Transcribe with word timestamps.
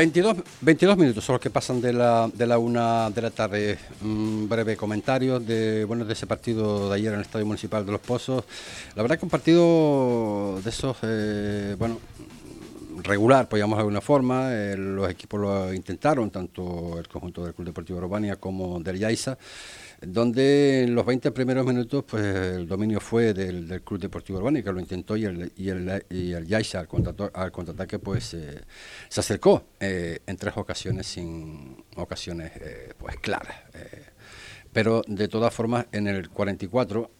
22, 0.00 0.36
22 0.62 0.96
minutos 0.96 1.22
son 1.22 1.34
los 1.34 1.42
que 1.42 1.50
pasan 1.50 1.78
de 1.78 1.92
la, 1.92 2.26
de 2.32 2.46
la 2.46 2.56
una 2.56 3.10
de 3.10 3.20
la 3.20 3.30
tarde. 3.30 3.78
Un 4.00 4.48
breve 4.48 4.74
comentario 4.74 5.38
de, 5.38 5.84
bueno, 5.84 6.06
de 6.06 6.14
ese 6.14 6.26
partido 6.26 6.88
de 6.88 6.94
ayer 6.94 7.08
en 7.08 7.16
el 7.16 7.26
Estadio 7.26 7.44
Municipal 7.44 7.84
de 7.84 7.92
Los 7.92 8.00
Pozos. 8.00 8.44
La 8.96 9.02
verdad 9.02 9.18
que 9.18 9.26
un 9.26 9.30
partido 9.30 10.58
de 10.64 10.70
esos, 10.70 10.96
eh, 11.02 11.76
bueno, 11.78 11.98
regular, 13.02 13.46
podríamos 13.46 13.76
de 13.76 13.80
alguna 13.80 14.00
forma. 14.00 14.48
Eh, 14.54 14.74
los 14.74 15.10
equipos 15.10 15.38
lo 15.38 15.74
intentaron, 15.74 16.30
tanto 16.30 16.98
el 16.98 17.06
conjunto 17.06 17.44
del 17.44 17.52
Club 17.52 17.66
Deportivo 17.66 17.98
Urbania 17.98 18.36
como 18.36 18.80
del 18.80 18.98
Yaiza 18.98 19.36
donde 20.02 20.84
en 20.84 20.94
los 20.94 21.04
20 21.04 21.30
primeros 21.32 21.66
minutos 21.66 22.04
pues 22.06 22.24
el 22.24 22.66
dominio 22.66 23.00
fue 23.00 23.34
del, 23.34 23.82
Club 23.82 24.00
Deportivo 24.00 24.38
Urbano 24.38 24.62
que 24.62 24.72
lo 24.72 24.80
intentó 24.80 25.16
y 25.16 25.24
el, 25.24 25.52
y 25.56 25.68
el, 25.68 26.04
y 26.08 26.32
el 26.32 26.54
al, 26.54 26.88
al 27.34 27.52
contraataque 27.52 27.98
pues 27.98 28.34
eh, 28.34 28.60
se 29.08 29.20
acercó 29.20 29.64
eh, 29.78 30.20
en 30.26 30.36
tres 30.36 30.56
ocasiones 30.56 31.06
sin 31.06 31.84
ocasiones 31.96 32.52
eh, 32.56 32.94
pues 32.98 33.16
claras. 33.16 33.56
pero 34.72 35.02
de 35.06 35.28
todas 35.28 35.52
formas 35.52 35.86
en 35.92 36.06
el 36.06 36.30
44 36.30 37.10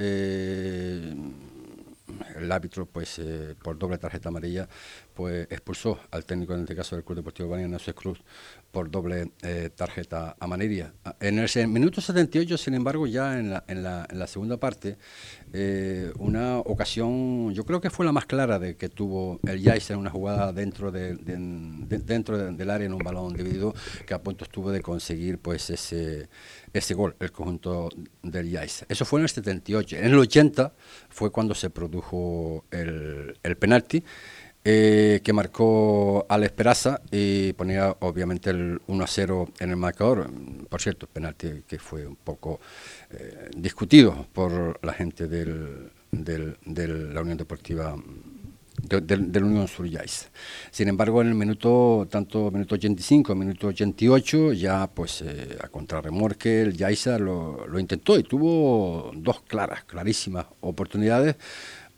el 2.36 2.52
árbitro, 2.52 2.86
pues 2.86 3.20
por 3.62 3.78
doble 3.78 3.98
tarjeta 3.98 4.28
amarilla, 4.28 4.68
pues 5.14 5.46
expulsó 5.50 6.00
al 6.10 6.24
técnico, 6.24 6.54
en 6.54 6.62
este 6.62 6.74
caso 6.74 6.96
del 6.96 7.04
Club 7.04 7.16
Deportivo 7.16 7.48
Bania, 7.48 7.68
José 7.68 7.94
Cruz, 7.94 8.20
por 8.70 8.90
doble 8.90 9.32
eh, 9.42 9.70
tarjeta 9.74 10.36
amarilla. 10.38 10.92
En 11.20 11.38
el 11.38 11.68
minuto 11.68 12.00
78, 12.00 12.56
sin 12.56 12.74
embargo, 12.74 13.06
ya 13.06 13.38
en 13.38 13.50
la, 13.50 13.64
en 13.66 13.82
la, 13.82 14.06
en 14.08 14.18
la 14.18 14.26
segunda 14.26 14.58
parte, 14.58 14.96
eh, 15.52 16.12
una 16.18 16.58
ocasión, 16.58 17.52
yo 17.52 17.64
creo 17.64 17.80
que 17.80 17.90
fue 17.90 18.06
la 18.06 18.12
más 18.12 18.26
clara 18.26 18.58
de 18.58 18.76
que 18.76 18.88
tuvo 18.88 19.40
el 19.46 19.60
Yais 19.60 19.90
en 19.90 19.98
una 19.98 20.10
jugada 20.10 20.52
dentro, 20.52 20.92
de, 20.92 21.16
dentro 21.16 22.38
del 22.52 22.70
área 22.70 22.86
en 22.86 22.94
un 22.94 23.00
balón 23.00 23.34
dividido, 23.34 23.74
que 24.06 24.14
a 24.14 24.22
punto 24.22 24.44
estuvo 24.44 24.70
de 24.70 24.82
conseguir 24.82 25.38
pues 25.38 25.70
ese 25.70 26.28
ese 26.72 26.94
gol, 26.94 27.16
el 27.18 27.32
conjunto 27.32 27.88
del 28.22 28.48
Yais. 28.48 28.84
Eso 28.88 29.04
fue 29.04 29.20
en 29.20 29.24
el 29.24 29.28
78. 29.28 29.96
En 29.96 30.04
el 30.04 30.18
80 30.18 30.72
fue 31.08 31.32
cuando 31.32 31.54
se 31.54 31.70
produjo 31.70 32.64
el 32.70 33.56
penalti. 33.58 34.04
Eh, 34.62 35.22
que 35.24 35.32
marcó 35.32 36.26
la 36.28 36.48
Peraza 36.50 37.00
y 37.10 37.54
ponía 37.54 37.96
obviamente 38.00 38.50
el 38.50 38.78
1 38.88 39.04
a 39.04 39.06
0 39.06 39.48
en 39.58 39.70
el 39.70 39.76
marcador. 39.76 40.30
Por 40.68 40.82
cierto, 40.82 41.06
penalti 41.06 41.62
que 41.66 41.78
fue 41.78 42.06
un 42.06 42.16
poco 42.16 42.60
eh, 43.10 43.48
discutido 43.56 44.26
por 44.34 44.78
la 44.84 44.92
gente 44.92 45.28
del, 45.28 45.90
del, 46.10 46.58
de 46.66 46.88
la 46.88 47.22
Unión 47.22 47.38
Deportiva 47.38 47.96
del 48.82 49.44
Unión 49.44 49.68
Surjais. 49.68 50.28
Sin 50.70 50.88
embargo, 50.88 51.20
en 51.22 51.28
el 51.28 51.34
minuto, 51.34 52.06
tanto 52.10 52.50
minuto 52.50 52.74
85, 52.74 53.34
minuto 53.34 53.68
88, 53.68 54.52
ya 54.52 54.86
pues 54.86 55.22
eh, 55.22 55.56
a 55.60 55.68
contrarremorque 55.68 56.62
el 56.62 56.76
Yaiza 56.76 57.18
lo, 57.18 57.66
lo 57.66 57.78
intentó 57.78 58.18
y 58.18 58.22
tuvo 58.22 59.10
dos 59.14 59.42
claras, 59.42 59.84
clarísimas 59.84 60.46
oportunidades 60.60 61.36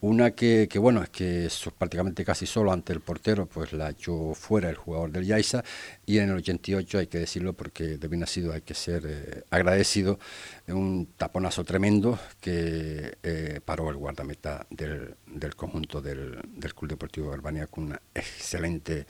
una 0.02 0.32
que, 0.32 0.68
bueno, 0.80 1.02
es 1.02 1.10
que 1.10 1.48
prácticamente 1.78 2.24
casi 2.24 2.44
solo 2.44 2.72
ante 2.72 2.92
el 2.92 3.00
portero, 3.00 3.46
pues 3.46 3.72
la 3.72 3.90
echó 3.90 4.34
fuera 4.34 4.68
el 4.68 4.74
jugador 4.74 5.12
del 5.12 5.24
Yaiza. 5.24 5.62
Y 6.04 6.18
en 6.18 6.30
el 6.30 6.36
88, 6.36 6.98
hay 6.98 7.06
que 7.06 7.18
decirlo 7.18 7.52
porque 7.52 7.96
de 7.96 8.08
bien 8.08 8.20
nacido 8.20 8.52
hay 8.52 8.62
que 8.62 8.74
ser 8.74 9.04
eh, 9.06 9.44
agradecido, 9.50 10.18
un 10.66 11.06
taponazo 11.16 11.64
tremendo 11.64 12.18
que 12.40 13.18
eh, 13.22 13.60
paró 13.64 13.88
el 13.88 13.96
guardameta 13.96 14.66
del, 14.68 15.14
del 15.26 15.54
conjunto 15.54 16.00
del, 16.00 16.40
del, 16.56 16.74
Club 16.74 16.90
Deportivo 16.90 17.28
de 17.28 17.34
Albania 17.34 17.68
con 17.68 17.84
una 17.84 18.02
excelente, 18.14 19.06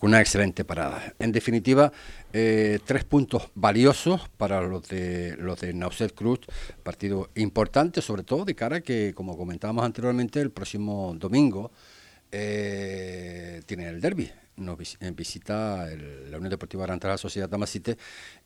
una 0.00 0.20
excelente 0.20 0.64
parada. 0.64 1.14
En 1.18 1.32
definitiva, 1.32 1.92
eh, 2.32 2.78
tres 2.84 3.02
puntos 3.02 3.50
valiosos 3.56 4.28
para 4.36 4.60
los 4.62 4.86
de 4.88 5.36
los 5.38 5.60
de 5.60 5.74
Nauset 5.74 6.14
Cruz, 6.14 6.40
partido 6.84 7.28
importante, 7.34 8.00
sobre 8.00 8.22
todo 8.22 8.44
de 8.44 8.54
cara 8.54 8.76
a 8.76 8.80
que, 8.82 9.14
como 9.14 9.36
comentábamos 9.36 9.84
anteriormente, 9.84 10.40
el 10.40 10.52
próximo 10.52 11.12
domingo 11.18 11.72
eh, 12.30 13.62
tiene 13.66 13.88
el 13.88 14.00
derby 14.00 14.30
nos 14.56 14.96
en 15.00 15.16
visita 15.16 15.86
la 15.86 16.36
Unión 16.36 16.50
Deportiva 16.50 16.84
Arantal 16.84 17.12
la 17.12 17.18
Sociedad 17.18 17.48
Tamasite 17.48 17.96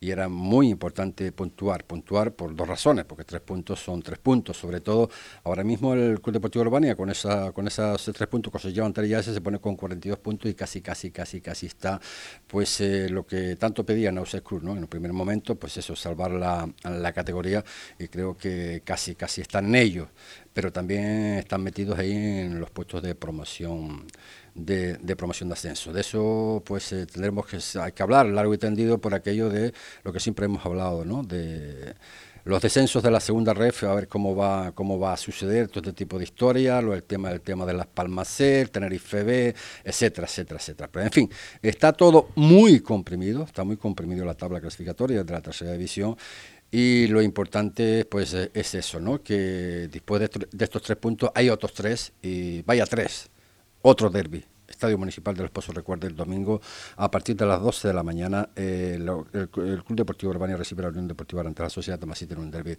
y 0.01 0.11
era 0.11 0.29
muy 0.29 0.69
importante 0.69 1.33
puntuar, 1.33 1.85
puntuar 1.85 2.33
por 2.33 2.55
dos 2.55 2.69
razones, 2.69 3.05
porque 3.05 3.25
tres 3.25 3.41
puntos 3.41 3.81
son 3.81 4.03
tres 4.03 4.19
puntos, 4.19 4.57
sobre 4.57 4.81
todo 4.81 5.11
ahora 5.45 5.65
mismo 5.65 5.95
el 5.95 6.21
Club 6.21 6.35
Deportivo 6.35 6.63
Urbania 6.63 6.95
con 6.97 7.11
esa 7.11 7.53
con 7.53 7.67
esos 7.67 8.11
tres 8.15 8.29
puntos 8.29 8.53
que 8.53 8.59
se 8.59 8.73
llevan 8.73 8.93
ya 9.09 9.23
se 9.23 9.41
pone 9.41 9.59
con 9.59 9.77
42 9.77 10.19
puntos 10.19 10.51
y 10.51 10.55
casi 10.55 10.81
casi 10.81 11.11
casi 11.11 11.41
casi 11.41 11.67
está 11.67 12.01
pues 12.47 12.81
eh, 12.81 13.09
lo 13.09 13.27
que 13.27 13.57
tanto 13.57 13.85
pedía 13.85 14.13
Nauset 14.13 14.43
Cruz, 14.43 14.63
¿no? 14.63 14.73
En 14.73 14.79
el 14.79 14.89
primer 14.89 15.13
momento 15.13 15.55
pues 15.55 15.77
eso 15.77 15.97
salvar 15.97 16.31
la, 16.33 16.69
la 16.85 17.13
categoría 17.13 17.65
y 17.99 18.09
creo 18.09 18.37
que 18.37 18.83
casi 18.85 19.15
casi 19.15 19.41
están 19.41 19.75
ellos, 19.75 20.09
pero 20.53 20.73
también 20.73 21.37
están 21.39 21.63
metidos 21.63 21.99
ahí 21.99 22.13
en 22.13 22.61
los 22.61 22.71
puestos 22.71 23.03
de 23.03 23.15
promoción 23.15 24.07
de, 24.55 25.17
promoción 25.17 25.49
de 25.49 25.55
ascenso. 25.55 25.93
De 25.93 26.01
eso 26.01 26.63
pues 26.65 26.93
eh, 26.93 27.07
tendremos 27.07 27.47
que, 27.47 27.59
hay 27.79 27.93
que 27.93 28.03
hablar 28.03 28.27
largo 28.27 28.55
y 28.55 28.59
tendido 28.59 28.99
por 28.99 29.15
aquello 29.15 29.49
de 29.49 29.73
lo 30.05 30.13
que 30.13 30.21
siempre 30.21 30.47
hemos 30.47 30.65
hablado, 30.65 31.05
¿no? 31.05 31.23
de 31.23 31.95
los 32.45 32.63
descensos 32.63 33.03
de 33.03 33.11
la 33.11 33.21
segunda 33.21 33.53
ref, 33.55 33.85
a 33.85 33.95
ver 33.95 34.09
cómo 34.09 34.35
va, 34.35 34.73
cómo 34.73 34.99
va 34.99 35.13
a 35.13 35.17
suceder 35.17 35.69
todo 35.69 35.81
este 35.81 35.93
tipo 35.93 36.19
de 36.19 36.25
historia, 36.25 36.81
lo, 36.81 36.95
el 36.95 37.03
tema 37.03 37.31
el 37.31 37.41
tema 37.43 37.67
de 37.67 37.75
las 37.75 37.87
Palmas 37.87 38.29
C, 38.29 38.67
Tenerife 38.67 39.23
B, 39.23 39.55
etcétera, 39.85 40.27
etcétera, 40.27 40.59
etcétera. 40.59 40.89
Pero 40.91 41.05
en 41.05 41.13
fin, 41.13 41.31
está 41.63 41.93
todo 41.93 42.31
muy 42.37 42.81
comprimido, 42.81 43.45
está 43.45 43.65
muy 43.65 43.77
comprimido 43.77 44.25
la 44.25 44.35
tabla 44.35 44.61
clasificatoria 44.61 45.23
de 45.23 45.33
la 45.33 45.41
tercera 45.41 45.73
división 45.73 46.17
y 46.71 47.09
lo 47.09 47.21
importante 47.21 48.05
pues 48.05 48.33
es 48.35 48.75
eso, 48.75 49.01
¿no? 49.01 49.23
Que 49.23 49.89
después 49.91 50.21
de, 50.21 50.47
de 50.51 50.65
estos 50.65 50.83
tres 50.83 50.97
puntos 50.97 51.31
hay 51.35 51.51
otros 51.51 51.75
tres 51.75 52.13
y 52.23 52.63
vaya 52.63 52.87
tres 52.87 53.29
otro 53.83 54.11
derby. 54.11 54.45
Estadio 54.71 54.97
Municipal 54.97 55.35
de 55.35 55.43
los 55.43 55.51
Pozos, 55.51 55.75
recuerda, 55.75 56.07
el 56.07 56.15
domingo 56.15 56.61
a 56.97 57.11
partir 57.11 57.37
de 57.37 57.45
las 57.45 57.61
12 57.61 57.89
de 57.89 57.95
la 57.95 58.03
mañana 58.03 58.49
eh, 58.55 58.95
el, 58.97 59.51
Club 59.51 59.85
Deportivo 59.89 60.31
Urbania 60.31 60.57
recibe 60.57 60.83
la 60.83 60.89
Unión 60.89 61.09
Deportiva 61.09 61.43
ante 61.43 61.63
la 61.63 61.69
Sociedad 61.69 61.99
Tomasita 61.99 62.35
en 62.35 62.41
un 62.41 62.51
derby 62.51 62.77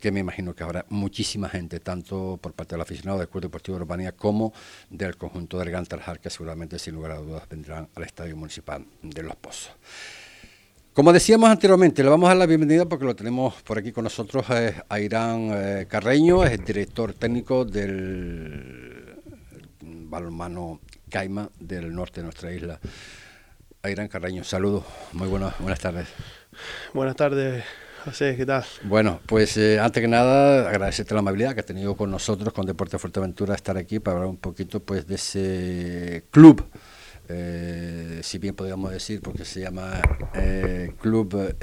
que 0.00 0.10
me 0.10 0.20
imagino 0.20 0.54
que 0.54 0.64
habrá 0.64 0.86
muchísima 0.88 1.48
gente, 1.48 1.78
tanto 1.80 2.38
por 2.40 2.52
parte 2.52 2.74
del 2.74 2.80
aficionado 2.80 3.18
del 3.18 3.28
Club 3.28 3.42
Deportivo 3.42 3.76
Urbania 3.76 4.12
como 4.12 4.52
del 4.90 5.16
conjunto 5.16 5.58
del 5.58 5.70
Gantarjar, 5.70 6.20
que 6.20 6.30
seguramente 6.30 6.78
sin 6.78 6.94
lugar 6.94 7.12
a 7.12 7.18
dudas 7.18 7.48
vendrán 7.48 7.88
al 7.94 8.02
Estadio 8.02 8.36
Municipal 8.36 8.84
de 9.02 9.22
los 9.22 9.36
Pozos. 9.36 9.72
Como 10.94 11.12
decíamos 11.12 11.50
anteriormente, 11.50 12.02
le 12.02 12.08
vamos 12.08 12.26
a 12.26 12.30
dar 12.30 12.38
la 12.38 12.46
bienvenida 12.46 12.86
porque 12.86 13.04
lo 13.04 13.14
tenemos 13.14 13.62
por 13.62 13.76
aquí 13.76 13.92
con 13.92 14.04
nosotros 14.04 14.46
eh, 14.48 14.74
a 14.88 14.98
Irán 14.98 15.50
eh, 15.52 15.86
Carreño, 15.86 16.42
es 16.42 16.52
el 16.52 16.64
director 16.64 17.12
técnico 17.12 17.66
del 17.66 19.05
balonmano 20.08 20.80
Caima 21.10 21.50
del 21.58 21.94
norte 21.94 22.20
de 22.20 22.24
nuestra 22.24 22.52
isla. 22.52 22.80
Ayrán 23.82 24.08
Carreño, 24.08 24.42
saludos, 24.42 24.84
muy 25.12 25.28
buenas, 25.28 25.58
buenas 25.58 25.78
tardes. 25.78 26.08
Buenas 26.92 27.14
tardes, 27.14 27.64
José, 28.04 28.34
¿qué 28.36 28.44
tal? 28.44 28.64
Bueno, 28.82 29.20
pues 29.26 29.56
eh, 29.56 29.78
antes 29.78 30.00
que 30.00 30.08
nada 30.08 30.68
agradecerte 30.68 31.14
la 31.14 31.20
amabilidad 31.20 31.54
que 31.54 31.60
ha 31.60 31.66
tenido 31.66 31.96
con 31.96 32.10
nosotros, 32.10 32.52
con 32.52 32.66
Deporte 32.66 32.98
Fuerteventura, 32.98 33.54
estar 33.54 33.76
aquí 33.76 34.00
para 34.00 34.16
hablar 34.16 34.30
un 34.30 34.38
poquito 34.38 34.80
pues 34.80 35.06
de 35.06 35.14
ese 35.14 36.24
club. 36.30 36.64
Eh, 37.28 38.20
si 38.22 38.38
bien 38.38 38.54
podríamos 38.54 38.92
decir, 38.92 39.20
porque 39.20 39.44
se 39.44 39.60
llama 39.60 40.00
eh, 40.34 40.94
Club 41.00 41.56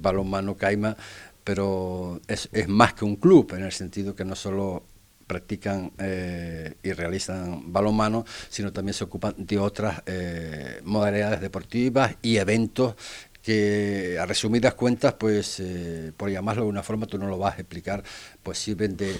Balonmano 0.00 0.56
Caima, 0.56 0.96
pero 1.44 2.20
es, 2.28 2.48
es, 2.52 2.68
más 2.68 2.94
que 2.94 3.04
un 3.04 3.16
club, 3.16 3.52
en 3.54 3.64
el 3.64 3.72
sentido 3.72 4.14
que 4.14 4.24
no 4.24 4.36
solo 4.36 4.84
practican 5.30 5.92
eh, 5.98 6.74
y 6.82 6.90
realizan 6.90 7.72
balonmano, 7.72 8.24
sino 8.48 8.72
también 8.72 8.94
se 8.94 9.04
ocupan 9.04 9.32
de 9.38 9.60
otras 9.60 10.02
eh, 10.06 10.80
modalidades 10.82 11.40
deportivas 11.40 12.16
y 12.20 12.38
eventos 12.38 12.96
que 13.40 14.18
a 14.20 14.26
resumidas 14.26 14.74
cuentas, 14.74 15.14
pues 15.14 15.60
eh, 15.60 16.10
por 16.16 16.30
llamarlo 16.30 16.64
de 16.64 16.70
una 16.70 16.82
forma, 16.82 17.06
tú 17.06 17.16
no 17.16 17.28
lo 17.28 17.38
vas 17.38 17.56
a 17.56 17.60
explicar, 17.60 18.02
pues 18.42 18.58
sirven 18.58 18.96
de 18.96 19.14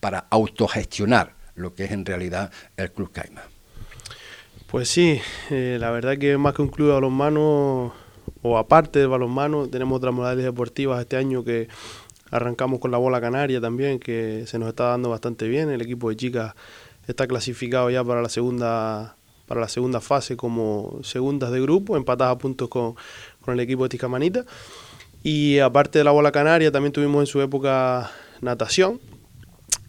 para 0.00 0.26
autogestionar 0.30 1.36
lo 1.54 1.76
que 1.76 1.84
es 1.84 1.92
en 1.92 2.04
realidad 2.04 2.50
el 2.76 2.90
Club 2.90 3.12
Caima. 3.12 3.42
Pues 4.66 4.88
sí, 4.88 5.20
la 5.48 5.92
verdad 5.92 6.18
que 6.18 6.36
más 6.38 6.54
que 6.54 6.62
un 6.62 6.68
club 6.70 6.88
de 6.88 6.94
balonmano, 6.94 7.94
o 8.42 8.58
aparte 8.58 8.98
del 8.98 9.08
balonmano, 9.08 9.68
tenemos 9.68 9.98
otras 9.98 10.12
modalidades 10.12 10.52
deportivas 10.52 11.00
este 11.00 11.16
año 11.16 11.44
que 11.44 11.68
Arrancamos 12.30 12.80
con 12.80 12.90
la 12.90 12.98
bola 12.98 13.20
canaria 13.20 13.60
también, 13.60 13.98
que 13.98 14.44
se 14.46 14.58
nos 14.58 14.68
está 14.68 14.84
dando 14.84 15.10
bastante 15.10 15.48
bien. 15.48 15.70
El 15.70 15.80
equipo 15.80 16.08
de 16.10 16.16
chicas 16.16 16.54
está 17.06 17.26
clasificado 17.26 17.90
ya 17.90 18.02
para 18.02 18.22
la 18.22 18.28
segunda 18.28 19.16
para 19.46 19.60
la 19.60 19.68
segunda 19.68 20.00
fase 20.00 20.36
como 20.36 20.98
segundas 21.02 21.52
de 21.52 21.60
grupo, 21.60 21.96
empatadas 21.96 22.34
a 22.34 22.38
puntos 22.38 22.68
con, 22.68 22.96
el 23.46 23.60
equipo 23.60 23.84
de 23.84 23.90
Tiscamanita. 23.90 24.44
Y 25.22 25.60
aparte 25.60 25.98
de 25.98 26.04
la 26.04 26.10
bola 26.10 26.32
canaria, 26.32 26.72
también 26.72 26.92
tuvimos 26.92 27.20
en 27.20 27.26
su 27.26 27.40
época 27.40 28.10
natación. 28.40 29.00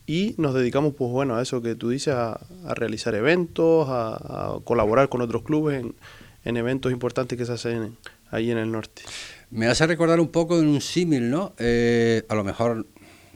Y 0.06 0.36
nos 0.38 0.54
dedicamos, 0.54 0.94
pues 0.95 1.12
bueno, 1.12 1.36
a 1.36 1.42
eso 1.42 1.62
que 1.62 1.75
tú 1.75 1.89
dices, 1.89 2.13
a, 2.13 2.39
realizar 2.75 3.13
eventos, 3.13 3.88
a, 3.89 4.60
colaborar 4.63 5.10
con 5.10 5.22
otros 5.22 5.44
clubes 5.44 5.81
en, 5.81 5.95
en 6.45 6.57
eventos 6.57 6.92
importantes 6.92 7.38
que 7.38 7.45
se 7.45 7.54
hacen 7.54 7.98
ahí 8.31 8.51
en 8.51 8.57
el 8.57 8.72
norte. 8.72 9.01
Me 9.49 9.67
hace 9.67 9.88
recordar 9.88 10.19
un 10.19 10.27
poco 10.27 10.59
en 10.59 10.67
un 10.67 10.81
símil, 10.81 11.29
¿no? 11.29 11.53
Eh, 11.57 12.25
a 12.27 12.35
lo 12.35 12.44
mejor 12.44 12.85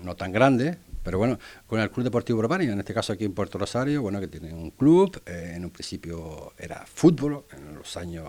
no 0.04 0.16
tan 0.16 0.34
grande, 0.34 0.78
pero 1.04 1.18
bueno, 1.18 1.40
con 1.68 1.80
el 1.80 1.90
Club 1.90 2.04
Deportivo 2.04 2.40
Urbania, 2.40 2.72
en 2.72 2.80
este 2.80 2.94
caso 2.94 3.14
aquí 3.14 3.24
en 3.24 3.34
Puerto 3.34 3.58
Rosario, 3.58 4.02
bueno, 4.02 4.20
que 4.20 4.28
tiene 4.28 4.54
un 4.54 4.72
club, 4.72 5.22
eh, 5.26 5.54
en 5.56 5.64
un 5.64 5.72
principio 5.72 6.54
era 6.58 6.86
fútbol, 6.86 7.46
en 7.56 7.76
los 7.76 7.96
años 7.96 8.28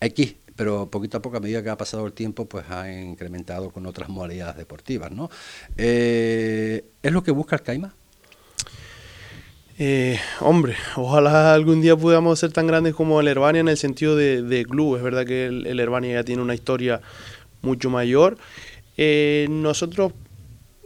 X, 0.00 0.36
pero 0.54 0.90
poquito 0.90 1.18
a 1.18 1.22
poco, 1.22 1.38
a 1.38 1.40
medida 1.40 1.60
que 1.62 1.70
ha 1.70 1.76
pasado 1.76 2.06
el 2.06 2.12
tiempo, 2.12 2.46
pues 2.46 2.66
ha 2.70 2.90
incrementado 2.92 3.70
con 3.70 3.84
otras 3.86 4.08
modalidades 4.08 4.56
deportivas, 4.56 5.10
¿no? 5.10 5.28
Eh, 5.76 6.84
¿Es 7.02 7.12
lo 7.12 7.24
que 7.24 7.32
busca 7.32 7.56
el 7.56 7.62
CAIMA? 7.62 7.96
Eh, 9.78 10.18
hombre, 10.40 10.76
ojalá 10.96 11.54
algún 11.54 11.80
día 11.80 11.96
podamos 11.96 12.38
ser 12.38 12.52
tan 12.52 12.66
grandes 12.66 12.94
como 12.94 13.20
el 13.20 13.28
Herbania 13.28 13.60
en 13.60 13.68
el 13.68 13.76
sentido 13.76 14.16
de, 14.16 14.66
club. 14.68 14.96
Es 14.96 15.02
verdad 15.02 15.26
que 15.26 15.46
el, 15.46 15.80
Herbania 15.80 16.14
ya 16.14 16.24
tiene 16.24 16.42
una 16.42 16.54
historia 16.54 17.00
mucho 17.62 17.90
mayor. 17.90 18.36
Eh, 18.96 19.46
nosotros 19.50 20.12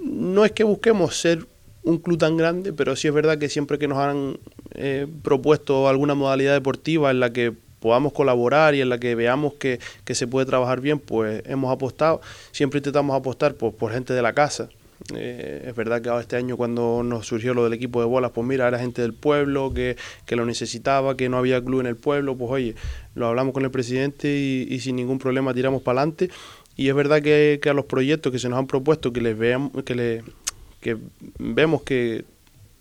no 0.01 0.45
es 0.45 0.53
que 0.53 0.65
busquemos 0.65 1.17
ser 1.17 1.47
un 1.83 1.99
club 1.99 2.19
tan 2.19 2.37
grande, 2.37 2.73
pero 2.73 2.97
sí 2.97 3.09
es 3.09 3.15
verdad 3.15 3.39
que 3.39 3.49
siempre 3.49 3.79
que 3.79 3.89
nos 3.89 3.99
han 3.99 4.39
eh, 4.75 5.07
propuesto 5.23 5.89
alguna 5.89 6.15
modalidad 6.15 6.55
deportiva 6.55 7.11
en 7.11 7.21
la 7.21 7.33
que 7.33 7.53
podamos 7.81 8.13
colaborar 8.13 8.75
y 8.75 8.81
en 8.81 8.89
la 8.89 8.99
que 8.99 9.15
veamos 9.15 9.55
que, 9.55 9.79
se 10.07 10.27
puede 10.27 10.47
trabajar 10.47 10.81
bien, 10.81 10.99
pues 10.99 11.43
hemos 11.47 11.73
apostado. 11.73 12.21
Siempre 12.53 12.79
intentamos 12.79 13.17
apostar 13.17 13.55
por 13.55 13.93
gente 13.93 14.13
de 14.13 14.23
la 14.23 14.33
casa. 14.33 14.69
Eh, 15.15 15.65
es 15.67 15.75
verdad 15.75 16.01
que 16.03 16.11
este 16.21 16.37
año 16.37 16.57
cuando 16.57 17.03
nos 17.03 17.27
surgió 17.27 17.55
lo 17.55 17.65
del 17.65 17.73
equipo 17.73 18.01
de 18.01 18.07
bolas, 18.07 18.33
pues 18.33 18.47
mira, 18.47 18.67
era 18.67 18.79
gente 18.79 19.03
del 19.03 19.15
pueblo 19.15 19.73
que, 19.75 19.97
lo 20.31 20.47
necesitaba, 20.47 21.17
que 21.17 21.29
no 21.29 21.39
había 21.39 21.63
club 21.63 21.81
en 21.81 21.87
el 21.87 21.97
pueblo, 21.97 22.37
pues 22.37 22.51
oye, 22.51 22.75
lo 23.15 23.27
hablamos 23.27 23.53
con 23.53 23.65
el 23.65 23.71
presidente 23.71 24.29
y, 24.29 24.81
sin 24.81 24.97
ningún 24.97 25.19
problema 25.19 25.55
tiramos 25.55 25.83
para 25.83 26.01
adelante. 26.01 26.31
Y 26.77 26.89
es 26.89 26.95
verdad 26.95 27.23
que, 27.23 27.61
a 27.69 27.73
los 27.73 27.87
proyectos 27.87 28.33
que 28.33 28.39
se 28.39 28.49
nos 28.49 28.59
han 28.59 28.67
propuesto, 28.67 29.13
que 29.13 29.21
les 29.21 29.37
veamos, 29.37 29.73
que, 29.85 29.95
le, 29.95 30.23
que 30.81 30.97
vemos 31.39 31.83
que 31.83 32.25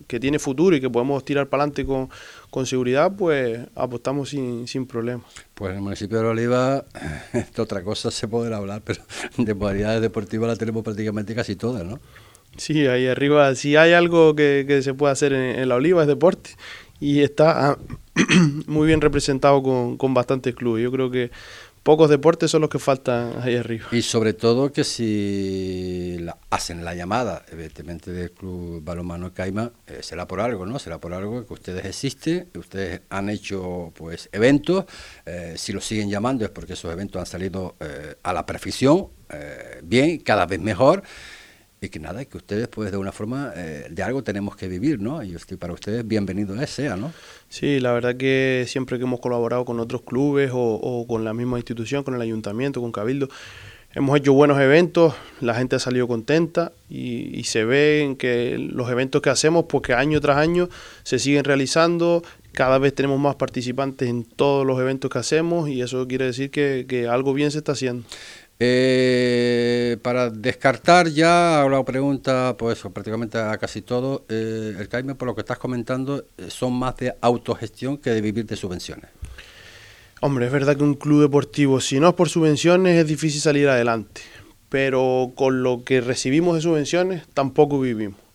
que 0.06 0.20
tiene 0.20 0.38
futuro 0.38 0.76
y 0.76 0.80
que 0.80 0.90
podemos 0.90 1.24
tirar 1.24 1.48
para 1.48 1.64
adelante 1.64 1.84
con, 1.84 2.08
con, 2.50 2.66
seguridad, 2.66 3.12
pues 3.16 3.60
apostamos 3.74 4.30
sin, 4.30 4.66
sin 4.66 4.86
problema. 4.86 5.22
Pues 5.54 5.70
en 5.70 5.76
el 5.76 5.82
municipio 5.82 6.18
de 6.20 6.26
Oliva, 6.26 6.84
de 7.32 7.62
otra 7.62 7.82
cosa 7.82 8.10
se 8.10 8.28
podrá 8.28 8.56
hablar, 8.56 8.82
pero 8.84 9.02
de 9.36 9.54
modalidades 9.54 10.00
deportivas 10.00 10.48
la 10.48 10.56
tenemos 10.56 10.82
prácticamente 10.82 11.34
casi 11.34 11.56
todas, 11.56 11.84
¿no? 11.84 12.00
Sí, 12.56 12.86
ahí 12.86 13.06
arriba, 13.06 13.54
si 13.54 13.76
hay 13.76 13.92
algo 13.92 14.34
que, 14.34 14.64
que 14.66 14.82
se 14.82 14.94
puede 14.94 15.12
hacer 15.12 15.32
en, 15.32 15.68
la 15.68 15.74
Oliva 15.74 16.02
es 16.02 16.08
deporte 16.08 16.50
y 17.00 17.20
está 17.20 17.70
ah, 17.70 17.78
muy 18.66 18.86
bien 18.86 19.00
representado 19.00 19.62
con, 19.62 19.98
con 19.98 20.14
bastantes 20.14 20.54
clubes. 20.54 20.82
Yo 20.82 20.90
creo 20.90 21.10
que 21.10 21.30
pocos 21.86 22.10
deportes 22.10 22.50
son 22.50 22.62
los 22.62 22.68
que 22.68 22.80
faltan 22.80 23.40
ahí 23.40 23.54
arriba. 23.54 23.86
Y 23.92 24.02
sobre 24.02 24.32
todo 24.32 24.72
que 24.72 24.82
si 24.82 26.18
hacen 26.50 26.84
la 26.84 26.96
llamada, 26.96 27.44
evidentemente, 27.52 28.10
del 28.10 28.32
Club 28.32 28.82
Balonmano 28.82 29.32
Caima, 29.32 29.70
eh, 29.86 30.00
será 30.02 30.26
por 30.26 30.40
algo, 30.40 30.66
¿no? 30.66 30.80
Será 30.80 30.98
por 30.98 31.14
algo 31.14 31.46
que 31.46 31.54
ustedes 31.54 31.84
existen, 31.84 32.48
que 32.52 32.58
ustedes 32.58 33.02
han 33.08 33.30
hecho 33.30 33.92
pues 33.94 34.28
eventos, 34.32 34.86
eh, 35.26 35.54
si 35.56 35.72
los 35.72 35.84
siguen 35.84 36.10
llamando 36.10 36.44
es 36.44 36.50
porque 36.50 36.72
esos 36.72 36.92
eventos 36.92 37.20
han 37.20 37.26
salido 37.26 37.76
eh, 37.78 38.16
a 38.20 38.32
la 38.32 38.44
perfección, 38.44 39.06
bien, 39.82 40.18
cada 40.18 40.46
vez 40.46 40.60
mejor 40.60 41.02
y 41.80 41.88
que 41.90 41.98
nada, 41.98 42.24
que 42.24 42.36
ustedes 42.38 42.68
pues 42.68 42.90
de 42.90 42.96
una 42.96 43.12
forma 43.12 43.52
eh, 43.54 43.86
de 43.90 44.02
algo 44.02 44.22
tenemos 44.22 44.56
que 44.56 44.66
vivir, 44.68 45.00
¿no? 45.00 45.22
Y 45.22 45.36
para 45.58 45.74
ustedes 45.74 46.06
bienvenido 46.06 46.56
sea, 46.66 46.96
¿no? 46.96 47.12
Sí, 47.48 47.80
la 47.80 47.92
verdad 47.92 48.16
que 48.16 48.64
siempre 48.66 48.98
que 48.98 49.04
hemos 49.04 49.20
colaborado 49.20 49.64
con 49.64 49.78
otros 49.78 50.02
clubes 50.02 50.50
o, 50.54 51.04
con 51.06 51.24
la 51.24 51.34
misma 51.34 51.58
institución, 51.58 52.02
con 52.02 52.14
el 52.14 52.22
ayuntamiento, 52.22 52.80
con 52.80 52.92
Cabildo, 52.92 53.28
hemos 53.94 54.16
hecho 54.18 54.32
buenos 54.32 54.58
eventos, 54.58 55.14
la 55.40 55.54
gente 55.54 55.76
ha 55.76 55.78
salido 55.78 56.08
contenta 56.08 56.72
y, 56.88 57.44
se 57.44 57.64
ve 57.64 58.16
que 58.18 58.56
los 58.58 58.90
eventos 58.90 59.20
que 59.20 59.30
hacemos, 59.30 59.66
pues 59.68 59.82
que 59.82 59.92
año 59.92 60.20
tras 60.20 60.38
año 60.38 60.70
se 61.02 61.18
siguen 61.18 61.44
realizando, 61.44 62.22
cada 62.52 62.78
vez 62.78 62.94
tenemos 62.94 63.20
más 63.20 63.36
participantes 63.36 64.08
en 64.08 64.24
todos 64.24 64.66
los 64.66 64.80
eventos 64.80 65.10
que 65.10 65.18
hacemos 65.18 65.68
y 65.68 65.82
eso 65.82 66.08
quiere 66.08 66.24
decir 66.24 66.50
que, 66.50 66.86
que 66.88 67.06
algo 67.06 67.34
bien 67.34 67.50
se 67.50 67.58
está 67.58 67.72
haciendo. 67.72 68.04
Eh, 68.58 69.98
para 70.00 70.30
descartar 70.30 71.08
ya, 71.08 71.66
la 71.70 71.84
pregunta, 71.84 72.56
pues 72.58 72.80
prácticamente 72.80 73.38
a 73.38 73.58
casi 73.58 73.82
todo, 73.82 74.24
eh, 74.28 74.74
el 74.78 74.88
CAIME, 74.88 75.14
por 75.14 75.28
lo 75.28 75.34
que 75.34 75.42
estás 75.42 75.58
comentando, 75.58 76.24
eh, 76.38 76.46
son 76.48 76.72
más 76.72 76.96
de 76.96 77.14
autogestión 77.20 77.98
que 77.98 78.10
de 78.10 78.20
vivir 78.22 78.46
de 78.46 78.56
subvenciones. 78.56 79.10
Hombre, 80.22 80.46
es 80.46 80.52
verdad 80.52 80.76
que 80.76 80.84
un 80.84 80.94
club 80.94 81.20
deportivo, 81.20 81.80
si 81.80 82.00
no 82.00 82.08
es 82.08 82.14
por 82.14 82.30
subvenciones, 82.30 82.98
es 82.98 83.06
difícil 83.06 83.42
salir 83.42 83.68
adelante, 83.68 84.22
pero 84.70 85.32
con 85.34 85.62
lo 85.62 85.84
que 85.84 86.00
recibimos 86.00 86.54
de 86.54 86.62
subvenciones, 86.62 87.28
tampoco 87.34 87.78
vivimos. 87.78 88.25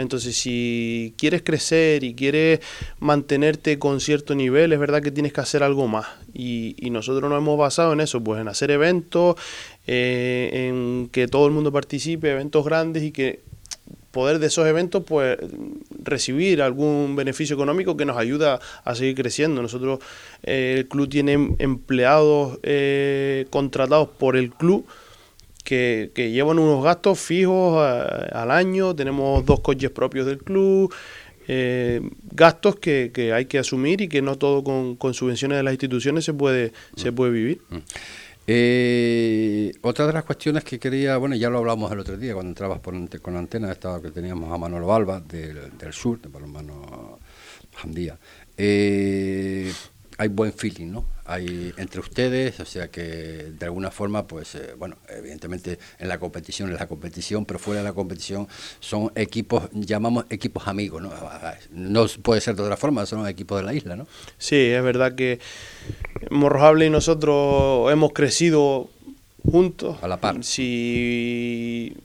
Entonces, 0.00 0.36
si 0.36 1.14
quieres 1.16 1.42
crecer 1.42 2.04
y 2.04 2.14
quieres 2.14 2.60
mantenerte 2.98 3.78
con 3.78 4.00
cierto 4.00 4.34
nivel, 4.34 4.72
es 4.72 4.78
verdad 4.78 5.02
que 5.02 5.10
tienes 5.10 5.32
que 5.32 5.40
hacer 5.40 5.62
algo 5.62 5.88
más. 5.88 6.06
Y, 6.32 6.74
nosotros 6.90 7.30
nos 7.30 7.38
hemos 7.38 7.56
basado 7.56 7.92
en 7.92 8.00
eso, 8.00 8.20
pues 8.20 8.40
en 8.40 8.48
hacer 8.48 8.72
eventos, 8.72 9.36
eh, 9.86 10.68
en 10.68 11.08
que 11.12 11.28
todo 11.28 11.46
el 11.46 11.52
mundo 11.52 11.70
participe, 11.70 12.32
eventos 12.32 12.64
grandes 12.64 13.04
y 13.04 13.12
que 13.12 13.40
poder 14.10 14.40
de 14.40 14.48
esos 14.48 14.66
eventos 14.66 15.04
pues 15.06 15.38
recibir 16.02 16.62
algún 16.62 17.14
beneficio 17.14 17.54
económico 17.54 17.96
que 17.96 18.04
nos 18.04 18.16
ayuda 18.16 18.58
a 18.84 18.94
seguir 18.94 19.14
creciendo. 19.14 19.62
Nosotros, 19.62 20.00
eh, 20.42 20.76
el 20.78 20.88
club 20.88 21.08
tiene 21.08 21.54
empleados 21.58 22.58
eh, 22.62 23.46
contratados 23.50 24.08
por 24.08 24.36
el 24.36 24.50
club 24.50 24.86
que, 25.62 26.10
llevan 26.14 26.58
unos 26.58 26.82
gastos 26.84 27.18
fijos 27.18 27.84
eh, 27.84 28.28
al 28.32 28.50
año, 28.50 28.94
tenemos 28.94 29.44
dos 29.44 29.60
coches 29.60 29.90
propios 29.90 30.26
del 30.26 30.38
club, 30.38 30.92
eh, 31.48 32.00
gastos 32.32 32.76
que, 32.76 33.32
hay 33.34 33.46
que 33.46 33.58
asumir 33.58 34.00
y 34.00 34.08
que 34.08 34.22
no 34.22 34.36
todo 34.36 34.62
con, 34.64 35.14
subvenciones 35.14 35.58
de 35.58 35.62
las 35.62 35.72
instituciones 35.72 36.24
se 36.24 36.34
puede, 36.34 36.72
se 36.96 37.10
mm. 37.10 37.14
puede 37.14 37.32
vivir. 37.32 37.60
Mm. 37.70 37.78
Eh, 38.52 39.72
otra 39.82 40.06
de 40.06 40.12
las 40.12 40.24
cuestiones 40.24 40.64
que 40.64 40.78
quería, 40.78 41.16
bueno, 41.18 41.36
ya 41.36 41.50
lo 41.50 41.58
hablamos 41.58 41.92
el 41.92 42.00
otro 42.00 42.16
día 42.16 42.34
cuando 42.34 42.50
entrabas 42.50 42.80
por, 42.80 42.94
con 43.20 43.34
la 43.34 43.40
antena, 43.40 43.70
estaba 43.70 44.02
que 44.02 44.10
teníamos 44.10 44.52
a 44.52 44.58
Manolo 44.58 44.86
Balba 44.86 45.20
del, 45.20 45.76
del 45.78 45.92
sur, 45.92 46.20
de 46.20 46.28
Palomano 46.28 47.18
Jandía. 47.76 48.18
Eh, 48.56 49.72
hay 50.20 50.28
buen 50.28 50.52
feeling, 50.52 50.92
¿no? 50.92 51.06
Hay 51.24 51.72
entre 51.78 51.98
ustedes, 51.98 52.60
o 52.60 52.66
sea 52.66 52.88
que 52.88 53.00
de 53.58 53.64
alguna 53.64 53.90
forma, 53.90 54.26
pues, 54.26 54.54
eh, 54.54 54.74
bueno, 54.76 54.96
evidentemente 55.08 55.78
en 55.98 56.08
la 56.08 56.18
competición 56.18 56.70
es 56.70 56.78
la 56.78 56.86
competición, 56.86 57.46
pero 57.46 57.58
fuera 57.58 57.80
de 57.80 57.84
la 57.84 57.94
competición 57.94 58.46
son 58.80 59.10
equipos, 59.14 59.70
llamamos 59.72 60.26
equipos 60.28 60.68
amigos, 60.68 61.00
¿no? 61.00 61.10
No 61.70 62.04
puede 62.22 62.42
ser 62.42 62.54
de 62.54 62.64
otra 62.64 62.76
forma, 62.76 63.06
son 63.06 63.26
equipos 63.26 63.60
de 63.60 63.64
la 63.64 63.72
isla, 63.72 63.96
¿no? 63.96 64.06
Sí, 64.36 64.56
es 64.56 64.82
verdad 64.82 65.14
que 65.14 65.40
Morrojable 66.28 66.84
y 66.84 66.90
nosotros 66.90 67.90
hemos 67.90 68.12
crecido 68.12 68.90
juntos. 69.50 69.96
A 70.02 70.08
la 70.08 70.18
par. 70.18 70.44
Si, 70.44 71.96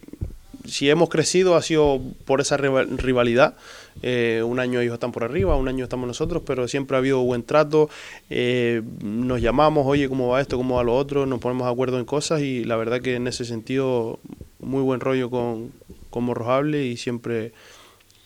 si 0.65 0.89
hemos 0.89 1.09
crecido 1.09 1.57
ha 1.57 1.61
sido 1.61 2.01
por 2.23 2.39
esa 2.39 2.55
rivalidad 2.55 3.55
eh, 4.01 4.43
un 4.45 4.59
año 4.59 4.81
ellos 4.81 4.93
están 4.93 5.11
por 5.11 5.23
arriba, 5.23 5.55
un 5.55 5.67
año 5.67 5.83
estamos 5.83 6.07
nosotros, 6.07 6.43
pero 6.45 6.67
siempre 6.67 6.95
ha 6.95 6.99
habido 6.99 7.21
buen 7.21 7.43
trato. 7.43 7.89
Eh, 8.29 8.81
nos 9.01 9.41
llamamos, 9.41 9.85
oye, 9.87 10.09
¿cómo 10.09 10.29
va 10.29 10.41
esto? 10.41 10.57
¿Cómo 10.57 10.75
va 10.75 10.83
lo 10.83 10.95
otro? 10.95 11.25
Nos 11.25 11.39
ponemos 11.39 11.65
de 11.67 11.73
acuerdo 11.73 11.99
en 11.99 12.05
cosas 12.05 12.41
y 12.41 12.63
la 12.63 12.75
verdad 12.75 13.01
que 13.01 13.15
en 13.15 13.27
ese 13.27 13.45
sentido, 13.45 14.19
muy 14.59 14.81
buen 14.81 14.99
rollo 14.99 15.29
con, 15.29 15.71
con 16.09 16.23
Morrojable 16.23 16.85
y 16.85 16.97
siempre 16.97 17.53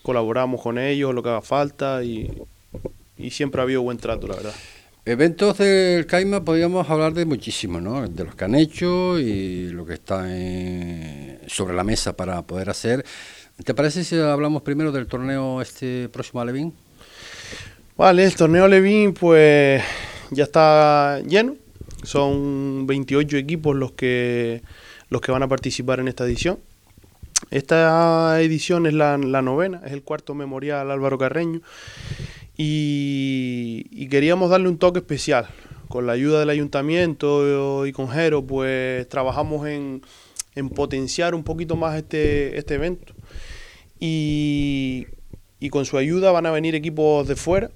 colaboramos 0.01 0.61
con 0.61 0.77
ellos, 0.77 1.13
lo 1.13 1.21
que 1.21 1.29
haga 1.29 1.41
falta 1.41 2.03
y, 2.03 2.31
y 3.17 3.29
siempre 3.29 3.61
ha 3.61 3.63
habido 3.63 3.81
buen 3.81 3.97
trato, 3.97 4.27
la 4.27 4.35
verdad. 4.35 4.53
Eventos 5.05 5.57
del 5.57 6.05
CAIMA 6.05 6.43
podríamos 6.43 6.87
hablar 6.89 7.13
de 7.13 7.25
muchísimo, 7.25 7.81
¿no? 7.81 8.07
De 8.07 8.25
los 8.25 8.35
que 8.35 8.45
han 8.45 8.53
hecho 8.53 9.17
y 9.17 9.69
lo 9.69 9.85
que 9.85 9.93
está 9.93 10.27
sobre 11.47 11.73
la 11.73 11.83
mesa 11.83 12.15
para 12.15 12.41
poder 12.43 12.69
hacer. 12.69 13.05
¿Te 13.63 13.73
parece 13.73 14.05
si 14.05 14.17
hablamos 14.17 14.61
primero 14.61 14.93
del 14.93 15.05
torneo 15.05 15.61
este 15.61 16.07
próximo 16.07 16.39
a 16.39 16.45
Levín? 16.45 16.73
Vale, 17.97 18.23
el 18.23 18.33
torneo 18.33 18.69
Levín 18.69 19.13
pues 19.13 19.83
ya 20.31 20.45
está 20.45 21.19
lleno. 21.27 21.55
Son 22.03 22.87
28 22.87 23.35
equipos 23.35 23.75
los 23.75 23.91
que, 23.91 24.61
los 25.09 25.19
que 25.19 25.33
van 25.33 25.43
a 25.43 25.49
participar 25.49 25.99
en 25.99 26.07
esta 26.07 26.23
edición. 26.23 26.59
Esta 27.51 28.41
edición 28.41 28.85
es 28.85 28.93
la, 28.93 29.17
novena, 29.17 29.81
es 29.85 29.91
el 29.91 30.03
cuarto 30.03 30.33
memorial 30.33 30.89
Álvaro 30.89 31.17
Carreño. 31.17 31.59
Y, 32.55 34.07
queríamos 34.07 34.49
darle 34.51 34.69
un 34.69 34.77
toque 34.77 34.99
especial. 34.99 35.49
Con 35.89 36.07
la 36.07 36.13
ayuda 36.13 36.39
del 36.39 36.49
ayuntamiento 36.49 37.85
y 37.85 37.91
con 37.91 38.09
Jero, 38.09 38.41
pues 38.41 39.09
trabajamos 39.09 39.67
en, 39.67 40.01
en 40.55 40.69
potenciar 40.69 41.35
un 41.35 41.43
poquito 41.43 41.75
más 41.75 41.97
este, 41.97 42.57
este 42.57 42.75
evento 42.75 43.13
y, 43.99 45.07
con 45.69 45.85
su 45.85 45.97
ayuda 45.97 46.31
van 46.31 46.45
a 46.45 46.51
venir 46.51 46.75
equipos 46.75 47.27
de 47.27 47.35
fuera 47.35 47.71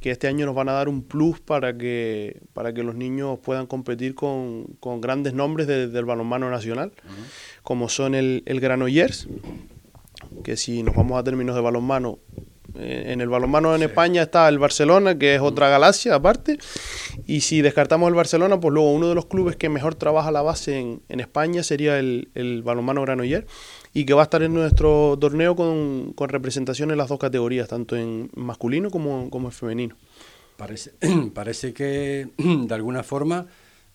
que 0.00 0.10
este 0.10 0.28
año 0.28 0.46
nos 0.46 0.54
van 0.54 0.68
a 0.68 0.72
dar 0.72 0.88
un 0.88 1.02
plus 1.02 1.40
para 1.40 1.76
que, 1.76 2.40
para 2.52 2.72
que 2.72 2.82
los 2.82 2.94
niños 2.94 3.38
puedan 3.40 3.66
competir 3.66 4.14
con, 4.14 4.64
con 4.80 5.00
grandes 5.00 5.34
nombres 5.34 5.66
del 5.66 6.04
balonmano 6.04 6.50
nacional, 6.50 6.92
como 7.62 7.88
son 7.88 8.14
el, 8.14 8.42
el 8.46 8.60
Granollers, 8.60 9.28
que 10.44 10.56
si 10.56 10.82
nos 10.82 10.94
vamos 10.94 11.18
a 11.18 11.24
términos 11.24 11.56
de 11.56 11.62
balonmano, 11.62 12.18
eh, 12.76 13.06
en 13.08 13.20
el 13.20 13.28
balonmano 13.28 13.74
en 13.74 13.82
España 13.82 14.22
está 14.22 14.48
el 14.48 14.58
Barcelona, 14.58 15.18
que 15.18 15.34
es 15.34 15.40
otra 15.40 15.68
galaxia 15.68 16.14
aparte. 16.14 16.58
Y 17.26 17.40
si 17.40 17.60
descartamos 17.60 18.08
el 18.08 18.14
Barcelona, 18.14 18.60
pues 18.60 18.72
luego 18.72 18.92
uno 18.92 19.08
de 19.08 19.14
los 19.14 19.26
clubes 19.26 19.56
que 19.56 19.68
mejor 19.68 19.96
trabaja 19.96 20.30
la 20.30 20.42
base 20.42 20.78
en, 20.78 21.02
en 21.08 21.20
España 21.20 21.62
sería 21.62 21.98
el, 21.98 22.28
el 22.34 22.62
balonmano 22.62 23.02
Granollers 23.02 23.46
y 23.94 24.04
que 24.04 24.14
va 24.14 24.22
a 24.22 24.24
estar 24.24 24.42
en 24.42 24.54
nuestro 24.54 25.16
torneo 25.20 25.56
con, 25.56 26.12
con 26.14 26.28
representación 26.28 26.90
en 26.90 26.98
las 26.98 27.08
dos 27.08 27.18
categorías, 27.18 27.68
tanto 27.68 27.96
en 27.96 28.30
masculino 28.34 28.90
como, 28.90 29.30
como 29.30 29.48
en 29.48 29.52
femenino. 29.52 29.96
Parece, 30.56 30.92
parece 31.34 31.72
que 31.72 32.28
de 32.36 32.74
alguna 32.74 33.02
forma 33.02 33.46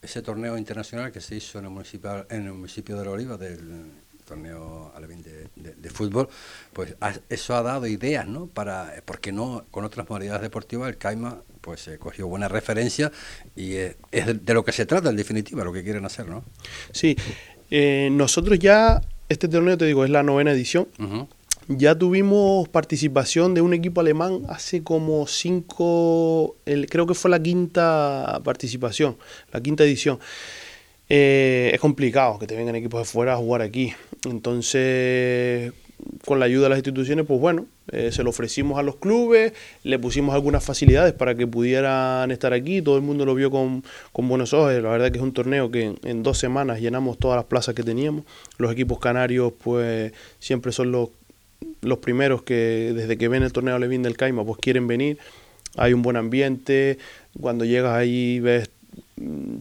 ese 0.01 0.21
torneo 0.21 0.57
internacional 0.57 1.11
que 1.11 1.21
se 1.21 1.35
hizo 1.35 1.59
en 1.59 1.65
el 1.65 1.71
municipio, 1.71 2.25
en 2.29 2.45
el 2.45 2.53
municipio 2.53 2.97
de 2.97 3.05
La 3.05 3.11
Oliva, 3.11 3.37
del 3.37 3.91
torneo 4.25 4.91
alevín 4.95 5.21
de, 5.21 5.47
de, 5.55 5.75
de, 5.75 5.89
fútbol, 5.89 6.29
pues 6.71 6.95
ha, 7.01 7.13
eso 7.29 7.55
ha 7.55 7.61
dado 7.61 7.87
ideas, 7.87 8.25
¿no? 8.27 8.47
Para, 8.47 8.93
porque 9.05 9.31
no 9.31 9.65
con 9.71 9.83
otras 9.83 10.09
modalidades 10.09 10.41
deportivas 10.41 10.89
el 10.89 10.97
CAIMA 10.97 11.41
pues 11.63 11.81
se 11.81 11.97
cogió 11.97 12.27
buena 12.27 12.49
referencia 12.49 13.11
y 13.55 13.75
es, 13.75 13.95
de, 14.11 14.53
lo 14.53 14.65
que 14.65 14.73
se 14.73 14.85
trata 14.85 15.09
en 15.09 15.15
definitiva, 15.15 15.63
lo 15.63 15.71
que 15.71 15.83
quieren 15.83 16.05
hacer, 16.05 16.27
¿no? 16.27 16.43
Sí, 16.91 17.15
eh, 17.71 18.09
nosotros 18.11 18.59
ya 18.59 19.01
este 19.29 19.47
torneo, 19.47 19.77
te 19.77 19.85
digo, 19.85 20.03
es 20.03 20.09
la 20.09 20.23
novena 20.23 20.51
edición. 20.51 20.87
Uh 20.99 21.03
-huh. 21.03 21.27
Ya 21.69 21.95
tuvimos 21.95 22.67
participación 22.67 23.53
de 23.53 23.61
un 23.61 23.73
equipo 23.73 24.01
alemán 24.01 24.41
hace 24.49 24.83
como 24.83 25.27
cinco, 25.27 26.57
el, 26.65 26.89
creo 26.89 27.07
que 27.07 27.13
fue 27.13 27.31
la 27.31 27.41
quinta 27.41 28.41
participación, 28.43 29.15
la 29.51 29.61
quinta 29.61 29.83
edición. 29.85 30.19
Eh, 31.07 31.71
es 31.73 31.79
complicado 31.79 32.37
que 32.37 32.47
te 32.47 32.55
vengan 32.55 32.75
equipos 32.75 32.99
de 33.01 33.05
fuera 33.05 33.33
a 33.33 33.37
jugar 33.37 33.61
aquí. 33.61 33.93
Entonces, 34.25 35.71
con 36.25 36.39
la 36.39 36.45
ayuda 36.45 36.63
de 36.63 36.69
las 36.69 36.79
instituciones, 36.79 37.25
pues 37.25 37.39
bueno, 37.39 37.65
eh, 37.91 38.11
se 38.13 38.23
lo 38.23 38.29
ofrecimos 38.29 38.79
a 38.79 38.83
los 38.83 38.95
clubes, 38.95 39.53
le 39.83 39.99
pusimos 39.99 40.33
algunas 40.33 40.63
facilidades 40.63 41.13
para 41.13 41.35
que 41.35 41.45
pudieran 41.45 42.31
estar 42.31 42.53
aquí, 42.53 42.81
todo 42.81 42.95
el 42.95 43.01
mundo 43.01 43.25
lo 43.25 43.35
vio 43.35 43.51
con, 43.51 43.83
con 44.13 44.29
buenos 44.29 44.53
ojos, 44.53 44.73
la 44.73 44.89
verdad 44.89 45.11
que 45.11 45.17
es 45.17 45.23
un 45.23 45.33
torneo 45.33 45.69
que 45.69 45.95
en, 46.01 46.23
dos 46.23 46.37
semanas 46.37 46.79
llenamos 46.79 47.17
todas 47.17 47.35
las 47.35 47.45
plazas 47.45 47.75
que 47.75 47.83
teníamos, 47.83 48.23
los 48.57 48.71
equipos 48.71 48.99
canarios 48.99 49.51
pues 49.61 50.13
siempre 50.39 50.71
son 50.71 50.93
los, 50.93 51.09
los 51.81 51.97
primeros 51.97 52.43
que 52.43 52.93
desde 52.95 53.17
que 53.17 53.27
ven 53.27 53.43
el 53.43 53.51
torneo 53.51 53.77
Levín 53.77 54.01
del 54.01 54.15
Caima 54.15 54.45
pues 54.45 54.59
quieren 54.59 54.87
venir, 54.87 55.17
hay 55.75 55.91
un 55.91 56.03
buen 56.03 56.15
ambiente, 56.15 56.99
cuando 57.37 57.65
llegas 57.65 57.93
ahí 57.93 58.39
ves 58.39 58.69
mm, 59.17 59.57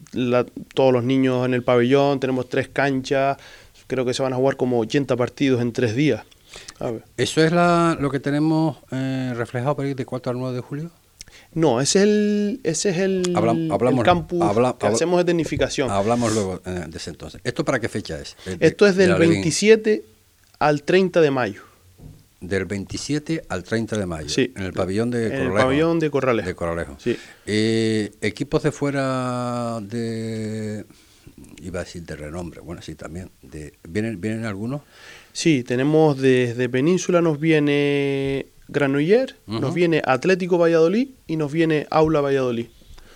todos 0.75 0.93
los 0.93 1.03
niños 1.03 1.45
en 1.45 1.55
el 1.55 1.65
pabellón, 1.65 2.21
tenemos 2.21 2.49
tres 2.49 2.69
canchas, 2.69 3.37
creo 3.89 4.05
que 4.05 4.15
se 4.15 4.23
van 4.23 4.33
a 4.33 4.37
jugar 4.37 4.57
como 4.57 4.79
80 4.79 5.17
partidos 5.17 5.61
en 5.61 5.73
tres 5.73 5.97
días. 5.97 6.25
¿Eso 7.17 7.45
es 7.45 7.53
la, 7.53 7.97
lo 8.01 8.11
que 8.11 8.21
tenemos 8.21 8.79
eh, 8.91 9.33
reflejado 9.37 9.77
para 9.77 9.89
ir 9.89 9.97
de 9.97 10.05
4 10.05 10.33
al 10.33 10.39
9 10.39 10.57
de 10.57 10.61
julio? 10.61 10.91
No, 11.55 11.81
ese 11.81 11.99
es 11.99 12.05
el, 12.05 12.61
ese 12.65 12.91
es 12.91 12.99
el, 12.99 13.33
habla, 13.35 13.53
hablamos, 13.53 14.01
el 14.01 14.05
campus 14.05 14.43
habla, 14.43 14.77
que 14.79 14.87
hacemos 14.87 15.19
de 15.19 15.25
tecnificación. 15.25 15.91
Hablamos 15.91 16.33
luego 16.33 16.61
eh, 16.65 16.85
de 16.89 16.97
ese 16.97 17.11
entonces. 17.11 17.41
¿Esto 17.45 17.65
para 17.65 17.79
qué 17.79 17.89
fecha 17.89 18.19
es? 18.19 18.37
De, 18.45 18.57
Esto 18.67 18.87
es 18.87 18.97
del 18.97 19.15
27 19.15 20.03
al 20.59 20.83
30 20.83 21.21
de 21.21 21.31
mayo. 21.31 21.63
Del 22.41 22.65
27 22.65 23.45
al 23.49 23.63
30 23.63 23.99
de 23.99 24.07
mayo. 24.07 24.29
Sí. 24.29 24.53
En 24.57 24.65
el 24.65 24.73
pabellón 24.73 25.11
de 25.11 25.27
en 25.27 25.31
Corralejo. 25.31 25.57
el 25.57 25.63
pabellón 25.63 25.99
de 26.01 26.11
Corralejo. 26.11 26.49
De 26.49 26.55
Corralejo. 26.55 26.97
Sí. 26.99 27.17
Eh, 27.47 28.13
equipos 28.21 28.63
de 28.63 28.73
fuera 28.73 29.79
de 29.81 30.85
iba 31.61 31.81
a 31.81 31.85
decir 31.85 32.03
de 32.05 32.17
renombre, 32.17 32.61
bueno, 32.61 32.83
sí, 32.83 32.95
también. 32.95 33.31
De, 33.43 33.75
¿vienen, 33.89 34.21
¿Vienen 34.21 34.45
algunos? 34.45 34.83
Sí, 35.33 35.63
tenemos 35.65 36.19
desde 36.19 36.69
Península 36.69 37.23
nos 37.23 37.41
viene 37.41 38.47
Granoller, 38.69 39.37
uh 39.47 39.55
-huh. 39.55 39.61
nos 39.61 39.75
viene 39.75 40.03
Atlético 40.05 40.59
Valladolid 40.59 41.09
y 41.27 41.37
nos 41.37 41.51
viene 41.53 41.87
Aula 41.91 42.21
Valladolid. 42.21 42.67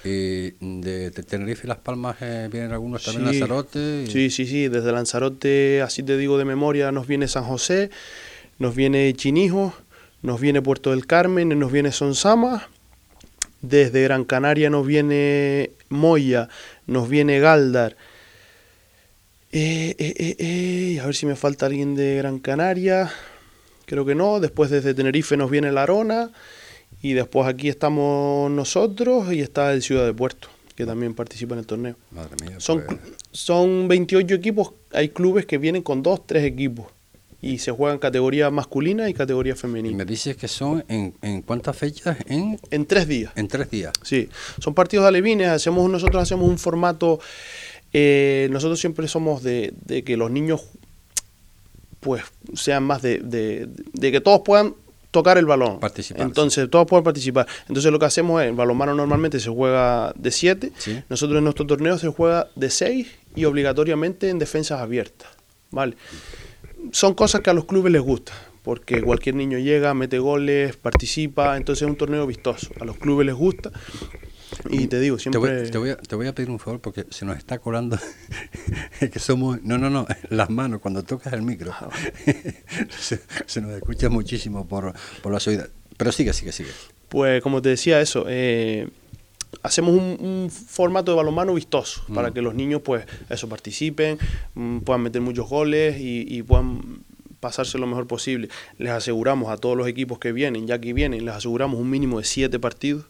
¿Y 0.04 0.50
de, 0.60 1.10
de 1.10 1.22
Tenerife 1.24 1.62
y 1.64 1.68
Las 1.68 1.78
Palmas 1.78 2.16
eh, 2.20 2.48
vienen 2.50 2.72
algunos 2.72 3.04
también 3.04 3.32
sí. 3.32 3.40
Lanzarote? 3.40 4.04
Y... 4.06 4.10
Sí, 4.10 4.30
sí, 4.30 4.46
sí, 4.46 4.68
desde 4.68 4.92
Lanzarote, 4.92 5.82
así 5.82 6.02
te 6.02 6.16
digo 6.16 6.38
de 6.38 6.44
memoria, 6.44 6.92
nos 6.92 7.06
viene 7.06 7.26
San 7.26 7.44
José, 7.44 7.90
nos 8.58 8.76
viene 8.76 9.12
Chinijo, 9.14 9.74
nos 10.22 10.40
viene 10.40 10.62
Puerto 10.62 10.90
del 10.90 11.06
Carmen, 11.06 11.58
nos 11.58 11.72
viene 11.72 11.90
Sonsama, 11.90 12.68
desde 13.62 14.02
Gran 14.02 14.24
Canaria 14.24 14.70
nos 14.70 14.86
viene 14.86 15.70
Moya, 15.88 16.48
nos 16.86 17.08
viene 17.08 17.40
Galdar, 17.40 17.96
eh, 19.58 19.96
eh, 19.98 20.36
eh, 20.38 21.00
a 21.00 21.06
ver 21.06 21.14
si 21.14 21.24
me 21.24 21.34
falta 21.34 21.64
alguien 21.64 21.94
de 21.94 22.16
Gran 22.16 22.40
Canaria. 22.40 23.10
Creo 23.86 24.04
que 24.04 24.14
no. 24.14 24.38
Después 24.38 24.68
desde 24.68 24.92
Tenerife 24.92 25.34
nos 25.38 25.50
viene 25.50 25.72
la 25.72 25.84
Arona. 25.84 26.30
Y 27.00 27.14
después 27.14 27.48
aquí 27.48 27.70
estamos 27.70 28.50
nosotros 28.50 29.32
y 29.32 29.40
está 29.40 29.72
el 29.72 29.80
Ciudad 29.80 30.04
de 30.04 30.12
Puerto, 30.12 30.48
que 30.74 30.84
también 30.84 31.14
participa 31.14 31.54
en 31.54 31.60
el 31.60 31.66
torneo. 31.66 31.96
Madre 32.10 32.36
mía, 32.44 32.56
son, 32.58 32.84
pues... 32.86 32.98
son 33.32 33.88
28 33.88 34.34
equipos. 34.34 34.74
Hay 34.92 35.08
clubes 35.08 35.46
que 35.46 35.56
vienen 35.56 35.80
con 35.80 36.02
dos, 36.02 36.26
tres 36.26 36.44
equipos. 36.44 36.88
Y 37.40 37.58
se 37.58 37.70
juegan 37.70 37.98
categoría 37.98 38.50
masculina 38.50 39.08
y 39.08 39.14
categoría 39.14 39.56
femenina. 39.56 39.94
¿Y 39.94 39.96
me 39.96 40.04
dices 40.04 40.36
que 40.36 40.48
son 40.48 40.84
en, 40.88 41.14
en 41.22 41.40
cuántas 41.40 41.76
fechas? 41.76 42.18
En, 42.26 42.60
en 42.70 42.84
tres 42.84 43.08
días. 43.08 43.32
En 43.36 43.48
tres 43.48 43.70
días. 43.70 43.92
Sí. 44.02 44.28
Son 44.58 44.74
partidos 44.74 45.04
de 45.04 45.08
alevines. 45.08 45.48
Hacemos, 45.48 45.88
nosotros 45.90 46.22
hacemos 46.22 46.46
un 46.46 46.58
formato 46.58 47.20
eh, 47.92 48.48
nosotros 48.50 48.80
siempre 48.80 49.08
somos 49.08 49.42
de, 49.42 49.72
de, 49.84 50.04
que 50.04 50.16
los 50.16 50.30
niños 50.30 50.62
pues 52.00 52.22
sean 52.54 52.84
más 52.84 53.02
de, 53.02 53.18
de, 53.18 53.68
de, 53.92 54.12
que 54.12 54.20
todos 54.20 54.42
puedan 54.44 54.74
tocar 55.10 55.38
el 55.38 55.46
balón. 55.46 55.80
Participar. 55.80 56.22
Entonces, 56.26 56.64
sí. 56.64 56.70
todos 56.70 56.86
pueden 56.86 57.04
participar. 57.04 57.46
Entonces, 57.68 57.90
lo 57.90 57.98
que 57.98 58.04
hacemos 58.04 58.42
es, 58.42 58.48
el 58.48 58.54
balonmano 58.54 58.94
normalmente 58.94 59.40
se 59.40 59.50
juega 59.50 60.12
de 60.14 60.30
7. 60.30 60.72
Sí. 60.76 61.02
Nosotros 61.08 61.38
en 61.38 61.44
nuestro 61.44 61.66
torneo 61.66 61.98
se 61.98 62.08
juega 62.08 62.48
de 62.54 62.70
6 62.70 63.08
y 63.34 63.44
obligatoriamente 63.44 64.28
en 64.28 64.38
defensas 64.38 64.80
abiertas. 64.80 65.28
¿Vale? 65.70 65.96
Son 66.92 67.14
cosas 67.14 67.40
que 67.40 67.50
a 67.50 67.54
los 67.54 67.64
clubes 67.64 67.92
les 67.92 68.02
gusta. 68.02 68.32
Porque 68.62 69.00
cualquier 69.00 69.36
niño 69.36 69.58
llega, 69.58 69.94
mete 69.94 70.18
goles, 70.18 70.76
participa. 70.76 71.56
Entonces, 71.56 71.82
es 71.82 71.88
un 71.88 71.96
torneo 71.96 72.26
vistoso. 72.26 72.68
A 72.80 72.84
los 72.84 72.98
clubes 72.98 73.26
les 73.26 73.34
gusta. 73.34 73.70
Y 74.70 74.86
te 74.86 75.00
digo, 75.00 75.18
siempre... 75.18 75.40
Te 75.40 75.48
voy, 75.48 75.70
te 75.70 75.78
voy, 75.78 75.90
a, 75.90 75.96
te 75.96 76.16
voy 76.16 76.26
a 76.26 76.34
pedir 76.34 76.50
un 76.50 76.58
favor 76.58 76.80
porque 76.80 77.06
se 77.10 77.24
nos 77.24 77.36
está 77.36 77.58
colando 77.58 77.98
que 79.12 79.18
somos... 79.18 79.62
No, 79.62 79.78
no, 79.78 79.90
no, 79.90 80.06
las 80.30 80.50
manos 80.50 80.80
cuando 80.80 81.02
tocas 81.02 81.32
el 81.32 81.42
micro. 81.42 81.72
Ah, 81.72 81.88
se, 82.98 83.20
se, 83.46 83.60
nos 83.60 83.72
escucha 83.72 84.08
muchísimo 84.08 84.66
por, 84.66 84.92
por 85.22 85.32
la 85.32 85.40
subida. 85.40 85.68
Pero 85.96 86.12
sigue, 86.12 86.32
sigue, 86.32 86.52
sigue. 86.52 86.70
Pues 87.08 87.42
como 87.42 87.62
te 87.62 87.70
decía 87.70 88.00
eso, 88.00 88.24
eh, 88.28 88.88
hacemos 89.62 89.94
un, 89.94 90.16
un, 90.20 90.50
formato 90.50 91.12
de 91.12 91.16
balonmano 91.16 91.54
vistoso 91.54 92.02
mm. 92.08 92.14
para 92.14 92.30
que 92.32 92.42
los 92.42 92.54
niños 92.54 92.82
pues 92.82 93.04
eso 93.30 93.48
participen, 93.48 94.18
mm, 94.54 94.78
puedan 94.80 95.02
meter 95.02 95.22
muchos 95.22 95.48
goles 95.48 95.98
y, 95.98 96.26
y 96.28 96.42
puedan 96.42 97.04
pasarse 97.40 97.78
lo 97.78 97.86
mejor 97.86 98.06
posible. 98.06 98.48
Les 98.78 98.92
aseguramos 98.92 99.50
a 99.50 99.56
todos 99.56 99.76
los 99.76 99.86
equipos 99.86 100.18
que 100.18 100.32
vienen, 100.32 100.66
ya 100.66 100.80
que 100.80 100.92
vienen, 100.92 101.24
les 101.24 101.34
aseguramos 101.34 101.80
un 101.80 101.90
mínimo 101.90 102.18
de 102.18 102.24
siete 102.24 102.58
partidos 102.58 103.06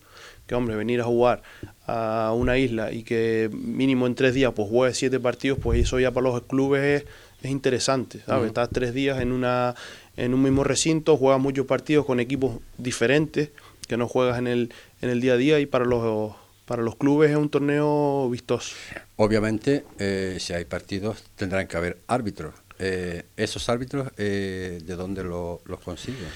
que 0.47 0.55
hombre, 0.55 0.77
venir 0.77 1.01
a 1.01 1.05
jugar 1.05 1.43
a 1.87 2.33
una 2.35 2.59
isla 2.59 2.93
y 2.93 3.03
que 3.03 3.51
mínimo 3.53 4.07
en 4.07 4.15
tres 4.15 4.35
días 4.35 4.53
pues 4.55 4.69
juegue 4.69 4.95
siete 4.95 5.21
partidos, 5.21 5.59
pues 5.61 5.81
eso 5.81 5.99
ya 5.99 6.11
para 6.11 6.29
los 6.29 6.43
clubes 6.43 7.03
es, 7.03 7.09
es 7.43 7.51
interesante, 7.51 8.21
¿sabes? 8.27 8.43
Uh 8.43 8.45
-huh. 8.45 8.49
Estás 8.49 8.69
tres 8.71 8.95
días 8.95 9.21
en 9.21 9.33
una 9.33 9.75
en 10.17 10.33
un 10.33 10.43
mismo 10.43 10.65
recinto, 10.65 11.17
juegas 11.17 11.41
muchos 11.41 11.67
partidos 11.67 12.07
con 12.07 12.21
equipos 12.21 12.59
diferentes 12.79 13.51
que 13.87 13.97
no 13.97 14.09
juegas 14.09 14.39
en 14.39 14.47
el, 14.47 14.73
en 15.03 15.11
el 15.11 15.21
día 15.21 15.35
a 15.35 15.37
día 15.37 15.61
y 15.61 15.67
para 15.67 15.85
los 15.85 16.35
para 16.65 16.83
los 16.83 16.97
clubes 16.97 17.31
es 17.31 17.37
un 17.37 17.49
torneo 17.49 18.29
vistoso. 18.29 18.75
Obviamente, 19.17 19.85
eh, 20.01 20.39
si 20.41 20.53
hay 20.53 20.65
partidos 20.65 21.23
tendrán 21.37 21.69
que 21.69 21.77
haber 21.77 21.99
árbitros. 22.09 22.55
Eh, 22.79 23.23
¿Esos 23.37 23.69
árbitros 23.69 24.09
eh, 24.19 24.81
de 24.85 24.97
dónde 24.97 25.23
lo, 25.23 25.63
los 25.65 25.81
consiguen? 25.81 26.27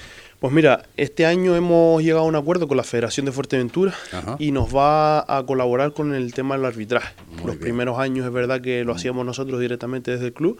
Pues 0.41 0.51
mira, 0.51 0.85
este 0.97 1.27
año 1.27 1.55
hemos 1.55 2.01
llegado 2.01 2.25
a 2.25 2.27
un 2.27 2.35
acuerdo 2.35 2.67
con 2.67 2.75
la 2.75 2.81
Federación 2.83 3.27
de 3.27 3.31
Fuerteventura 3.31 3.93
Ajá. 4.11 4.37
y 4.39 4.51
nos 4.51 4.75
va 4.75 5.19
a 5.19 5.45
colaborar 5.45 5.93
con 5.93 6.15
el 6.15 6.33
tema 6.33 6.57
del 6.57 6.65
arbitraje. 6.65 7.13
Muy 7.27 7.37
Los 7.37 7.45
bien. 7.45 7.59
primeros 7.59 7.99
años 7.99 8.25
es 8.25 8.33
verdad 8.33 8.59
que 8.59 8.83
lo 8.83 8.93
hacíamos 8.93 9.23
nosotros 9.23 9.59
directamente 9.59 10.09
desde 10.09 10.25
el 10.25 10.33
club, 10.33 10.57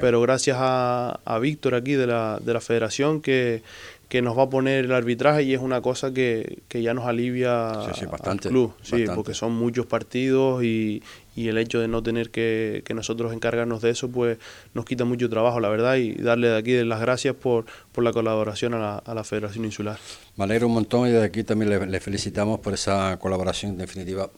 pero 0.00 0.20
gracias 0.20 0.56
a, 0.60 1.18
a 1.24 1.38
Víctor 1.40 1.74
aquí 1.74 1.94
de 1.94 2.06
la, 2.06 2.38
de 2.40 2.52
la 2.52 2.60
Federación 2.60 3.20
que, 3.20 3.64
que 4.08 4.22
nos 4.22 4.38
va 4.38 4.44
a 4.44 4.48
poner 4.50 4.84
el 4.84 4.92
arbitraje 4.92 5.42
y 5.42 5.52
es 5.52 5.60
una 5.60 5.80
cosa 5.80 6.14
que, 6.14 6.60
que 6.68 6.82
ya 6.82 6.94
nos 6.94 7.04
alivia 7.06 7.72
bastante, 8.08 8.46
al 8.46 8.52
club, 8.52 8.72
sí, 8.82 9.04
porque 9.16 9.34
son 9.34 9.52
muchos 9.52 9.86
partidos 9.86 10.62
y, 10.62 11.02
y, 11.34 11.48
el 11.48 11.58
hecho 11.58 11.80
de 11.80 11.88
no 11.88 12.02
tener 12.02 12.30
que, 12.30 12.82
que, 12.84 12.94
nosotros 12.94 13.32
encargarnos 13.32 13.82
de 13.82 13.90
eso, 13.90 14.10
pues 14.10 14.38
nos 14.72 14.84
quita 14.84 15.04
mucho 15.04 15.28
trabajo, 15.28 15.60
la 15.60 15.68
verdad, 15.68 15.96
y 15.96 16.14
darle 16.14 16.48
de 16.48 16.56
aquí 16.56 16.84
las 16.84 17.00
gracias 17.00 17.34
por, 17.34 17.66
por 17.92 18.04
la 18.04 18.12
colaboración 18.12 18.74
a 18.74 18.78
la, 18.78 18.98
a 18.98 19.14
la 19.14 19.24
Federación 19.24 19.64
Insular. 19.64 19.98
Me 20.36 20.44
alegro 20.44 20.66
un 20.66 20.74
montón 20.74 21.08
y 21.08 21.12
de 21.12 21.22
aquí 21.22 21.44
también 21.44 21.90
le, 21.90 22.00
felicitamos 22.00 22.60
por 22.60 22.74
esa 22.74 23.18
colaboración, 23.18 23.72
en 23.72 23.78
definitiva 23.78 24.28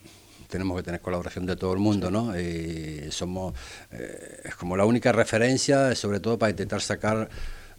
tenemos 0.48 0.76
que 0.76 0.84
tener 0.84 1.00
colaboración 1.00 1.44
de 1.46 1.56
todo 1.56 1.72
el 1.72 1.80
mundo, 1.80 2.10
¿no? 2.10 2.38
Y 2.38 3.10
somos, 3.10 3.54
eh, 3.90 4.42
es 4.44 4.54
como 4.54 4.76
la 4.76 4.84
única 4.84 5.10
referencia, 5.10 5.94
sobre 5.94 6.20
todo 6.20 6.38
para 6.38 6.50
intentar 6.50 6.80
sacar 6.80 7.28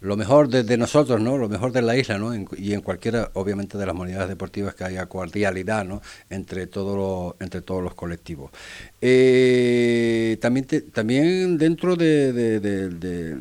lo 0.00 0.16
mejor 0.16 0.48
de, 0.48 0.76
nosotros, 0.76 1.20
¿no? 1.20 1.38
Lo 1.38 1.48
mejor 1.48 1.72
de 1.72 1.82
la 1.82 1.96
isla, 1.96 2.18
¿no? 2.18 2.32
y 2.34 2.72
en 2.72 2.80
cualquiera, 2.82 3.30
obviamente, 3.34 3.78
de 3.78 3.86
las 3.86 3.96
unidades 3.96 4.28
deportivas 4.28 4.74
que 4.74 4.84
haya 4.84 5.06
cordialidad, 5.06 5.84
¿no? 5.84 6.00
Entre 6.30 6.68
todos 6.68 6.96
los, 6.96 7.34
entre 7.40 7.62
todos 7.62 7.82
los 7.82 7.94
colectivos. 7.94 8.50
Eh, 9.00 10.38
también, 10.40 10.66
también 10.92 11.58
dentro 11.58 11.96
de, 11.96 13.36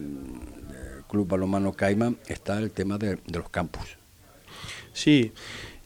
Club 1.08 1.28
Balomano 1.28 1.74
Caima 1.74 2.14
está 2.28 2.58
el 2.58 2.72
tema 2.72 2.98
de, 2.98 3.20
los 3.32 3.50
campus. 3.50 3.98
Sí, 4.94 5.32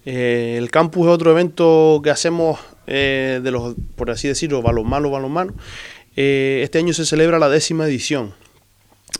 eh, 0.06 0.56
el 0.58 0.72
campus 0.72 1.08
es 1.08 1.14
otro 1.14 1.32
evento 1.32 2.00
que 2.02 2.12
hacemos 2.12 2.60
eh, 2.88 3.42
de 3.44 3.52
los, 3.52 3.76
por 3.98 4.10
así 4.10 4.30
decirlo, 4.30 4.62
balonmano, 4.62 5.10
balonmano. 5.10 5.54
este 6.16 6.80
año 6.80 6.94
se 6.94 7.06
celebra 7.06 7.40
la 7.40 7.50
décima 7.50 7.86
edición. 7.86 8.34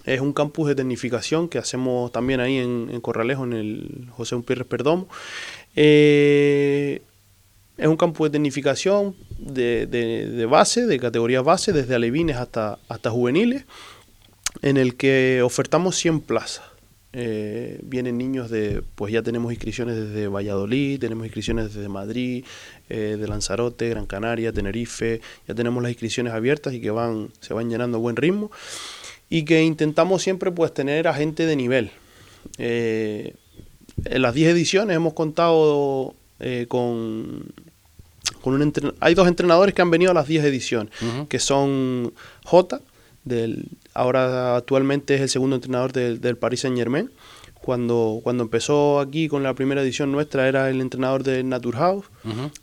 Es 0.06 0.20
un 0.20 0.34
campus 0.34 0.68
de 0.68 0.76
tecnificación 0.76 1.48
que 1.48 1.58
hacemos 1.58 2.12
también 2.12 2.40
ahí 2.40 2.58
en, 2.58 3.02
Corralejo, 3.02 3.44
en 3.44 3.54
el 3.54 4.08
José 4.12 4.36
Unpierres 4.36 4.66
Perdomo. 4.66 5.08
Eh, 5.76 7.02
es 7.78 7.88
un 7.88 7.98
campus 7.98 8.28
de 8.28 8.32
tecnificación 8.32 9.16
de, 9.38 10.48
base, 10.50 10.86
de 10.86 11.00
categorías 11.00 11.44
base, 11.44 11.74
desde 11.74 11.96
alevines 11.96 12.38
hasta, 12.38 12.80
hasta 12.88 13.10
juveniles, 13.10 13.66
en 14.62 14.78
el 14.78 14.96
que 14.96 15.42
ofertamos 15.44 15.96
100 15.96 16.22
plazas. 16.22 16.66
Eh, 17.14 17.80
vienen 17.84 18.18
niños 18.18 18.50
de, 18.50 18.84
pues 18.96 19.12
ya 19.12 19.22
tenemos 19.22 19.52
inscripciones 19.52 19.98
desde 19.98 20.28
Valladolid, 20.28 21.00
tenemos 21.00 21.26
inscripciones 21.26 21.74
desde 21.74 21.90
Madrid, 21.90 22.46
eh, 22.88 23.18
de 23.20 23.28
Lanzarote, 23.28 23.90
Gran 23.90 24.06
Canaria, 24.06 24.54
Tenerife, 24.54 25.20
ya 25.48 25.54
tenemos 25.54 25.84
las 25.84 25.92
inscripciones 25.92 26.34
abiertas 26.34 26.74
y 26.74 26.80
que 26.80 26.92
van, 26.92 27.30
se 27.42 27.54
van 27.54 27.70
llenando 27.70 27.98
a 27.98 28.02
buen 28.02 28.16
ritmo 28.16 28.50
y 29.32 29.46
que 29.46 29.64
intentamos 29.64 30.22
siempre 30.22 30.52
pues 30.52 30.74
tener 30.74 31.08
a 31.08 31.14
gente 31.14 31.46
de 31.46 31.56
nivel. 31.56 31.90
Eh, 32.58 33.34
en 34.04 34.22
las 34.22 34.36
10 34.36 34.52
ediciones 34.52 34.94
hemos 34.96 35.14
contado 35.14 36.14
eh, 36.42 36.66
con, 36.68 37.46
con 38.42 38.62
un 38.62 38.94
hay 39.00 39.16
dos 39.16 39.30
entrenadores 39.30 39.74
que 39.74 39.82
han 39.82 39.90
venido 39.90 40.12
a 40.12 40.14
las 40.14 40.28
10 40.28 40.44
ediciones, 40.44 40.94
que 41.30 41.40
son 41.40 42.14
J, 42.44 42.82
del, 43.24 43.70
ahora 43.94 44.58
actualmente 44.58 45.16
es 45.16 45.22
el 45.22 45.30
segundo 45.30 45.56
entrenador 45.56 45.94
del, 45.94 46.20
del 46.20 46.36
Paris 46.36 46.60
Saint 46.60 46.78
Germain. 46.78 47.10
Cuando, 47.62 48.20
cuando 48.24 48.44
empezó 48.44 49.00
aquí 49.00 49.30
con 49.30 49.44
la 49.44 49.54
primera 49.54 49.82
edición 49.82 50.12
nuestra 50.12 50.48
era 50.50 50.70
el 50.70 50.82
entrenador 50.82 51.24
del 51.24 51.48
Naturhaus, 51.48 52.06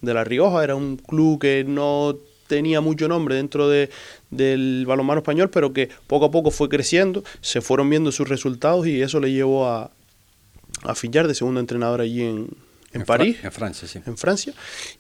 de 0.03 0.13
La 0.13 0.25
Rioja, 0.25 0.63
era 0.65 0.75
un 0.75 0.97
club 0.99 1.41
que 1.41 1.65
no 1.67 2.17
tenía 2.49 2.81
mucho 2.81 3.07
nombre 3.07 3.37
dentro 3.37 3.69
de, 3.69 3.91
del 4.31 4.85
balonmano 4.87 5.21
español, 5.21 5.51
pero 5.51 5.73
que 5.73 5.89
poco 6.07 6.27
a 6.27 6.31
poco 6.31 6.51
fue 6.51 6.69
creciendo, 6.69 7.23
se 7.41 7.61
fueron 7.61 7.89
viendo 7.89 8.11
sus 8.11 8.29
resultados 8.29 8.87
y 8.87 9.01
eso 9.01 9.21
le 9.21 9.31
llevó 9.31 9.69
a, 9.69 9.91
a 10.83 10.95
Fillar 10.95 11.29
de 11.29 11.35
segundo 11.35 11.61
entrenador 11.61 12.01
allí 12.01 12.23
en, 12.23 12.49
en, 12.93 13.05
París, 13.05 13.37
en 13.43 13.53
Francia, 13.53 13.87
sí. 13.87 14.01
En 14.07 14.17
Francia, 14.17 14.53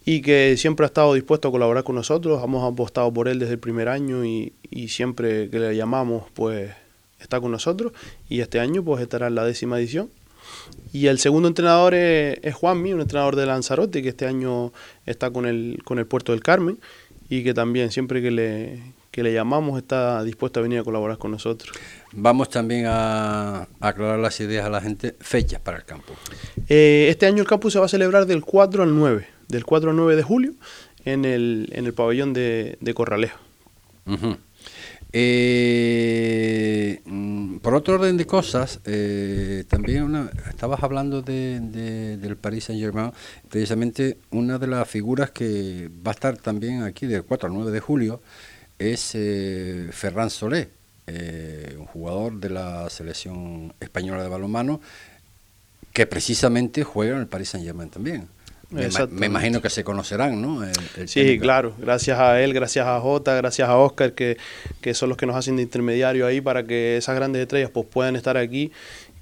y 0.05 0.21
que 0.21 0.57
siempre 0.57 0.85
ha 0.85 0.89
estado 0.89 1.15
dispuesto 1.15 1.49
a 1.49 1.51
colaborar 1.51 1.85
con 1.85 1.97
nosotros, 1.97 2.43
hemos 2.45 2.71
apostado 2.71 3.13
por 3.13 3.29
él 3.29 3.39
desde 3.39 3.55
el 3.55 3.59
primer 3.59 3.89
año 3.89 4.25
y, 4.25 4.53
y 4.71 4.89
siempre 4.89 5.51
que 5.51 5.59
le 5.59 5.75
llamamos, 5.75 6.25
pues 6.35 6.71
está 7.19 7.41
con 7.41 7.51
nosotros 7.51 7.93
y 8.29 8.41
este 8.41 8.61
año 8.61 8.85
pues 8.85 9.03
estará 9.03 9.27
en 9.27 9.35
la 9.35 9.45
décima 9.45 9.79
edición. 9.79 10.11
Y 10.93 11.07
el 11.07 11.19
segundo 11.19 11.49
entrenador 11.49 11.95
es, 11.95 12.39
es 12.43 12.55
Juanmi, 12.55 12.93
un 12.93 13.01
entrenador 13.01 13.37
de 13.37 13.45
Lanzarote 13.47 14.03
que 14.03 14.09
este 14.09 14.27
año 14.27 14.73
está 15.05 15.31
con 15.31 15.47
el, 15.47 15.81
con 15.85 15.99
el 15.99 16.07
Puerto 16.07 16.33
del 16.33 16.43
Carmen 16.43 16.79
y 17.29 17.45
que 17.45 17.55
también 17.55 17.91
siempre 17.91 18.23
que 18.23 18.31
le, 18.31 18.81
le 19.23 19.33
llamamos 19.33 19.79
está 19.79 20.23
dispuesto 20.25 20.61
a 20.61 20.63
venir 20.63 20.79
a 20.81 20.85
colaborar 20.85 21.19
con 21.19 21.31
nosotros. 21.31 21.77
Vamos 22.13 22.49
también 22.49 22.87
a, 22.87 23.69
aclarar 23.81 24.19
las 24.19 24.39
ideas 24.41 24.67
a 24.67 24.71
la 24.71 24.81
gente, 24.81 25.17
fechas 25.21 25.61
para 25.61 25.79
el 25.79 25.85
campus. 25.85 26.17
Eh, 26.69 27.07
este 27.11 27.27
año 27.27 27.43
el 27.43 27.49
campus 27.49 27.73
se 27.75 27.79
va 27.79 27.87
a 27.87 27.89
celebrar 27.89 28.27
del 28.27 28.43
4 28.43 28.83
al 28.83 28.97
9, 28.97 29.27
del 29.49 29.65
4 29.65 29.91
al 29.91 29.97
9 29.97 30.17
de 30.17 30.23
julio 30.23 30.55
en 31.05 31.25
el, 31.25 31.69
en 31.73 31.87
el 31.87 31.95
pabellón 31.95 32.33
de, 32.33 32.79
de 32.81 32.95
Corralejo. 32.95 33.39
Eh, 35.13 37.01
mm, 37.07 37.59
por 37.59 37.75
otro 37.75 37.95
orden 37.95 38.17
de 38.17 38.27
cosas, 38.27 38.81
eh, 38.85 39.65
también 39.69 40.03
una, 40.03 40.31
estabas 40.49 40.83
hablando 40.83 41.23
de, 41.23 41.61
del 42.19 42.37
Paris 42.37 42.65
Saint 42.65 42.81
Germain, 42.81 43.13
precisamente 43.49 44.19
una 44.31 44.59
de 44.59 44.67
las 44.67 44.89
figuras 44.89 45.31
que 45.31 45.91
va 46.07 46.11
a 46.11 46.15
estar 46.15 46.37
también 46.37 46.83
aquí 46.83 47.07
del 47.07 47.25
4 47.25 47.49
al 47.49 47.55
9 47.55 47.71
de 47.71 47.81
julio 47.81 48.21
es 48.79 49.13
eh, 49.15 49.89
Ferran 49.93 50.31
Solé, 50.31 50.71
un 51.79 51.87
jugador 51.87 52.39
de 52.39 52.51
la 52.51 52.91
selección 52.91 53.73
española 53.81 54.23
de 54.23 54.29
balonmano 54.29 54.81
que 55.93 56.07
precisamente 56.07 56.85
juega 56.85 57.15
en 57.15 57.23
el 57.23 57.27
Paris 57.27 57.49
Saint 57.49 57.67
Germain 57.67 57.89
también. 57.89 58.29
Me, 58.71 59.27
imagino 59.27 59.63
que 59.63 59.71
se 59.71 59.83
conocerán, 59.83 60.43
¿no? 60.43 60.63
sí, 61.07 61.39
claro. 61.39 61.75
Gracias 61.79 62.19
a 62.19 62.41
él, 62.43 62.53
gracias 62.53 62.87
a 62.87 63.01
Jota, 63.01 63.35
gracias 63.35 63.67
a 63.67 63.77
Oscar, 63.79 64.13
que, 64.13 64.37
que, 64.83 64.93
son 64.93 65.09
los 65.09 65.17
que 65.17 65.25
nos 65.25 65.37
hacen 65.37 65.57
de 65.57 65.63
intermediario 65.63 66.27
ahí 66.27 66.43
para 66.43 66.67
que 66.67 66.99
esas 66.99 67.17
grandes 67.17 67.41
estrellas 67.41 67.71
pues, 67.71 67.87
puedan 67.87 68.15
estar 68.15 68.37
aquí. 68.37 68.71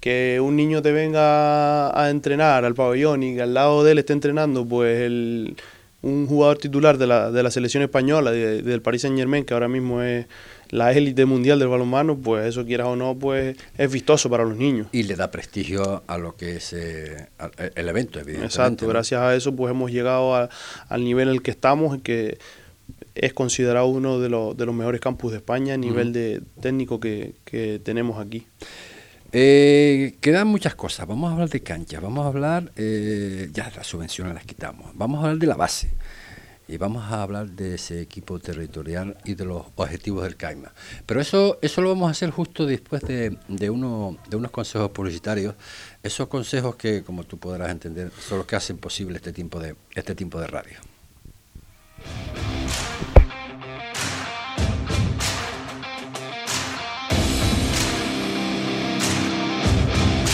Que 0.00 0.40
un 0.42 0.56
niño 0.56 0.82
te 0.82 0.92
venga 0.92 1.98
a 1.98 2.10
entrenar 2.10 2.64
al 2.64 2.74
pabellón 2.74 3.22
y 3.22 3.36
que 3.36 3.42
al 3.42 3.54
lado 3.54 3.84
de 3.84 3.92
él 3.92 3.98
esté 3.98 4.12
entrenando, 4.12 4.66
pues 4.66 5.00
el, 5.02 5.56
un 6.02 6.26
jugador 6.26 6.58
titular 6.58 6.98
de 6.98 7.06
la, 7.06 7.30
de 7.30 7.42
la 7.42 7.50
selección 7.50 7.82
española, 7.82 8.30
del 8.32 8.82
Paris 8.82 9.02
Saint 9.02 9.16
Germain, 9.16 9.44
que 9.44 9.54
ahora 9.54 9.68
mismo 9.68 10.02
es 10.02 10.26
la 10.70 10.92
élite 10.92 11.24
mundial 11.24 11.58
del 11.58 11.68
balonmano, 11.68 12.16
pues 12.16 12.46
eso 12.46 12.64
quieras 12.64 12.88
o 12.88 12.96
no, 12.96 13.14
pues 13.16 13.56
es 13.76 13.92
vistoso 13.92 14.28
para 14.28 14.44
los 14.44 14.56
niños. 14.56 14.88
Y 14.92 15.04
le 15.04 15.16
da 15.16 15.30
prestigio 15.30 16.02
a 16.06 16.18
lo 16.18 16.36
que 16.36 16.56
es 16.56 16.72
eh, 16.72 17.28
el 17.74 17.88
evento, 17.88 18.18
evidentemente. 18.18 18.44
Exacto, 18.44 18.88
gracias 18.88 19.20
a 19.20 19.34
eso 19.34 19.54
pues 19.54 19.70
hemos 19.70 19.90
llegado 19.90 20.34
al 20.34 21.04
nivel 21.04 21.28
en 21.28 21.34
el 21.34 21.42
que 21.42 21.50
estamos, 21.50 22.00
que 22.02 22.38
es 23.14 23.32
considerado 23.32 23.86
uno 23.86 24.18
de, 24.18 24.28
los, 24.28 24.56
de 24.56 24.66
los 24.66 24.74
mejores 24.74 25.00
campus 25.00 25.32
de 25.32 25.38
España 25.38 25.74
a 25.74 25.76
nivel 25.76 26.12
de 26.12 26.42
técnico 26.60 27.00
que, 27.00 27.34
tenemos 27.82 28.24
aquí. 28.24 28.46
Eh, 29.32 30.16
quedan 30.20 30.46
muchas 30.46 30.74
cosas. 30.74 31.06
Vamos 31.06 31.30
a 31.30 31.32
hablar 31.32 31.48
de 31.48 31.60
canchas, 31.60 32.00
vamos 32.00 32.24
a 32.24 32.28
hablar, 32.28 32.72
eh, 32.76 33.48
ya 33.52 33.70
las 33.74 33.86
subvenciones 33.86 34.34
las 34.34 34.44
quitamos, 34.44 34.92
vamos 34.94 35.18
a 35.18 35.24
hablar 35.24 35.38
de 35.38 35.46
la 35.46 35.56
base 35.56 35.90
y 36.68 36.76
vamos 36.78 37.04
a 37.04 37.22
hablar 37.22 37.50
de 37.50 37.74
ese 37.74 38.00
equipo 38.00 38.38
territorial 38.38 39.16
y 39.24 39.34
de 39.34 39.44
los 39.44 39.66
objetivos 39.76 40.24
del 40.24 40.36
CAIMA. 40.36 40.72
Pero 41.06 41.20
eso, 41.20 41.58
eso 41.62 41.80
lo 41.80 41.90
vamos 41.90 42.08
a 42.08 42.10
hacer 42.10 42.30
justo 42.30 42.66
después 42.66 43.02
de, 43.02 43.36
de, 43.48 43.70
uno, 43.70 44.18
de 44.28 44.36
unos 44.36 44.50
consejos 44.50 44.90
publicitarios, 44.90 45.54
esos 46.02 46.28
consejos 46.28 46.76
que, 46.76 47.02
como 47.02 47.24
tú 47.24 47.38
podrás 47.38 47.70
entender, 47.70 48.10
son 48.18 48.38
los 48.38 48.46
que 48.46 48.56
hacen 48.56 48.78
posible 48.78 49.16
este 49.16 49.32
tiempo 49.32 49.60
de, 49.60 49.76
este 49.94 50.14
tiempo 50.14 50.40
de 50.40 50.46
radio. 50.46 50.78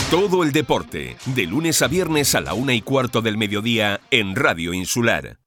Todo 0.09 0.43
el 0.43 0.51
deporte, 0.51 1.17
de 1.25 1.47
lunes 1.47 1.81
a 1.81 1.87
viernes 1.87 2.35
a 2.35 2.41
la 2.41 2.53
una 2.53 2.75
y 2.75 2.83
cuarto 2.83 3.23
del 3.23 3.35
mediodía 3.35 3.99
en 4.11 4.35
Radio 4.35 4.71
Insular. 4.71 5.42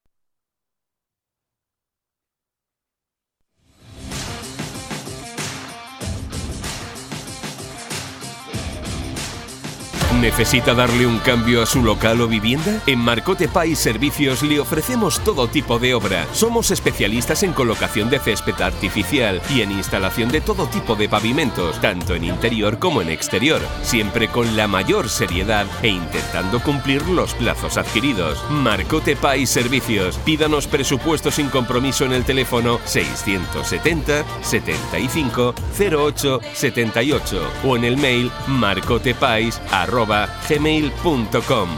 ¿Necesita 10.27 10.75
darle 10.75 11.07
un 11.07 11.21
cambio 11.21 11.63
a 11.63 11.67
su 11.67 11.85
local 11.85 12.21
o 12.21 12.27
vivienda? 12.27 12.83
En 12.89 12.99
Marcote 12.99 13.47
Pay 13.47 13.77
Servicios 13.77 14.43
le 14.43 14.59
ofrecemos 14.59 15.21
todo 15.21 15.47
tipo 15.47 15.79
de 15.79 15.95
obra. 15.95 16.27
Somos 16.33 16.73
especialistas 16.73 17.45
en 17.45 17.53
colocación 17.53 18.11
de 18.11 18.19
césped 18.19 18.61
artificial 18.61 19.41
y 19.55 19.61
en 19.61 19.71
instalación 19.71 20.29
de 20.29 20.41
todo 20.41 20.67
tipo 20.67 20.97
de 20.97 21.09
pavimentos, 21.09 21.81
tanto 21.81 22.17
en 22.17 22.25
interior 22.25 22.81
como 22.81 23.03
en 23.03 23.09
exterior, 23.09 23.61
siempre 23.83 24.27
con 24.27 24.57
la 24.57 24.67
mayor 24.67 25.09
seriedad 25.09 25.65
e 25.81 25.91
intentando 25.91 26.59
cumplir 26.59 27.07
los 27.07 27.33
plazos 27.35 27.77
adquiridos. 27.77 28.45
Marcote 28.51 29.15
Pay 29.15 29.47
Servicios. 29.47 30.19
Pídanos 30.25 30.67
presupuesto 30.67 31.31
sin 31.31 31.51
compromiso 31.51 32.05
en 32.05 32.13
el 32.13 32.25
teléfono 32.25 32.81
670 32.85 34.25
75 34.43 35.55
08 35.79 36.41
78 36.53 37.53
o 37.65 37.77
en 37.77 37.85
el 37.85 37.97
mail 37.97 38.33
marcotepais 38.49 39.63
arroba 39.71 40.16
gmail.com. 40.49 41.69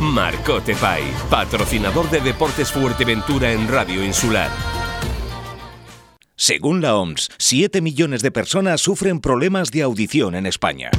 Marcote 0.00 0.74
Pai, 0.76 1.02
patrocinador 1.28 2.08
de 2.10 2.20
Deportes 2.20 2.70
Fuerteventura 2.72 3.52
en 3.52 3.68
Radio 3.68 4.04
Insular. 4.04 4.50
Según 6.36 6.80
la 6.80 6.94
OMS, 6.96 7.30
7 7.36 7.80
millones 7.80 8.22
de 8.22 8.30
personas 8.30 8.80
sufren 8.80 9.20
problemas 9.20 9.72
de 9.72 9.82
audición 9.82 10.36
en 10.36 10.46
España. 10.46 10.90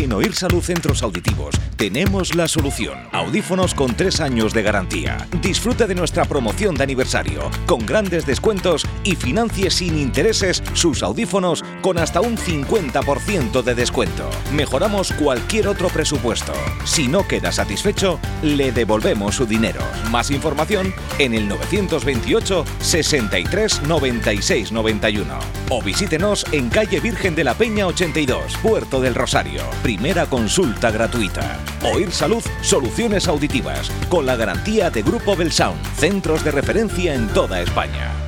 En 0.00 0.14
Oír 0.14 0.34
Salud 0.34 0.62
Centros 0.62 1.02
Auditivos 1.02 1.54
tenemos 1.76 2.34
la 2.34 2.48
solución. 2.48 2.98
Audífonos 3.12 3.74
con 3.74 3.94
tres 3.94 4.20
años 4.20 4.54
de 4.54 4.62
garantía. 4.62 5.28
Disfrute 5.42 5.86
de 5.86 5.94
nuestra 5.94 6.24
promoción 6.24 6.74
de 6.74 6.84
aniversario, 6.84 7.50
con 7.66 7.84
grandes 7.84 8.24
descuentos 8.24 8.86
y 9.04 9.14
financie 9.14 9.70
sin 9.70 9.98
intereses 9.98 10.62
sus 10.72 11.02
audífonos 11.02 11.62
con 11.82 11.98
hasta 11.98 12.22
un 12.22 12.38
50% 12.38 13.62
de 13.62 13.74
descuento. 13.74 14.30
Mejoramos 14.54 15.12
cualquier 15.12 15.68
otro 15.68 15.88
presupuesto. 15.88 16.54
Si 16.84 17.06
no 17.06 17.28
queda 17.28 17.52
satisfecho, 17.52 18.18
le 18.42 18.72
devolvemos 18.72 19.34
su 19.34 19.44
dinero. 19.44 19.82
Más 20.10 20.30
información 20.30 20.94
en 21.18 21.34
el 21.34 21.46
928 21.46 22.64
63 22.80 23.82
96 23.82 24.72
91 24.72 25.38
o 25.70 25.82
visítenos 25.82 26.44
en 26.52 26.68
calle 26.68 27.00
Virgen 27.00 27.34
de 27.34 27.44
la 27.44 27.54
Peña 27.54 27.86
82, 27.86 28.56
Puerto 28.62 29.00
del 29.00 29.14
Rosario. 29.14 29.62
Primera 29.90 30.24
consulta 30.26 30.92
gratuita. 30.92 31.58
Oír 31.82 32.12
Salud, 32.12 32.44
soluciones 32.62 33.26
auditivas, 33.26 33.90
con 34.08 34.24
la 34.24 34.36
garantía 34.36 34.88
de 34.88 35.02
Grupo 35.02 35.34
Belsound, 35.34 35.84
centros 35.96 36.44
de 36.44 36.52
referencia 36.52 37.12
en 37.12 37.26
toda 37.30 37.60
España. 37.60 38.19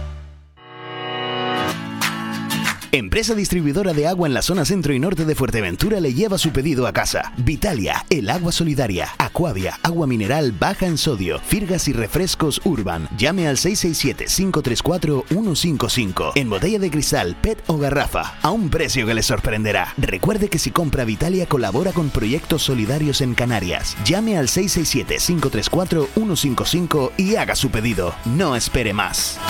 Empresa 2.94 3.34
distribuidora 3.34 3.94
de 3.94 4.06
agua 4.06 4.28
en 4.28 4.34
la 4.34 4.42
zona 4.42 4.66
centro 4.66 4.92
y 4.92 4.98
norte 4.98 5.24
de 5.24 5.34
Fuerteventura 5.34 5.98
le 5.98 6.12
lleva 6.12 6.36
su 6.36 6.50
pedido 6.50 6.86
a 6.86 6.92
casa. 6.92 7.32
Vitalia, 7.38 8.04
el 8.10 8.28
agua 8.28 8.52
solidaria. 8.52 9.08
Aquavia, 9.16 9.78
agua 9.82 10.06
mineral 10.06 10.52
baja 10.52 10.84
en 10.84 10.98
sodio. 10.98 11.38
Firgas 11.38 11.88
y 11.88 11.94
refrescos 11.94 12.60
Urban. 12.64 13.08
Llame 13.16 13.48
al 13.48 13.56
667-534-155. 13.56 16.32
En 16.34 16.50
botella 16.50 16.78
de 16.78 16.90
cristal, 16.90 17.34
PET 17.40 17.64
o 17.66 17.78
garrafa. 17.78 18.34
A 18.42 18.50
un 18.50 18.68
precio 18.68 19.06
que 19.06 19.14
le 19.14 19.22
sorprenderá. 19.22 19.94
Recuerde 19.96 20.50
que 20.50 20.58
si 20.58 20.70
compra 20.70 21.06
Vitalia 21.06 21.46
colabora 21.46 21.92
con 21.92 22.10
proyectos 22.10 22.62
solidarios 22.62 23.22
en 23.22 23.32
Canarias. 23.32 23.96
Llame 24.04 24.36
al 24.36 24.48
667-534-155 24.48 27.12
y 27.16 27.36
haga 27.36 27.56
su 27.56 27.70
pedido. 27.70 28.14
No 28.26 28.54
espere 28.54 28.92
más. 28.92 29.40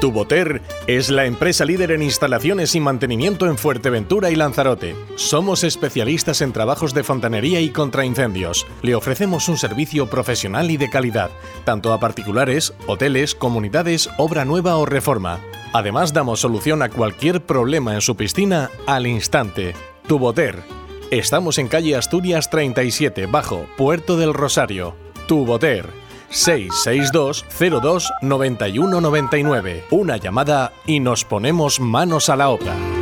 Tuboter 0.00 0.62
es 0.86 1.10
la 1.10 1.26
empresa 1.26 1.66
líder 1.66 1.90
en 1.90 2.02
instalaciones 2.02 2.74
y 2.74 2.80
mantenimiento 2.80 3.46
en 3.46 3.58
Fuerteventura 3.58 4.30
y 4.30 4.34
Lanzarote. 4.34 4.96
Somos 5.16 5.62
especialistas 5.62 6.40
en 6.40 6.54
trabajos 6.54 6.94
de 6.94 7.04
fontanería 7.04 7.60
y 7.60 7.68
contraincendios. 7.68 8.66
Le 8.80 8.94
ofrecemos 8.94 9.50
un 9.50 9.58
servicio 9.58 10.08
profesional 10.08 10.70
y 10.70 10.78
de 10.78 10.88
calidad, 10.88 11.30
tanto 11.64 11.92
a 11.92 12.00
particulares, 12.00 12.72
hoteles, 12.86 13.34
comunidades, 13.34 14.08
obra 14.16 14.46
nueva 14.46 14.78
o 14.78 14.86
reforma. 14.86 15.38
Además, 15.74 16.14
damos 16.14 16.40
solución 16.40 16.80
a 16.80 16.88
cualquier 16.88 17.44
problema 17.44 17.94
en 17.94 18.00
su 18.00 18.16
piscina 18.16 18.70
al 18.86 19.06
instante. 19.06 19.74
Tuboter. 20.08 20.62
Estamos 21.10 21.58
en 21.58 21.68
calle 21.68 21.94
Asturias 21.94 22.48
37, 22.48 23.26
bajo 23.26 23.66
Puerto 23.76 24.16
del 24.16 24.32
Rosario. 24.32 24.94
Tuboter 25.26 25.99
662 26.30 27.44
02 27.82 28.12
91 28.22 29.00
99. 29.00 29.84
Una 29.90 30.16
llamada 30.16 30.72
y 30.86 31.00
nos 31.00 31.24
ponemos 31.24 31.80
manos 31.80 32.28
a 32.28 32.36
la 32.36 32.48
obra. 32.48 32.99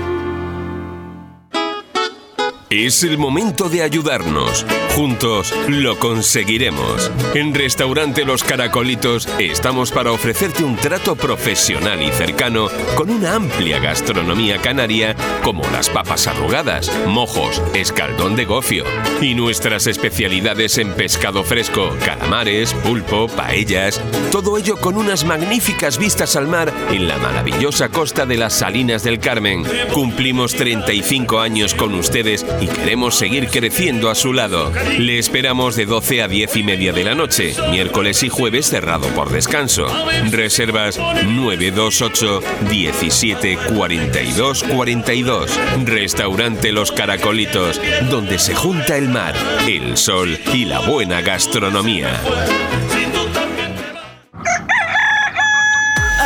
Es 2.71 3.03
el 3.03 3.17
momento 3.17 3.71
de 3.71 3.81
ayudarnos. 3.81 4.67
Juntos 4.95 5.55
lo 5.69 5.99
conseguiremos. 5.99 7.11
En 7.35 7.55
Restaurante 7.55 8.27
Los 8.27 8.45
Caracolitos 8.45 9.27
estamos 9.39 9.91
para 9.91 10.13
ofrecerte 10.13 10.65
un 10.65 10.77
trato 10.77 11.17
profesional 11.17 12.03
y 12.03 12.11
cercano 12.13 12.69
con 12.95 13.09
una 13.09 13.37
amplia 13.37 13.79
gastronomía 13.79 14.59
canaria 14.59 15.17
como 15.43 15.63
las 15.71 15.89
papas 15.89 16.27
arrugadas, 16.27 16.93
mojos, 17.07 17.63
escaldón 17.73 18.37
de 18.37 18.45
gofio 18.45 18.85
y 19.23 19.35
nuestras 19.35 19.87
especialidades 19.87 20.77
en 20.77 20.93
pescado 20.93 21.45
fresco, 21.45 21.97
calamares, 22.05 22.75
pulpo, 22.75 23.29
paellas, 23.29 23.99
todo 24.31 24.59
ello 24.59 24.77
con 24.77 24.99
unas 24.99 25.25
magníficas 25.25 25.97
vistas 25.97 26.37
al 26.37 26.49
mar 26.49 26.71
en 26.91 27.09
la 27.09 27.17
maravillosa 27.17 27.89
costa 27.89 28.27
de 28.27 28.37
las 28.37 28.53
Salinas 28.53 29.05
del 29.05 29.21
Carmen. 29.21 29.65
Cumplimos 29.95 30.55
35 30.55 31.41
años 31.41 31.75
con 31.75 31.95
ustedes 31.95 32.45
y 32.61 32.67
queremos 32.67 33.17
seguir 33.17 33.49
creciendo 33.49 34.11
a 34.11 34.15
su 34.15 34.33
lado. 34.33 34.73
Le 34.99 35.19
esperamos 35.19 35.77
de 35.77 35.87
12 35.87 36.23
a 36.23 36.29
10 36.29 36.57
y 36.57 36.63
media 36.63 36.93
de 36.93 37.05
la 37.05 37.15
noche, 37.15 37.55
miércoles 37.71 38.23
y 38.23 38.29
jueves 38.29 38.67
cerrado 38.67 39.09
por 39.09 39.31
descanso. 39.31 39.87
Reservas 40.31 40.99
928 40.99 42.41
17 42.69 43.59
42 43.75 44.65
42. 44.65 45.61
Restaurante 45.85 46.73
Los 46.73 46.93
Caracolitos, 46.93 47.81
donde 48.11 48.39
se 48.39 48.55
junta 48.55 48.97
el 48.97 49.09
mar, 49.09 49.35
el 49.67 49.97
sol 49.97 50.39
y 50.53 50.65
la 50.65 50.81
buena 50.81 51.21
gastronomía. 51.21 52.21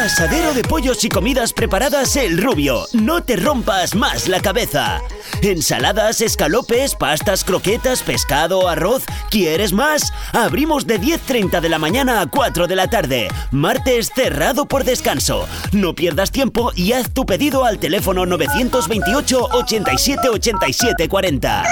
Asadero 0.02 0.52
de 0.52 0.64
pollos 0.64 1.04
y 1.04 1.08
comidas 1.08 1.52
preparadas 1.52 2.16
El 2.16 2.42
Rubio. 2.42 2.88
No 2.92 3.22
te 3.22 3.36
rompas 3.36 3.94
más 3.94 4.26
la 4.26 4.40
cabeza. 4.40 5.00
Ensaladas, 5.42 6.20
escalopes, 6.20 6.96
pastas, 6.96 7.44
croquetas, 7.44 8.02
pescado, 8.02 8.68
arroz. 8.68 9.04
¿Quieres 9.30 9.72
más? 9.72 10.12
Abrimos 10.32 10.88
de 10.88 11.00
10.30 11.00 11.60
de 11.60 11.68
la 11.68 11.78
mañana 11.78 12.20
a 12.20 12.26
4 12.26 12.66
de 12.66 12.74
la 12.74 12.90
tarde. 12.90 13.28
Martes 13.52 14.10
cerrado 14.12 14.66
por 14.66 14.82
descanso. 14.82 15.46
No 15.70 15.94
pierdas 15.94 16.32
tiempo 16.32 16.72
y 16.74 16.94
haz 16.94 17.14
tu 17.14 17.24
pedido 17.24 17.64
al 17.64 17.78
teléfono 17.78 18.26
928 18.26 19.50
87 19.52 20.28
87 20.30 21.08
40. 21.08 21.62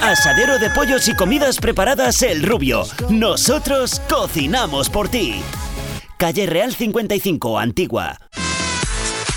Asadero 0.00 0.58
de 0.58 0.70
pollos 0.70 1.06
y 1.06 1.14
comidas 1.14 1.58
preparadas 1.58 2.22
El 2.22 2.44
Rubio. 2.44 2.84
Nosotros 3.10 4.00
cocinamos 4.08 4.88
por 4.88 5.10
ti. 5.10 5.42
Calle 6.22 6.46
Real 6.46 6.72
55, 6.72 7.58
Antigua. 7.58 8.16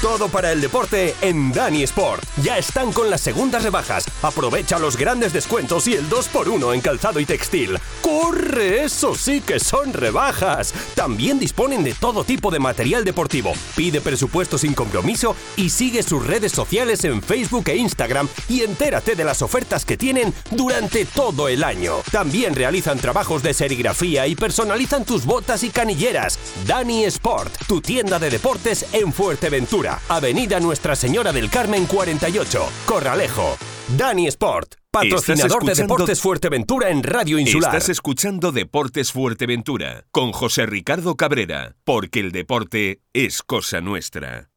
Todo 0.05 0.27
para 0.27 0.51
el 0.51 0.61
deporte 0.61 1.15
en 1.21 1.51
Dani 1.51 1.81
Sport. 1.81 2.23
Ya 2.43 2.59
están 2.59 2.93
con 2.93 3.09
las 3.09 3.21
segundas 3.21 3.63
rebajas. 3.63 4.05
Aprovecha 4.21 4.77
los 4.77 4.97
grandes 4.97 5.33
descuentos 5.33 5.87
y 5.87 5.95
el 5.95 6.07
2x1 6.07 6.75
en 6.75 6.81
calzado 6.81 7.19
y 7.19 7.25
textil. 7.25 7.79
¡Corre! 8.03 8.83
Eso 8.83 9.15
sí 9.15 9.41
que 9.41 9.59
son 9.59 9.93
rebajas. 9.93 10.75
También 10.93 11.39
disponen 11.39 11.83
de 11.83 11.95
todo 11.95 12.23
tipo 12.23 12.51
de 12.51 12.59
material 12.59 13.03
deportivo. 13.03 13.53
Pide 13.75 13.99
presupuesto 13.99 14.59
sin 14.59 14.75
compromiso 14.75 15.35
y 15.57 15.71
sigue 15.71 16.03
sus 16.03 16.23
redes 16.23 16.51
sociales 16.51 17.03
en 17.03 17.23
Facebook 17.23 17.67
e 17.69 17.75
Instagram 17.75 18.27
y 18.47 18.61
entérate 18.61 19.15
de 19.15 19.23
las 19.23 19.41
ofertas 19.41 19.85
que 19.85 19.97
tienen 19.97 20.35
durante 20.51 21.05
todo 21.05 21.47
el 21.47 21.63
año. 21.63 21.95
También 22.11 22.53
realizan 22.53 22.99
trabajos 22.99 23.41
de 23.41 23.55
serigrafía 23.55 24.27
y 24.27 24.35
personalizan 24.35 25.03
tus 25.03 25.25
botas 25.25 25.63
y 25.63 25.71
canilleras. 25.71 26.37
Dani 26.67 27.05
Sport, 27.05 27.65
tu 27.65 27.81
tienda 27.81 28.19
de 28.19 28.29
deportes 28.29 28.85
en 28.93 29.11
Fuerteventura. 29.11 29.94
Avenida 30.09 30.59
Nuestra 30.59 30.95
Señora 30.95 31.31
del 31.31 31.49
Carmen 31.49 31.85
48, 31.85 32.69
Corralejo. 32.85 33.57
Dani 33.97 34.27
Sport, 34.27 34.75
patrocinador 34.89 35.63
de 35.63 35.75
Deportes 35.75 36.19
Fuerteventura 36.19 36.89
en 36.89 37.03
Radio 37.03 37.37
Insular. 37.37 37.75
Estás 37.75 37.89
escuchando 37.89 38.51
Deportes 38.51 39.11
Fuerteventura 39.11 40.05
con 40.11 40.31
José 40.31 40.65
Ricardo 40.65 41.15
Cabrera, 41.15 41.75
porque 41.83 42.19
el 42.19 42.31
deporte 42.31 43.01
es 43.13 43.43
cosa 43.43 43.81
nuestra. 43.81 44.49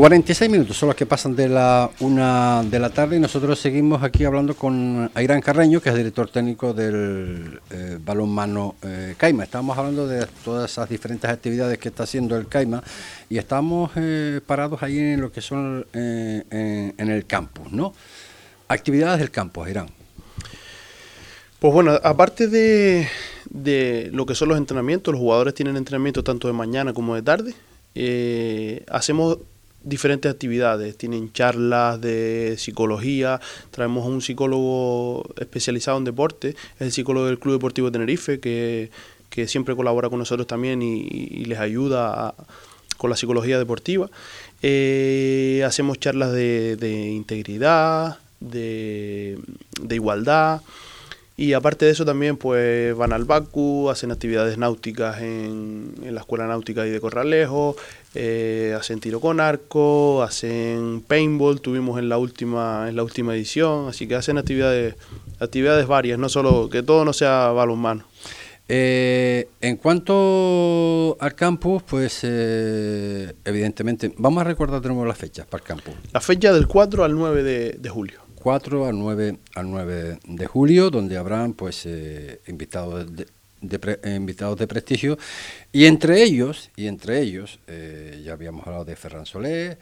46 0.00 0.50
minutos 0.50 0.78
son 0.78 0.86
los 0.86 0.96
que 0.96 1.04
pasan 1.04 1.36
de 1.36 1.46
la 1.46 1.90
una 2.00 2.62
de 2.62 2.78
la 2.78 2.88
tarde 2.88 3.16
y 3.16 3.20
nosotros 3.20 3.60
seguimos 3.60 4.02
aquí 4.02 4.24
hablando 4.24 4.56
con 4.56 5.10
Airán 5.12 5.42
Carreño, 5.42 5.82
que 5.82 5.90
es 5.90 5.94
director 5.94 6.30
técnico 6.30 6.72
del 6.72 7.60
eh, 7.70 7.98
balonmano 8.02 8.76
eh, 8.80 9.14
Caima. 9.18 9.44
Estamos 9.44 9.76
hablando 9.76 10.08
de 10.08 10.26
todas 10.42 10.70
esas 10.70 10.88
diferentes 10.88 11.28
actividades 11.28 11.76
que 11.76 11.90
está 11.90 12.04
haciendo 12.04 12.34
el 12.38 12.48
Caima 12.48 12.82
y 13.28 13.36
estamos 13.36 13.90
eh, 13.96 14.40
parados 14.46 14.82
ahí 14.82 14.98
en 14.98 15.20
lo 15.20 15.30
que 15.30 15.42
son 15.42 15.86
en, 15.92 16.94
en, 16.96 17.10
el 17.10 17.26
campus, 17.26 17.70
¿no? 17.70 17.92
Actividades 18.68 19.18
del 19.18 19.30
campus, 19.30 19.66
Airán. 19.66 19.88
Pues 21.58 21.74
bueno, 21.74 21.92
aparte 22.02 22.48
de, 22.48 23.06
de 23.50 24.08
lo 24.14 24.24
que 24.24 24.34
son 24.34 24.48
los 24.48 24.56
entrenamientos, 24.56 25.12
los 25.12 25.20
jugadores 25.20 25.52
tienen 25.52 25.76
entrenamiento 25.76 26.24
tanto 26.24 26.48
de 26.48 26.54
mañana 26.54 26.94
como 26.94 27.16
de 27.16 27.20
tarde. 27.20 27.54
hacemos 28.88 29.40
diferentes 29.82 30.30
actividades, 30.30 30.96
tienen 30.96 31.32
charlas 31.32 32.00
de 32.00 32.56
psicología, 32.58 33.40
traemos 33.70 34.04
a 34.04 34.08
un 34.08 34.20
psicólogo 34.20 35.24
especializado 35.38 35.98
en 35.98 36.04
deporte, 36.04 36.50
es 36.50 36.80
el 36.80 36.92
psicólogo 36.92 37.26
del 37.26 37.38
Club 37.38 37.54
Deportivo 37.54 37.90
Tenerife, 37.90 38.40
que, 38.40 38.90
siempre 39.46 39.74
colabora 39.74 40.10
con 40.10 40.18
nosotros 40.18 40.46
también 40.46 40.82
y, 40.82 41.44
les 41.46 41.58
ayuda 41.58 42.34
con 42.98 43.08
la 43.08 43.16
psicología 43.16 43.58
deportiva. 43.58 44.10
Eh, 44.60 45.62
hacemos 45.64 45.98
charlas 45.98 46.32
de, 46.32 47.10
integridad, 47.14 48.18
de, 48.40 49.38
de 49.80 49.94
igualdad. 49.94 50.60
Y 51.40 51.54
aparte 51.54 51.86
de 51.86 51.92
eso 51.92 52.04
también 52.04 52.36
pues 52.36 52.94
van 52.94 53.14
al 53.14 53.24
Baku, 53.24 53.88
hacen 53.88 54.10
actividades 54.10 54.58
náuticas 54.58 55.22
en, 55.22 55.94
en 56.02 56.14
la 56.14 56.20
Escuela 56.20 56.46
Náutica 56.46 56.86
y 56.86 56.90
de 56.90 57.00
Corralejo, 57.00 57.76
eh, 58.14 58.76
hacen 58.78 59.00
tiro 59.00 59.20
con 59.20 59.40
arco, 59.40 60.22
hacen 60.22 61.00
paintball, 61.00 61.62
tuvimos 61.62 61.98
en 61.98 62.10
la 62.10 62.18
última, 62.18 62.90
en 62.90 62.96
la 62.96 63.04
última 63.04 63.34
edición, 63.34 63.88
así 63.88 64.06
que 64.06 64.16
hacen 64.16 64.36
actividades, 64.36 64.96
actividades 65.38 65.86
varias, 65.86 66.18
no 66.18 66.28
solo 66.28 66.68
que 66.68 66.82
todo 66.82 67.06
no 67.06 67.14
sea 67.14 67.48
balonmano. 67.52 68.04
Eh, 68.68 69.48
en 69.62 69.76
cuanto 69.78 71.16
al 71.20 71.34
campus, 71.34 71.82
pues 71.84 72.20
eh, 72.22 73.32
evidentemente, 73.46 74.12
vamos 74.18 74.42
a 74.42 74.44
recordar 74.44 74.82
de 74.82 74.88
nuevo 74.90 75.06
las 75.06 75.16
fechas 75.16 75.46
para 75.46 75.62
el 75.62 75.66
campus. 75.66 75.94
La 76.12 76.20
fecha 76.20 76.52
del 76.52 76.66
4 76.66 77.02
al 77.02 77.14
9 77.14 77.42
de, 77.42 77.72
de 77.78 77.88
julio. 77.88 78.29
4 78.40 78.86
al 78.86 78.98
9, 78.98 79.38
al 79.54 79.70
9 79.70 80.18
de 80.26 80.46
julio, 80.46 80.90
donde 80.90 81.16
habrán 81.16 81.52
pues 81.52 81.84
eh, 81.84 82.40
invitados 82.48 83.06
de, 83.14 83.26
eh, 84.02 84.14
invitados 84.16 84.58
de 84.58 84.66
prestigio. 84.66 85.18
Y 85.72 85.84
entre 85.84 86.22
ellos 86.22 86.70
y 86.74 86.86
entre 86.86 87.20
ellos 87.20 87.60
eh, 87.66 88.22
ya 88.24 88.32
habíamos 88.32 88.66
hablado 88.66 88.84
de 88.84 88.96
Ferran 88.96 89.26
Solé 89.26 89.78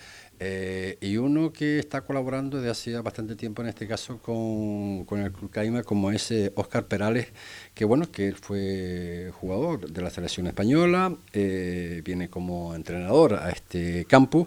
y 1.00 1.16
uno 1.16 1.52
que 1.52 1.80
está 1.80 2.02
colaborando 2.02 2.58
desde 2.58 2.70
hace 2.70 3.00
bastante 3.00 3.34
tiempo 3.34 3.60
en 3.62 3.68
este 3.68 3.88
caso 3.88 4.18
con, 4.18 5.04
con 5.04 5.18
el 5.18 5.32
Club 5.32 5.50
Caima 5.50 5.82
como 5.82 6.12
es 6.12 6.32
Óscar 6.54 6.86
Perales 6.86 7.26
que 7.74 7.84
bueno 7.84 8.08
que 8.12 8.28
él 8.28 8.36
fue 8.36 9.32
jugador 9.40 9.90
de 9.90 10.00
la 10.00 10.10
selección 10.10 10.46
española 10.46 11.12
viene 11.32 12.28
como 12.30 12.72
entrenador 12.76 13.34
a 13.34 13.50
este 13.50 14.04
campus 14.04 14.46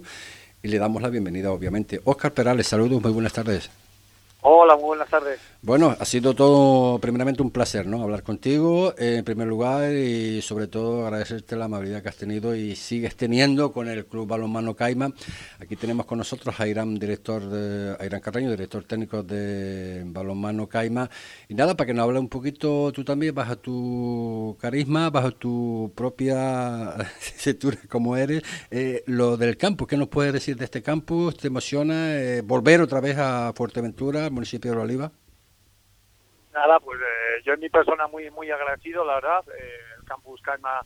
y 0.64 0.70
le 0.70 0.78
damos 0.78 1.02
la 1.02 1.10
bienvenida 1.10 1.52
obviamente. 1.52 2.00
Óscar 2.06 2.34
Perales 2.34 2.68
saludos 2.68 3.02
muy 3.02 3.12
buenas 3.12 3.34
tardes 3.34 3.81
Hola, 4.44 4.76
muy 4.76 4.86
buenas 4.86 5.08
tardes. 5.08 5.40
Bueno, 5.62 5.96
ha 6.00 6.06
sido 6.06 6.34
todo 6.34 6.98
primeramente 6.98 7.44
un 7.44 7.52
placer, 7.52 7.86
¿no? 7.86 8.02
Hablar 8.02 8.24
contigo 8.24 8.96
eh, 8.98 9.18
en 9.18 9.24
primer 9.24 9.48
lugar 9.48 9.94
y 9.94 10.42
sobre 10.42 10.66
todo 10.66 11.06
agradecerte 11.06 11.56
la 11.56 11.66
amabilidad 11.66 12.02
que 12.02 12.10
has 12.10 12.16
tenido 12.16 12.56
y 12.56 12.76
sigues 12.76 13.16
teniendo 13.16 13.72
con 13.72 13.88
el 13.88 14.08
Club 14.08 14.28
Balonmano 14.28 14.76
Caima. 14.76 15.14
Aquí 15.60 15.76
tenemos 15.76 16.08
con 16.08 16.18
nosotros 16.18 16.60
a 16.60 16.68
Irán, 16.68 16.96
director 16.96 17.44
de, 17.44 17.96
a 18.00 18.04
Irán 18.04 18.22
Carreño, 18.22 18.50
director 18.50 18.84
técnico 18.86 19.22
de 19.22 20.02
Balonmano 20.08 20.68
Caima. 20.68 21.08
Y 21.48 21.54
nada, 21.54 21.78
para 21.78 21.86
que 21.86 21.94
nos 21.94 22.06
hable 22.06 22.18
un 22.18 22.30
poquito 22.30 22.92
tú 22.92 23.04
también, 23.04 23.36
bajo 23.36 23.60
tu 23.60 24.58
carisma, 24.60 25.12
bajo 25.12 25.34
tu 25.34 25.92
propia 25.96 26.96
cintura 27.20 27.78
como 27.88 28.18
eres, 28.18 28.42
eh, 28.72 29.04
lo 29.06 29.38
del 29.38 29.56
campus. 29.58 29.88
¿Qué 29.88 29.98
nos 29.98 30.08
puedes 30.08 30.34
decir 30.34 30.58
de 30.58 30.66
este 30.66 30.82
campus? 30.82 31.38
¿Te 31.38 31.50
emociona 31.50 32.16
eh, 32.16 32.42
volver 32.42 32.82
otra 32.82 33.00
vez 33.00 33.20
a 33.20 33.54
Fuerteventura, 33.56 34.31
municipio 34.32 34.72
de 34.72 34.78
Oliva? 34.78 35.12
Nada, 36.54 36.80
pues 36.80 37.00
eh, 37.00 37.42
yo 37.46 37.54
en 37.54 37.60
mi 37.60 37.70
persona 37.70 38.08
muy 38.08 38.30
muy 38.32 38.52
agradecido, 38.52 39.06
la 39.06 39.16
verdad. 39.16 39.44
Eh, 39.58 39.80
el 40.00 40.06
campus 40.06 40.42
Calma 40.42 40.82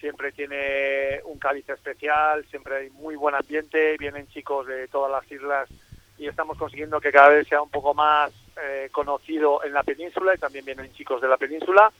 siempre 0.00 0.32
tiene 0.32 1.20
un 1.24 1.38
cáliz 1.38 1.68
especial, 1.68 2.44
siempre 2.46 2.76
hay 2.76 2.90
muy 2.90 3.16
buen 3.16 3.34
ambiente, 3.34 3.96
vienen 3.98 4.28
chicos 4.28 4.66
de 4.66 4.88
todas 4.88 5.10
las 5.10 5.30
islas 5.30 5.68
y 6.16 6.26
estamos 6.26 6.58
consiguiendo 6.58 7.00
que 7.00 7.12
cada 7.12 7.28
vez 7.28 7.46
sea 7.46 7.62
un 7.62 7.70
poco 7.70 7.94
más 7.94 8.32
eh, 8.60 8.88
conocido 8.90 9.62
en 9.64 9.72
la 9.72 9.84
península 9.84 10.34
y 10.34 10.38
también 10.38 10.64
vienen 10.64 10.92
chicos 10.92 11.20
de 11.20 11.28
la 11.28 11.36
península. 11.36 11.92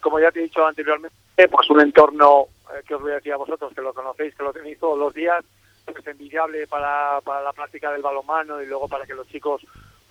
Como 0.00 0.20
ya 0.20 0.30
te 0.30 0.40
he 0.40 0.44
dicho 0.44 0.64
anteriormente, 0.64 1.16
pues 1.50 1.70
un 1.70 1.80
entorno 1.80 2.46
que 2.86 2.94
os 2.94 3.00
voy 3.00 3.12
a 3.12 3.16
decir 3.16 3.32
a 3.32 3.38
vosotros, 3.38 3.72
que 3.74 3.80
lo 3.80 3.94
conocéis, 3.94 4.34
que 4.34 4.42
lo 4.42 4.52
tenéis 4.52 4.78
todos 4.78 4.98
los 4.98 5.14
días, 5.14 5.44
pues 5.84 6.06
envidiable 6.06 6.66
para, 6.66 7.20
para 7.22 7.42
la 7.42 7.52
práctica 7.52 7.90
del 7.90 8.02
balonmano 8.02 8.62
y 8.62 8.66
luego 8.66 8.88
para 8.88 9.06
que 9.06 9.14
los 9.14 9.26
chicos 9.28 9.62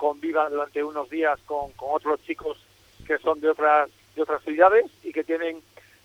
conviva 0.04 0.50
durante 0.50 0.84
unos 0.84 1.10
días 1.10 1.40
con, 1.46 1.72
con 1.72 1.92
otros 1.94 2.22
chicos 2.24 2.58
que 3.08 3.18
son 3.20 3.40
de 3.40 3.50
otras 3.50 3.90
de 4.18 4.22
otras 4.22 4.44
ciudades 4.44 4.92
y 5.02 5.14
que 5.14 5.24
tienen 5.24 5.62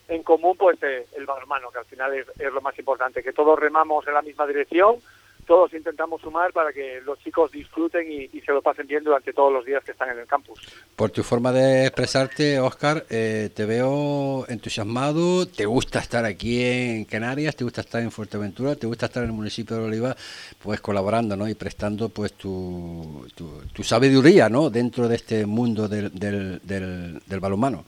en 0.06 0.22
común 0.22 0.56
pues 0.56 0.80
eh, 0.84 1.04
el 1.16 1.26
balonmano, 1.26 1.72
que 1.72 1.80
al 1.80 1.84
final 1.84 2.14
es, 2.14 2.28
es, 2.38 2.52
lo 2.52 2.60
más 2.60 2.78
importante, 2.78 3.24
que 3.24 3.32
todos 3.32 3.58
remamos 3.58 4.06
en 4.06 4.14
la 4.14 4.22
misma 4.22 4.46
dirección 4.46 5.00
todos 5.48 5.72
intentamos 5.72 6.20
sumar 6.20 6.52
para 6.52 6.74
que 6.74 7.00
los 7.00 7.18
chicos 7.20 7.50
disfruten 7.50 8.06
y, 8.12 8.28
se 8.28 8.52
lo 8.52 8.60
pasen 8.60 8.86
bien 8.86 9.02
durante 9.02 9.32
todos 9.32 9.50
los 9.50 9.64
días 9.64 9.82
que 9.82 9.92
están 9.92 10.10
en 10.10 10.18
el 10.18 10.26
campus. 10.26 10.60
Por 10.94 11.10
tu 11.10 11.22
forma 11.22 11.52
de 11.52 11.86
expresarte, 11.86 12.60
Oscar, 12.60 13.04
eh, 13.08 13.48
te 13.54 13.64
veo 13.64 14.44
entusiasmado, 14.48 15.46
te 15.46 15.64
gusta 15.64 16.00
estar 16.00 16.26
aquí 16.26 16.62
en 16.62 17.06
Canarias, 17.06 17.56
te 17.56 17.64
gusta 17.64 17.80
estar 17.80 18.02
en 18.02 18.10
Fuerteventura, 18.10 18.76
te 18.76 18.86
gusta 18.86 19.06
estar 19.06 19.22
en 19.22 19.30
el 19.30 19.34
municipio 19.34 19.76
de 19.76 19.84
Oliva, 19.84 20.14
pues 20.62 20.80
colaborando 20.80 21.34
¿no? 21.34 21.48
y 21.48 21.54
prestando 21.54 22.10
pues 22.10 22.34
tu, 22.34 23.26
tu, 23.34 23.82
sabiduría 23.82 24.50
¿no? 24.50 24.68
dentro 24.68 25.08
de 25.08 25.16
este 25.16 25.46
mundo 25.46 25.88
del, 25.88 26.12
del, 26.12 26.60
del, 26.62 27.20
del 27.26 27.40
balonmano. 27.40 27.86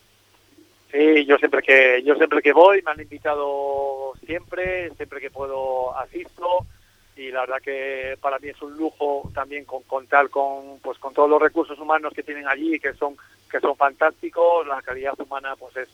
Sí, 0.90 1.26
yo 1.26 1.36
siempre 1.36 1.62
que 1.62 2.02
yo 2.04 2.16
siempre 2.16 2.40
que 2.40 2.52
voy 2.52 2.82
me 2.82 2.90
han 2.90 3.00
invitado 3.00 4.14
siempre, 4.26 4.90
siempre 4.96 5.20
que 5.20 5.30
puedo 5.30 5.96
asisto 5.96 6.66
y 7.20 7.30
la 7.30 7.40
verdad 7.40 7.60
que 7.62 8.16
para 8.18 8.38
mí 8.38 8.48
es 8.48 8.62
un 8.62 8.74
lujo 8.78 9.30
también 9.34 9.66
con, 9.66 9.82
contar 9.82 10.30
con 10.30 10.78
pues 10.80 10.98
con 10.98 11.12
todos 11.12 11.28
los 11.28 11.40
recursos 11.40 11.78
humanos 11.78 12.14
que 12.14 12.22
tienen 12.22 12.48
allí 12.48 12.80
que 12.80 12.94
son 12.94 13.14
que 13.50 13.60
son 13.60 13.76
fantásticos 13.76 14.66
la 14.66 14.80
calidad 14.80 15.20
humana 15.20 15.54
pues 15.56 15.76
es 15.76 15.88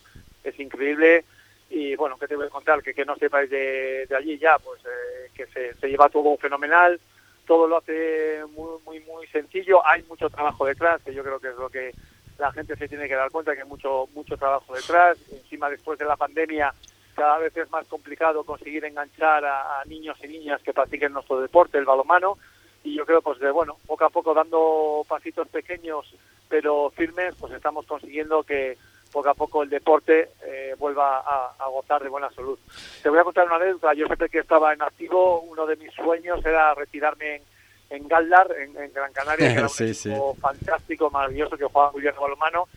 es 0.44 0.60
increíble. 0.60 1.24
Y 1.68 1.96
bueno 1.96 2.16
que 2.16 2.28
te 2.28 2.36
voy 2.36 2.46
a 2.46 2.50
contar 2.50 2.80
que 2.80 2.94
que 2.94 3.04
no 3.04 3.16
sepáis 3.16 3.50
de, 3.50 4.06
de 4.06 4.16
allí 4.16 4.38
ya 4.38 4.56
pues 4.60 4.80
eh, 4.84 5.30
que 5.34 5.46
se, 5.46 5.74
se 5.74 5.88
lleva 5.88 6.08
todo 6.08 6.36
fenomenal 6.36 7.00
todo 7.44 7.66
lo 7.66 7.78
hace 7.78 8.44
muy 8.56 8.78
muy 8.84 9.00
muy 9.00 9.26
sencillo 9.26 9.84
hay 9.84 10.04
mucho 10.04 10.30
trabajo 10.30 10.64
detrás 10.64 11.02
que 11.02 11.12
yo 11.12 11.24
creo 11.24 11.40
que 11.40 11.48
es 11.48 11.56
lo 11.56 11.68
que 11.68 11.92
la 12.38 12.52
gente 12.52 12.76
se 12.76 12.86
tiene 12.86 13.08
que 13.08 13.14
dar 13.14 13.30
cuenta 13.32 13.54
que 13.54 13.62
hay 13.62 13.68
mucho 13.68 14.08
mucho 14.14 14.36
trabajo 14.36 14.74
detrás. 14.74 15.18
Encima 15.32 15.70
después 15.70 15.98
de 15.98 16.04
la 16.04 16.16
pandemia 16.16 16.72
cada 17.16 17.38
vez 17.38 17.56
es 17.56 17.70
más 17.70 17.86
complicado 17.86 18.44
conseguir 18.44 18.84
enganchar 18.84 19.44
a, 19.44 19.82
niños 19.86 20.18
y 20.22 20.28
niñas 20.28 20.62
que 20.62 20.74
practiquen 20.74 21.12
nuestro 21.12 21.40
deporte, 21.40 21.78
el 21.78 21.84
balonmano, 21.84 22.36
y 22.84 22.94
yo 22.94 23.06
creo 23.06 23.22
pues 23.22 23.40
de 23.40 23.50
bueno, 23.50 23.78
poco 23.86 24.04
a 24.04 24.10
poco 24.10 24.34
dando 24.34 25.02
pasitos 25.08 25.48
pequeños 25.48 26.14
pero 26.48 26.90
firmes, 26.90 27.34
pues 27.40 27.52
estamos 27.54 27.86
consiguiendo 27.86 28.44
que 28.44 28.78
poco 29.10 29.30
a 29.30 29.34
poco 29.34 29.62
el 29.62 29.70
deporte 29.70 30.30
eh, 30.44 30.76
vuelva 30.78 31.18
a, 31.18 31.68
gozar 31.68 32.02
de 32.02 32.08
buena 32.08 32.30
salud. 32.30 32.58
Te 33.02 33.08
voy 33.08 33.18
a 33.18 33.24
contar 33.24 33.46
una 33.46 33.56
anécdota, 33.56 33.94
yo 33.94 34.06
siempre 34.06 34.28
que 34.28 34.40
estaba 34.40 34.72
en 34.72 34.82
activo, 34.82 35.40
uno 35.40 35.66
de 35.66 35.76
mis 35.76 35.92
sueños 35.94 36.44
era 36.44 36.74
retirarme 36.74 37.36
en, 37.36 37.42
en 37.90 38.08
Galdar, 38.08 38.48
en, 38.56 38.92
Gran 38.92 39.12
Canaria, 39.12 39.48
que 39.48 39.58
era 39.58 39.66
un 39.66 39.88
equipo 39.88 40.34
fantástico, 40.34 41.10
maravilloso, 41.10 41.56
que 41.56 41.64
jugaba 41.64 41.92
muy 41.92 42.02
bien 42.02 42.14
el 42.14 42.20
balonmano, 42.20 42.68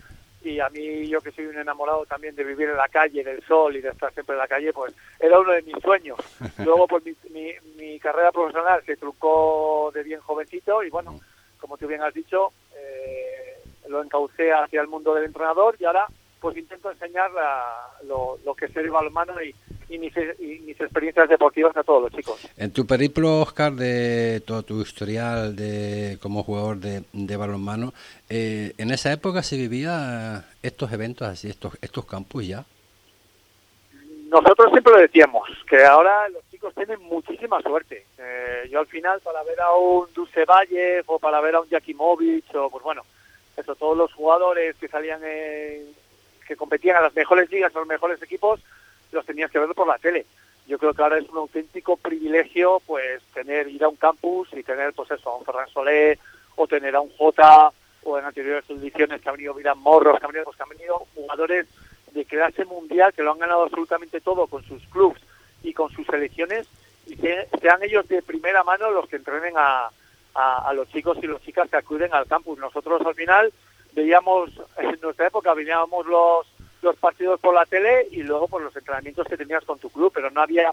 y 0.41 0.60
a 0.60 0.69
mí 0.69 1.08
yo 1.08 1.19
que 1.21 1.32
soy 1.32 1.47
un 1.47 1.58
enamorado 1.58 2.06
también 2.06 2.36
de 2.36 2.43
vivir 2.43 2.69
en 2.69 2.78
la 2.78 2.88
calle, 2.88 3.23
del 3.23 3.43
sol 3.43 3.75
y 3.75 3.82
de 3.82 3.89
estar 3.89 4.13
siempre 4.13 4.36
en 4.36 4.39
la 4.39 4.47
calle, 4.47 4.71
pues 4.71 4.93
era 5.19 5.39
uno 5.39 5.52
de 5.52 5.62
mis 5.63 5.82
sueños. 5.82 6.19
Luego 6.60 6.88
pues 6.88 7.04
mi, 7.30 7.52
mi, 7.75 7.99
carrera 7.99 8.32
profesional 8.32 8.82
se 8.86 8.95
trucó 8.95 9.91
de 9.93 10.04
bien 10.04 10.21
jovencito 10.21 10.84
y 10.84 10.89
bueno, 10.89 11.19
como 11.60 11.78
tú 11.78 11.88
bien 11.88 12.02
has 12.02 12.13
dicho, 12.13 12.54
eh, 12.75 13.62
lo 13.88 14.02
encaucé 14.02 14.54
hacia 14.54 14.82
el 14.82 14.88
mundo 14.88 15.13
del 15.13 15.25
entrenador 15.25 15.75
y 15.80 15.86
ahora 15.86 16.08
pues 16.39 16.56
intento 16.56 16.89
enseñar 16.89 17.32
lo, 18.06 18.39
lo, 18.45 18.56
que 18.56 18.65
es 18.65 18.75
el 18.78 18.89
balonmano 18.89 19.41
y, 19.41 19.54
y 19.89 19.97
mis, 19.97 20.15
experiencias 20.15 21.28
deportivas 21.28 21.75
a 21.75 21.84
todos 21.84 22.04
los 22.04 22.12
chicos. 22.12 22.47
En 22.58 22.71
tu 22.71 22.86
periplo, 22.86 23.41
Oscar, 23.41 23.73
de 23.73 24.41
todo 24.45 24.63
tu 24.63 24.82
historial 24.82 25.56
de 25.56 26.17
como 26.21 26.43
jugador 26.43 26.78
de, 26.78 27.04
de 27.12 27.36
balonmano, 27.36 27.93
eh, 28.30 28.73
¿en 28.78 28.91
esa 28.91 29.12
época 29.12 29.43
se 29.43 29.58
vivía 29.58 30.45
estos 30.62 30.91
eventos 30.93 31.28
así, 31.28 31.49
estos, 31.49 31.78
estos 31.82 32.06
campus 32.06 32.47
ya? 32.47 32.65
Nosotros 34.30 34.71
siempre 34.71 34.93
lo 34.93 34.99
decíamos, 34.99 35.49
que 35.67 35.84
ahora 35.84 36.30
los 36.30 36.47
chicos 36.52 36.73
tienen 36.75 37.02
muchísima 37.02 37.60
suerte. 37.62 38.06
Eh, 38.19 38.69
yo 38.71 38.80
al 38.80 38.88
final, 38.88 39.19
para 39.21 39.41
ver 39.43 39.60
a 39.60 39.73
un 39.73 40.08
Dulce 40.13 40.45
Valle 40.45 41.02
o 41.08 41.17
para 41.17 41.41
ver 41.41 41.56
a 41.56 41.62
un 41.62 41.69
Jakimovic, 41.69 42.54
o 42.54 42.69
pues 42.69 42.84
bueno, 42.84 43.02
eso, 43.58 43.75
todos 43.75 43.97
los 43.97 44.13
jugadores 44.13 44.75
que 44.75 44.88
salían 44.88 45.19
que 45.21 46.56
competían 46.56 46.97
a 46.97 47.02
las 47.02 47.15
mejores 47.15 47.49
ligas, 47.52 47.75
a 47.75 47.80
los 47.80 47.88
mejores 47.88 48.21
equipos, 48.21 48.60
los 49.12 49.26
tenías 49.26 49.52
que 49.52 49.60
ver 49.60 49.69
por 49.69 49.88
la 49.88 49.98
tele. 49.98 50.26
Yo 50.67 50.78
creo 50.78 50.93
que 50.93 51.02
ahora 51.02 51.17
es 51.17 51.28
un 51.30 51.38
auténtico 51.38 51.98
privilegio 51.98 52.82
pues 52.86 53.24
tener 53.34 53.67
ir 53.67 53.84
a 53.84 53.89
un 53.89 53.95
campus 53.95 54.50
y 54.54 54.63
tener 54.63 54.93
pues 54.93 55.10
eso, 55.12 55.30
a 55.30 55.38
un 55.38 55.45
Ferran 55.45 55.69
Solé 55.69 56.19
o 56.56 56.67
tener 56.67 56.95
a 56.95 57.02
un 57.02 57.10
J 57.17 57.72
o 58.04 58.17
en 58.17 58.26
anteriores 58.26 58.69
ediciones 58.69 59.22
que 59.22 59.30
han 59.30 59.36
venido 59.36 59.54
Miran 59.54 59.80
Morros, 59.80 60.19
que 60.19 60.26
han 60.26 60.32
venido, 60.32 60.45
pues, 60.45 60.58
que 60.58 60.63
han 60.63 60.69
venido 60.69 61.08
jugadores 61.15 61.67
de 62.12 62.26
clase 62.26 62.65
mundial 62.65 63.13
que 63.13 63.24
lo 63.24 63.32
han 63.32 63.39
ganado 63.39 63.63
absolutamente 63.63 64.22
todo 64.22 64.48
con 64.48 64.63
sus 64.63 64.84
clubs 64.88 65.19
y 65.63 65.74
con 65.74 65.91
sus 65.91 66.06
selecciones 66.08 66.67
y 67.08 67.15
sean 67.15 67.84
ellos 67.84 68.08
de 68.08 68.22
primera 68.22 68.63
mano 68.63 68.91
los 68.91 69.08
que 69.10 69.15
entrenen 69.15 69.54
a, 69.58 69.89
a, 70.36 70.74
los 70.74 70.88
chicos 70.89 71.17
y 71.22 71.28
las 71.28 71.41
chicas 71.41 71.69
que 71.69 71.78
acuden 71.78 72.13
al 72.13 72.28
campus. 72.28 72.60
Nosotros 72.60 73.02
al 73.06 73.15
final 73.15 73.52
veíamos, 73.93 74.52
en 74.78 75.00
nuestra 75.02 75.28
época 75.28 75.54
veíamos 75.54 76.06
los, 76.06 76.48
los 76.82 76.96
partidos 76.98 77.39
por 77.39 77.54
la 77.54 77.65
tele 77.65 78.08
y 78.12 78.24
luego 78.24 78.48
por 78.48 78.62
los 78.62 78.76
entrenamientos 78.76 79.28
que 79.28 79.38
tenías 79.38 79.63
con 79.65 79.80
tu 79.80 79.89
club, 79.89 80.12
pero 80.13 80.30
no 80.30 80.42
había 80.42 80.72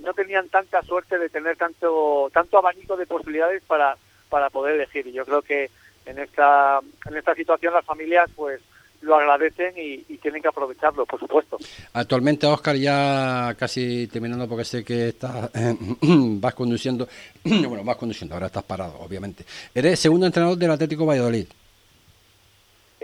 no 0.00 0.12
tenían 0.12 0.48
tanta 0.48 0.82
suerte 0.82 1.18
de 1.18 1.28
tener 1.28 1.56
tanto 1.56 2.30
tanto 2.32 2.58
abanico 2.58 2.96
de 2.96 3.06
posibilidades 3.06 3.62
para 3.62 3.96
para 4.28 4.50
poder 4.50 4.74
elegir 4.74 5.06
y 5.06 5.12
yo 5.12 5.24
creo 5.24 5.42
que 5.42 5.70
en 6.06 6.18
esta 6.18 6.80
en 7.06 7.16
esta 7.16 7.34
situación 7.34 7.74
las 7.74 7.84
familias 7.84 8.30
pues 8.34 8.60
lo 9.04 9.16
agradecen 9.16 9.74
y, 9.76 9.98
tienen 10.18 10.40
que 10.40 10.48
aprovecharlo, 10.48 11.04
por 11.04 11.20
supuesto. 11.20 11.58
Actualmente, 11.92 12.46
Oscar, 12.46 12.76
ya 12.76 13.54
casi 13.58 14.06
terminando 14.06 14.48
porque 14.48 14.64
sé 14.64 14.82
que 14.82 15.08
estás, 15.08 15.50
vas 16.00 16.54
conduciendo, 16.54 17.06
bueno, 17.44 17.84
vas 17.84 17.96
conduciendo, 17.96 18.34
ahora 18.34 18.46
estás 18.46 18.64
parado, 18.64 18.98
obviamente. 19.00 19.44
Eres 19.74 20.00
segundo 20.00 20.24
entrenador 20.24 20.56
del 20.56 20.70
Atlético 20.70 21.04
Valladolid. 21.04 21.46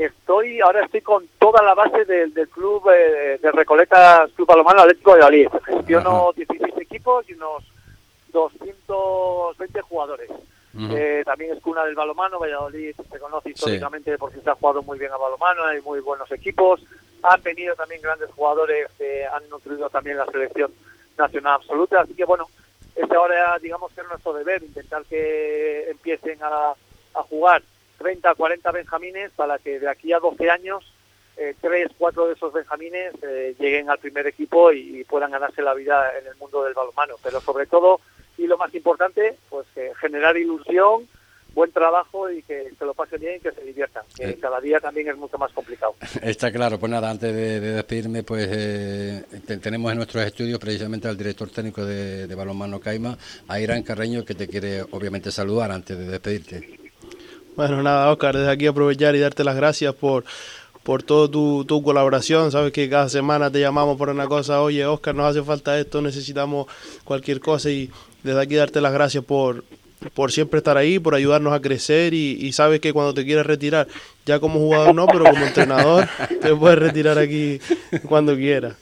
Estoy, 0.00 0.60
ahora 0.60 0.84
estoy 0.86 1.02
con 1.02 1.28
toda 1.38 1.62
la 1.62 1.74
base 1.74 2.06
del, 2.06 2.32
club 2.48 2.88
eh, 2.90 3.38
de 3.40 3.52
Recoletas 3.52 4.30
Club 4.32 4.48
Palomano 4.48 4.80
Atlético 4.80 5.10
Valladolid. 5.10 5.48
Gestiono 5.66 6.32
16 6.34 6.74
equipos 6.78 7.28
y 7.28 7.34
unos 7.34 7.64
220 8.32 9.80
jugadores. 9.82 10.30
Eh, 10.78 11.22
también 11.26 11.52
es 11.52 11.60
cuna 11.60 11.84
del 11.84 11.96
balomano, 11.96 12.38
Valladolid 12.38 12.94
se 12.94 13.18
conoce 13.18 13.50
históricamente 13.50 14.16
porque 14.16 14.40
se 14.40 14.48
ha 14.48 14.54
jugado 14.54 14.82
muy 14.82 14.98
bien 14.98 15.12
a 15.12 15.18
balomano, 15.18 15.64
hay 15.64 15.82
muy 15.82 16.00
buenos 16.00 16.30
equipos, 16.32 16.80
han 17.22 17.42
venido 17.42 17.74
también 17.74 18.00
grandes 18.00 18.30
jugadores 18.30 18.88
que 18.96 19.26
han 19.26 19.46
nutrido 19.50 19.90
también 19.90 20.16
la 20.16 20.26
selección 20.26 20.72
nacional 21.18 21.54
absoluta, 21.56 22.00
así 22.00 22.14
que 22.14 22.24
bueno, 22.24 22.48
es 22.94 23.10
ahora 23.10 23.58
digamos 23.60 23.92
que 23.92 24.00
es 24.00 24.08
nuestro 24.08 24.32
deber, 24.32 24.62
intentar 24.62 25.04
que 25.04 25.90
empiecen 25.90 26.38
a, 26.40 26.74
jugar 27.28 27.62
30, 28.00 28.34
40 28.34 28.72
benjamines 28.72 29.30
para 29.32 29.58
que 29.58 29.78
de 29.78 29.88
aquí 29.88 30.12
a 30.12 30.18
12 30.18 30.50
años 30.50 30.90
eh, 31.36 31.54
tres, 31.60 31.88
cuatro 31.98 32.26
de 32.26 32.34
esos 32.34 32.52
benjamines 32.52 33.12
eh, 33.22 33.54
lleguen 33.58 33.90
al 33.90 33.98
primer 33.98 34.26
equipo 34.26 34.72
y, 34.72 35.04
puedan 35.04 35.30
ganarse 35.30 35.62
la 35.62 35.74
vida 35.74 36.10
en 36.18 36.26
el 36.26 36.36
mundo 36.36 36.64
del 36.64 36.74
balonmano. 36.74 37.16
Pero 37.22 37.40
sobre 37.40 37.66
todo 37.66 38.00
y 38.38 38.46
lo 38.46 38.56
más 38.56 38.74
importante, 38.74 39.36
pues 39.50 39.66
generar 40.00 40.36
ilusión, 40.36 41.06
buen 41.52 41.72
trabajo 41.72 42.30
y 42.30 42.42
que 42.42 42.72
se 42.78 42.84
lo 42.84 42.94
pasen 42.94 43.20
bien 43.20 43.36
y 43.36 43.40
que 43.40 43.52
se 43.52 43.62
diviertan, 43.62 44.04
que 44.16 44.30
eh. 44.30 44.38
cada 44.40 44.60
día 44.60 44.80
también 44.80 45.08
es 45.08 45.16
mucho 45.16 45.36
más 45.36 45.52
complicado. 45.52 45.94
Está 46.22 46.50
claro, 46.50 46.78
pues 46.78 46.90
nada, 46.90 47.10
antes 47.10 47.34
de, 47.34 47.60
despedirme, 47.60 48.22
pues 48.22 48.48
eh, 48.50 49.22
tenemos 49.62 49.90
en 49.90 49.98
nuestros 49.98 50.24
estudios 50.24 50.58
precisamente 50.58 51.08
al 51.08 51.18
director 51.18 51.50
técnico 51.50 51.84
de, 51.84 52.26
de 52.26 52.34
Balonmano 52.34 52.80
Caima, 52.80 53.16
a 53.48 53.60
Irán 53.60 53.82
Carreño, 53.82 54.24
que 54.24 54.34
te 54.34 54.48
quiere 54.48 54.82
obviamente 54.82 55.30
saludar 55.30 55.70
antes 55.70 55.98
de 55.98 56.06
despedirte. 56.06 56.89
Bueno, 57.56 57.82
nada, 57.82 58.10
Oscar, 58.10 58.36
desde 58.36 58.50
aquí 58.50 58.66
aprovechar 58.66 59.14
y 59.16 59.20
darte 59.20 59.44
las 59.44 59.56
gracias 59.56 59.94
por 59.94 60.24
por 60.82 61.02
toda 61.02 61.30
tu, 61.30 61.64
tu, 61.66 61.82
colaboración. 61.82 62.50
Sabes 62.50 62.72
que 62.72 62.88
cada 62.88 63.08
semana 63.08 63.50
te 63.50 63.60
llamamos 63.60 63.98
por 63.98 64.08
una 64.08 64.26
cosa, 64.26 64.62
oye 64.62 64.86
Oscar, 64.86 65.14
nos 65.14 65.26
hace 65.26 65.42
falta 65.42 65.78
esto, 65.78 66.00
necesitamos 66.00 66.66
cualquier 67.04 67.40
cosa 67.40 67.70
y 67.70 67.90
desde 68.22 68.40
aquí 68.40 68.54
darte 68.54 68.80
las 68.80 68.92
gracias 68.92 69.24
por, 69.24 69.64
por 70.14 70.32
siempre 70.32 70.58
estar 70.58 70.76
ahí, 70.76 70.98
por 70.98 71.14
ayudarnos 71.14 71.52
a 71.52 71.60
crecer 71.60 72.14
y, 72.14 72.52
sabes 72.52 72.80
que 72.80 72.92
cuando 72.92 73.14
te 73.14 73.24
quieres 73.24 73.46
retirar, 73.46 73.88
ya 74.24 74.40
como 74.40 74.58
jugador 74.58 74.94
no, 74.94 75.06
pero 75.06 75.24
como 75.24 75.44
entrenador, 75.44 76.08
te 76.40 76.54
puedes 76.54 76.78
retirar 76.78 77.18
aquí 77.18 77.60
cuando 78.08 78.34
quieras. 78.34 78.74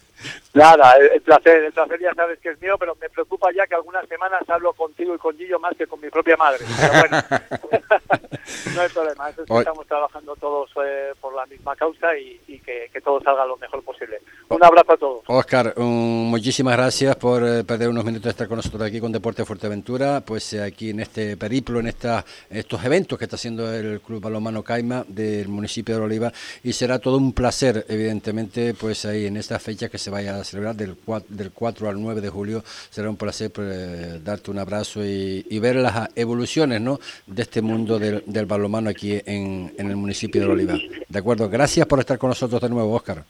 Nada, 0.55 0.97
el 0.97 1.21
placer, 1.21 1.65
el 1.65 1.73
placer 1.73 2.01
ya 2.01 2.15
sabes 2.15 2.39
que 2.41 2.51
es 2.51 2.61
mío, 2.61 2.77
pero 2.79 2.97
me 3.01 3.11
preocupa 3.11 3.49
ya 3.55 3.67
que 3.67 3.75
algunas 3.75 4.09
semanas 4.09 4.43
hablo 4.49 4.73
contigo 4.73 5.15
y 5.15 5.19
con 5.19 5.37
Gillo 5.37 5.61
más 5.61 5.77
que 5.77 5.87
con 5.87 6.01
mi 6.01 6.09
propia 6.09 6.37
madre. 6.37 6.65
Pero 6.81 6.93
bueno, 6.93 7.23
no 8.75 8.81
hay 8.81 8.89
problema, 8.89 9.29
es 9.29 9.37
que 9.37 9.43
estamos 9.43 9.87
trabajando 9.87 10.35
todos 10.37 10.71
eh, 10.85 11.13
por 11.21 11.35
la 11.35 11.45
misma 11.47 11.77
causa 11.77 12.17
y, 12.17 12.39
que, 12.65 12.89
todo 13.05 13.21
salga 13.23 13.47
lo 13.47 13.57
mejor 13.57 13.83
posible. 13.85 14.21
Un 14.49 14.63
abrazo 14.63 14.93
a 14.93 14.97
todos. 14.97 15.23
Oscar, 15.29 15.75
muchísimas 15.79 16.77
gracias 16.77 17.17
por 17.17 17.43
eh, 17.47 17.65
perder 17.65 17.89
unos 17.89 18.05
minutos 18.05 18.25
de 18.25 18.31
estar 18.31 18.49
con 18.49 18.57
nosotros 18.57 18.83
aquí 18.83 19.01
con 19.01 19.13
Deporte 19.13 19.45
Fuerteventura, 19.45 20.21
pues 20.21 20.53
eh, 20.55 20.63
aquí 20.63 20.91
en 20.91 21.01
este 21.01 21.37
periplo, 21.37 21.79
en 21.79 21.87
esta, 21.87 22.25
estos 22.51 22.85
eventos 22.85 23.19
que 23.19 23.25
está 23.25 23.37
haciendo 23.37 23.73
el 23.73 24.01
Club 24.01 24.21
Balomano 24.23 24.63
Caima 24.63 25.05
del 25.07 25.49
municipio 25.49 25.97
de 25.97 26.03
Oliva 26.03 26.33
y 26.63 26.73
será 26.73 26.99
todo 26.99 27.17
un 27.17 27.33
placer, 27.33 27.87
evidentemente, 27.89 28.75
pues 28.75 29.05
ahí 29.05 29.27
en 29.27 29.37
esta 29.37 29.59
fecha 29.59 29.89
que 29.89 29.99
se 29.99 30.11
vaya 30.11 30.38
celebrar 30.45 30.77
del 30.77 30.97
4, 30.97 31.35
del 31.35 31.51
4 31.53 31.89
al 31.89 32.01
9 32.01 32.21
de 32.21 32.29
julio. 32.29 32.65
Será 32.91 33.11
un 33.11 33.17
placer 33.17 33.51
pues, 33.51 34.23
darte 34.25 34.51
un 34.51 34.59
abrazo 34.59 35.05
y, 35.05 35.59
ver 35.59 35.77
las 35.77 36.09
evoluciones 36.15 36.81
¿no? 36.81 37.01
de 37.27 37.43
este 37.43 37.61
mundo 37.61 37.99
del, 37.99 38.23
del 38.27 38.47
balomano 38.47 38.91
aquí 38.91 39.21
en, 39.27 39.75
en 39.77 39.91
el 39.91 39.97
municipio 39.97 40.41
de 40.41 40.47
Oliva. 40.47 40.79
De 41.09 41.19
acuerdo, 41.19 41.49
gracias 41.49 41.87
por 41.87 41.99
estar 41.99 42.17
con 42.17 42.29
nosotros 42.29 42.61
de 42.61 42.69
nuevo, 42.69 42.95
Óscar. 42.95 43.25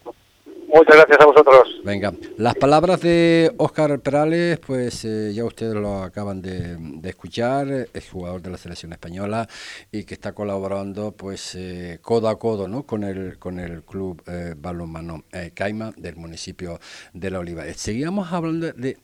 Muchas 0.71 0.97
gracias 0.97 1.19
a 1.19 1.25
vosotros. 1.25 1.81
Venga, 1.83 2.13
las 2.37 2.53
palabras 2.53 3.01
de 3.01 3.51
Óscar 3.57 3.99
Perales, 4.01 4.59
pues 4.59 5.03
eh, 5.03 5.33
ya 5.33 5.43
ustedes 5.43 5.73
lo 5.73 6.03
acaban 6.03 6.43
de, 6.43 6.77
escuchar, 7.09 7.87
es 7.91 8.09
jugador 8.11 8.43
de 8.43 8.51
la 8.51 8.57
selección 8.57 8.91
española 8.93 9.49
y 9.91 10.03
que 10.03 10.13
está 10.13 10.33
colaborando 10.33 11.11
pues 11.11 11.55
eh, 11.55 11.97
codo 12.03 12.29
a 12.29 12.37
codo 12.37 12.67
¿no? 12.67 12.83
con, 12.83 13.03
el, 13.03 13.39
con 13.39 13.59
el 13.59 13.81
club 13.81 14.21
eh, 14.27 14.53
balonmano 14.55 15.23
eh, 15.31 15.49
Caima 15.55 15.91
del 15.97 16.17
municipio 16.17 16.79
de 17.13 17.31
La 17.31 17.39
Oliva. 17.39 17.63
Seguíamos 17.73 18.31
hablando 18.31 18.71
de, 18.71 18.97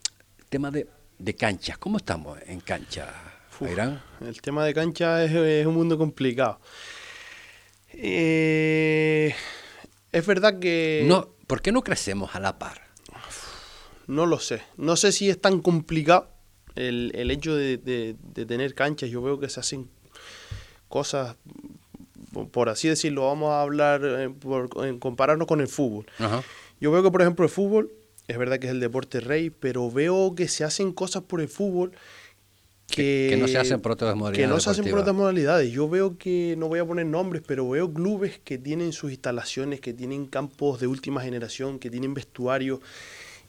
tema 0.50 0.70
de, 0.70 0.86
de 1.18 1.34
canchas, 1.34 1.80
¿cómo 1.80 1.98
estamos 1.98 2.38
en 2.46 2.60
cancha? 2.60 3.08
Irán? 3.60 4.04
El 4.22 4.40
tema 4.40 4.64
de 4.66 4.74
cancha 4.76 5.24
es, 5.24 5.32
es 5.32 5.66
un 5.66 5.74
mundo 5.74 5.98
complicado. 5.98 6.60
es 7.92 9.34
verdad 10.28 10.60
que... 10.60 11.06
No, 11.08 11.35
¿Por 11.48 11.62
qué 11.62 11.72
no 11.72 11.84
crecemos 11.84 12.36
a 12.36 12.40
la 12.40 12.58
par? 12.58 12.82
No 14.08 14.26
lo 14.26 14.40
sé. 14.40 14.62
No 14.78 14.96
sé 14.96 15.12
si 15.12 15.30
es 15.30 15.40
tan 15.40 15.62
complicado 15.62 16.30
el, 16.76 17.32
hecho 17.32 17.56
de, 17.56 18.16
tener 18.34 18.74
canchas. 18.76 19.10
Yo 19.10 19.22
veo 19.22 19.40
que 19.40 19.50
se 19.50 19.60
hacen 19.60 19.90
cosas, 20.88 21.36
por 22.52 22.70
así 22.70 22.88
decirlo, 22.88 23.26
vamos 23.26 23.52
a 23.52 23.62
hablar, 23.62 24.02
eh, 24.04 24.30
por, 24.30 24.70
en 24.86 25.00
compararnos 25.00 25.48
con 25.48 25.62
el 25.62 25.68
fútbol. 25.68 26.06
Yo 26.80 26.92
veo 26.92 27.04
que, 27.04 27.12
por 27.12 27.22
ejemplo, 27.22 27.46
el 27.46 27.52
fútbol, 27.52 27.92
es 28.28 28.38
verdad 28.38 28.60
que 28.60 28.68
es 28.68 28.74
el 28.74 28.80
deporte 28.80 29.20
rey, 29.20 29.50
pero 29.50 29.90
veo 29.90 30.36
que 30.36 30.48
se 30.48 30.64
hacen 30.64 30.92
cosas 30.92 31.24
por 31.24 31.42
el 31.42 31.48
fútbol 31.48 31.92
que, 32.88 33.36
no 33.40 33.48
se 33.48 33.58
hacen 33.58 33.82
por 33.82 33.92
otras 33.94 34.16
modalidades. 34.16 34.48
Que 34.48 34.54
no 34.54 34.60
se 34.60 34.70
hacen 34.70 34.90
por 34.90 35.00
otras 35.00 35.16
modalidades. 35.16 35.72
Yo 35.72 35.90
veo 35.90 36.18
que, 36.18 36.56
no 36.58 36.68
voy 36.68 36.80
a 36.80 36.86
poner 36.86 37.06
nombres, 37.06 37.44
pero 37.46 37.68
veo 37.70 37.92
clubes 37.92 38.40
que 38.44 38.58
tienen 38.58 38.94
sus 38.94 39.12
instalaciones, 39.12 39.82
que 39.82 39.94
tienen 39.94 40.28
campos 40.28 40.80
de 40.80 40.88
última 40.88 41.22
generación, 41.22 41.80
que 41.80 41.90
tienen 41.90 42.14
vestuario, 42.14 42.82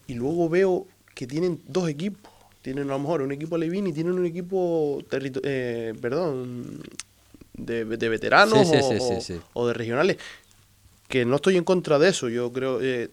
y 0.07 0.15
luego 0.15 0.49
veo 0.49 0.87
que 1.13 1.27
tienen 1.27 1.61
dos 1.67 1.89
equipos. 1.89 2.31
Tienen 2.61 2.89
a 2.89 2.93
lo 2.93 2.99
mejor 2.99 3.21
un 3.21 3.31
equipo 3.31 3.57
Levin 3.57 3.87
y 3.87 3.93
tienen 3.93 4.13
un 4.13 4.25
equipo, 4.25 5.01
eh, 5.11 5.93
perdón, 6.01 6.81
de, 7.53 7.83
veteranos 7.85 8.67
o, 9.53 9.67
de 9.67 9.73
regionales. 9.73 10.17
Que 11.07 11.23
no 11.23 11.37
estoy 11.37 11.55
en 11.55 11.63
contra 11.63 11.97
de 11.97 12.09
eso. 12.09 12.27
Yo 12.27 12.51
creo, 12.51 12.81
eh, 12.81 13.09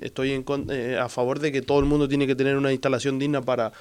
estoy 0.00 0.32
en, 0.32 0.44
eh, 0.70 0.96
a 1.00 1.08
favor 1.08 1.40
de 1.40 1.50
que 1.50 1.62
todo 1.62 1.80
el 1.80 1.86
mundo 1.86 2.08
tiene 2.08 2.28
que 2.28 2.36
tener 2.36 2.56
una 2.56 2.72
instalación 2.72 3.18
digna 3.18 3.42
para 3.42 3.72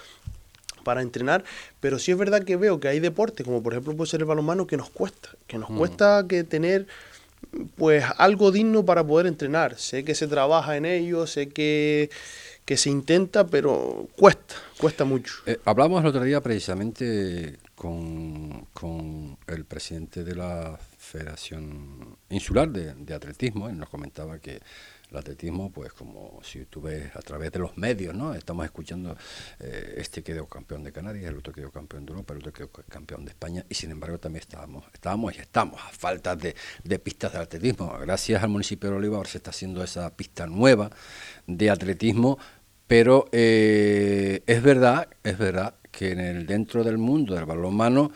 para 0.83 1.01
entrenar, 1.01 1.43
pero 1.79 1.99
sí 1.99 2.11
es 2.11 2.17
verdad 2.17 2.43
que 2.43 2.55
veo 2.55 2.79
que 2.79 2.87
hay 2.87 2.99
deportes, 2.99 3.45
como 3.45 3.61
por 3.63 3.73
ejemplo 3.73 3.95
puede 3.95 4.09
ser 4.09 4.21
el 4.21 4.25
balonmano, 4.25 4.67
que 4.67 4.77
nos 4.77 4.89
cuesta, 4.89 5.29
que 5.47 5.57
nos 5.57 5.69
mm. 5.69 5.77
cuesta 5.77 6.25
que 6.27 6.43
tener 6.43 6.87
pues 7.75 8.03
algo 8.17 8.51
digno 8.51 8.85
para 8.85 9.05
poder 9.05 9.27
entrenar. 9.27 9.77
Sé 9.77 10.03
que 10.03 10.15
se 10.15 10.27
trabaja 10.27 10.77
en 10.77 10.85
ello, 10.85 11.27
sé 11.27 11.49
que, 11.49 12.09
que 12.65 12.77
se 12.77 12.89
intenta, 12.89 13.47
pero 13.47 14.07
cuesta, 14.17 14.55
cuesta 14.77 15.05
mucho. 15.05 15.33
Eh, 15.45 15.59
hablamos 15.65 16.01
el 16.01 16.07
otro 16.07 16.23
día 16.23 16.41
precisamente 16.41 17.57
con, 17.75 18.67
con 18.73 19.37
el 19.47 19.65
presidente 19.65 20.23
de 20.23 20.35
la 20.35 20.79
Federación 20.97 22.15
Insular 22.29 22.69
de, 22.69 22.93
de 22.93 23.13
Atletismo, 23.13 23.67
él 23.67 23.77
nos 23.77 23.89
comentaba 23.89 24.39
que 24.39 24.61
el 25.11 25.17
atletismo, 25.17 25.71
pues 25.71 25.91
como 25.93 26.39
si 26.41 26.65
tú 26.65 26.81
ves 26.81 27.13
a 27.15 27.19
través 27.19 27.51
de 27.51 27.59
los 27.59 27.77
medios, 27.77 28.15
¿no? 28.15 28.33
Estamos 28.33 28.65
escuchando, 28.65 29.17
eh, 29.59 29.95
este 29.97 30.23
quedó 30.23 30.47
campeón 30.47 30.83
de 30.83 30.91
Canarias, 30.91 31.25
el 31.25 31.37
otro 31.37 31.51
quedó 31.53 31.69
campeón 31.69 32.05
de 32.05 32.11
Europa, 32.11 32.33
el 32.33 32.39
otro 32.39 32.53
quedó 32.53 32.69
campeón 32.69 33.25
de 33.25 33.31
España, 33.31 33.65
y 33.69 33.75
sin 33.75 33.91
embargo 33.91 34.17
también 34.19 34.41
estábamos, 34.41 34.85
estábamos 34.93 35.35
y 35.35 35.39
estamos 35.39 35.81
a 35.81 35.89
falta 35.89 36.35
de, 36.35 36.55
pistas 36.99 37.33
de 37.33 37.39
atletismo. 37.39 37.97
Gracias 37.99 38.41
al 38.41 38.49
municipio 38.49 38.89
de 38.89 38.95
Oliva 38.95 39.17
ahora 39.17 39.29
se 39.29 39.37
está 39.37 39.49
haciendo 39.49 39.83
esa 39.83 40.15
pista 40.15 40.47
nueva 40.47 40.89
de 41.45 41.69
atletismo, 41.69 42.39
pero 42.87 43.25
eh, 43.31 44.43
es 44.47 44.63
verdad, 44.63 45.09
es 45.23 45.37
verdad 45.37 45.75
que 45.91 46.11
en 46.11 46.19
el 46.19 46.45
dentro 46.45 46.83
del 46.83 46.97
mundo 46.97 47.35
del 47.35 47.45
balonmano 47.45 48.11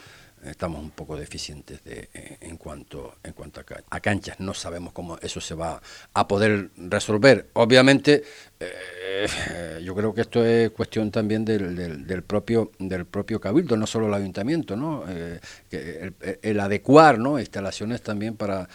estamos 0.46 0.82
un 0.82 0.92
poco 0.92 1.18
deficientes 1.18 1.84
de, 1.84 2.10
eh, 2.14 2.38
en 2.42 2.58
cuanto 2.58 3.16
en 3.24 3.34
cuanto 3.34 3.62
a, 3.90 4.00
canchas. 4.00 4.40
No 4.40 4.54
sabemos 4.54 4.94
cómo 4.94 5.18
eso 5.22 5.42
se 5.42 5.56
va 5.56 5.82
a 6.14 6.28
poder 6.28 6.72
resolver. 6.78 7.50
Obviamente, 7.54 8.24
eh, 8.60 9.80
yo 9.84 9.96
creo 9.96 10.14
que 10.14 10.22
esto 10.22 10.46
es 10.46 10.70
cuestión 10.72 11.12
también 11.12 11.46
del, 11.46 12.06
del, 12.06 12.24
propio 12.24 12.72
del 12.80 13.06
propio 13.06 13.40
cabildo, 13.40 13.78
no 13.78 13.88
solo 13.88 14.08
el 14.08 14.14
ayuntamiento, 14.14 14.76
¿no? 14.76 15.04
Eh, 15.08 15.40
que 15.70 16.14
el, 16.42 16.60
adecuar, 16.60 17.20
¿no? 17.20 17.40
Instalaciones 17.40 18.02
también 18.02 18.36
para 18.36 18.68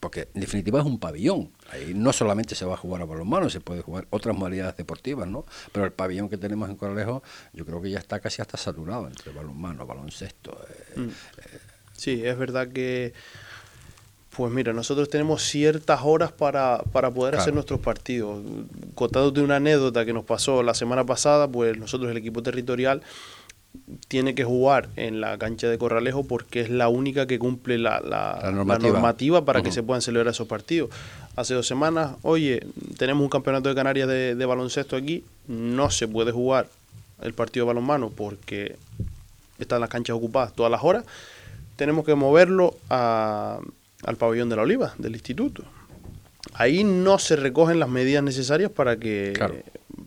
porque 0.00 0.28
en 0.34 0.40
definitiva 0.40 0.80
es 0.80 0.86
un 0.86 0.98
pabellón. 0.98 1.50
Ahí 1.70 1.92
no 1.94 2.12
solamente 2.12 2.54
se 2.54 2.64
va 2.64 2.74
a 2.74 2.76
jugar 2.78 3.02
a 3.02 3.04
balonmano, 3.04 3.50
se 3.50 3.60
puede 3.60 3.82
jugar 3.82 4.06
otras 4.10 4.36
modalidades 4.36 4.76
deportivas, 4.76 5.28
¿no? 5.28 5.44
Pero 5.72 5.84
el 5.84 5.92
pabellón 5.92 6.30
que 6.30 6.38
tenemos 6.38 6.70
en 6.70 6.76
Coralejo, 6.76 7.22
yo 7.52 7.66
creo 7.66 7.82
que 7.82 7.90
ya 7.90 7.98
está 7.98 8.18
casi 8.18 8.40
hasta 8.40 8.56
saturado 8.56 9.06
entre 9.06 9.32
balonmano, 9.32 9.86
baloncesto. 9.86 10.58
Eh, 10.68 11.00
mm. 11.00 11.08
eh. 11.08 11.12
Sí, 11.92 12.22
es 12.24 12.38
verdad 12.38 12.68
que, 12.68 13.12
pues 14.34 14.50
mira, 14.50 14.72
nosotros 14.72 15.10
tenemos 15.10 15.42
ciertas 15.42 16.00
horas 16.02 16.32
para, 16.32 16.82
para 16.92 17.10
poder 17.10 17.36
hacer 17.36 17.52
nuestros 17.52 17.80
partidos. 17.80 18.42
Contándote 18.94 19.42
una 19.42 19.56
anécdota 19.56 20.06
que 20.06 20.14
nos 20.14 20.24
pasó 20.24 20.62
la 20.62 20.72
semana 20.72 21.04
pasada, 21.04 21.46
pues 21.46 21.76
nosotros, 21.76 22.10
el 22.10 22.16
equipo 22.16 22.42
territorial, 22.42 23.02
tiene 24.08 24.34
que 24.34 24.44
jugar 24.44 24.88
en 24.96 25.20
la 25.20 25.38
cancha 25.38 25.68
de 25.68 25.78
Corralejo 25.78 26.24
porque 26.24 26.60
es 26.60 26.70
la 26.70 26.88
única 26.88 27.26
que 27.26 27.38
cumple 27.38 27.78
la, 27.78 28.00
la, 28.00 28.50
normativa. 28.52 29.44
para 29.44 29.62
que 29.62 29.72
se 29.72 29.82
puedan 29.82 30.02
celebrar 30.02 30.32
esos 30.32 30.48
partidos. 30.48 30.90
Hace 31.36 31.54
dos 31.54 31.66
semanas, 31.66 32.12
oye, 32.22 32.66
tenemos 32.98 33.22
un 33.22 33.28
campeonato 33.28 33.68
de 33.68 33.74
Canarias 33.74 34.08
de, 34.08 34.46
baloncesto 34.46 34.96
aquí, 34.96 35.24
no 35.46 35.90
se 35.90 36.08
puede 36.08 36.32
jugar 36.32 36.66
el 37.22 37.32
partido 37.34 37.66
de 37.66 37.68
balonmano 37.68 38.10
porque 38.10 38.76
están 39.58 39.80
las 39.80 39.90
canchas 39.90 40.16
ocupadas 40.16 40.54
todas 40.54 40.72
las 40.72 40.82
horas, 40.82 41.04
tenemos 41.76 42.04
que 42.04 42.14
moverlo 42.14 42.76
al 42.88 44.16
pabellón 44.18 44.48
de 44.48 44.56
la 44.56 44.62
Oliva, 44.62 44.94
del 44.98 45.14
instituto. 45.14 45.62
Ahí 46.54 46.84
no 46.84 47.18
se 47.18 47.36
recogen 47.36 47.78
las 47.78 47.88
medidas 47.88 48.24
necesarias 48.24 48.70
para 48.70 48.96
que, 48.96 49.32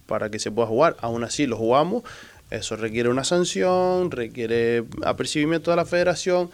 para 0.07 0.29
que 0.29 0.39
se 0.39 0.51
pueda 0.51 0.67
jugar. 0.67 0.97
Aún 0.99 1.23
así, 1.23 1.45
lo 1.47 1.57
jugamos 1.57 2.03
eso 2.49 2.75
requiere 2.75 3.09
una 3.09 3.23
sanción, 3.23 4.11
requiere 4.11 4.83
apercibimiento 5.03 5.71
de 5.71 5.77
la 5.77 5.85
federación, 5.85 6.49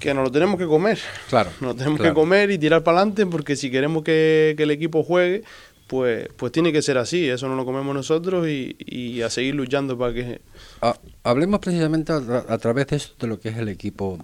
que 0.00 0.12
nos 0.12 0.24
lo 0.24 0.32
tenemos 0.32 0.58
que 0.58 0.66
comer. 0.66 0.98
Claro. 1.28 1.50
Nos 1.60 1.72
lo 1.72 1.74
tenemos 1.76 2.00
que 2.00 2.12
comer 2.12 2.50
y 2.50 2.58
tirar 2.58 2.82
para 2.82 2.98
adelante, 2.98 3.24
porque 3.26 3.56
si 3.56 3.70
queremos 3.70 4.02
que, 4.04 4.54
el 4.58 4.70
equipo 4.70 5.02
juegue, 5.02 5.44
pues, 5.86 6.28
pues 6.36 6.52
tiene 6.52 6.72
que 6.72 6.82
ser 6.82 6.98
así. 6.98 7.28
Eso 7.28 7.48
no 7.48 7.56
lo 7.56 7.64
comemos 7.64 7.94
nosotros 7.94 8.46
y, 8.48 9.22
a 9.22 9.30
seguir 9.30 9.54
luchando 9.54 9.96
para 9.96 10.12
que. 10.12 10.40
Ah, 10.82 10.98
hablemos 11.22 11.60
precisamente 11.60 12.12
a, 12.12 12.16
a, 12.48 12.58
través 12.58 12.88
de 12.88 12.96
esto 12.96 13.14
de 13.20 13.28
lo 13.28 13.40
que 13.40 13.50
es 13.50 13.56
el 13.56 13.68
equipo, 13.68 14.18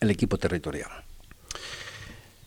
el 0.00 0.10
equipo 0.10 0.38
territorial. 0.38 1.03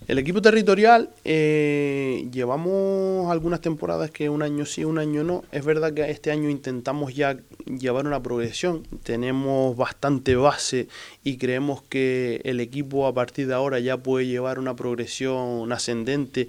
El 0.08 0.20
equipo 0.20 0.42
territorial, 0.42 1.10
eh, 1.26 2.30
llevamos 2.32 3.30
algunas 3.30 3.60
temporadas 3.60 4.10
que 4.10 4.30
un 4.30 4.42
año 4.42 4.66
sí, 4.66 4.86
un 4.86 5.00
año 5.00 5.22
no. 5.26 5.44
Es 5.52 5.66
verdad 5.66 5.94
que 5.94 6.10
este 6.10 6.32
año 6.32 6.50
intentamos 6.50 7.14
ya 7.14 7.38
llevar 7.66 8.08
una 8.08 8.24
progresión. 8.24 8.88
Tenemos 9.04 9.76
bastante 9.76 10.38
base 10.38 10.88
y 11.26 11.36
creemos 11.36 11.82
que 11.82 12.40
el 12.46 12.62
equipo 12.62 13.06
a 13.06 13.14
partir 13.14 13.48
de 13.48 13.56
ahora 13.56 13.80
ya 13.80 13.98
puede 13.98 14.28
llevar 14.28 14.60
una 14.60 14.78
progresión 14.78 15.70
ascendente. 15.74 16.48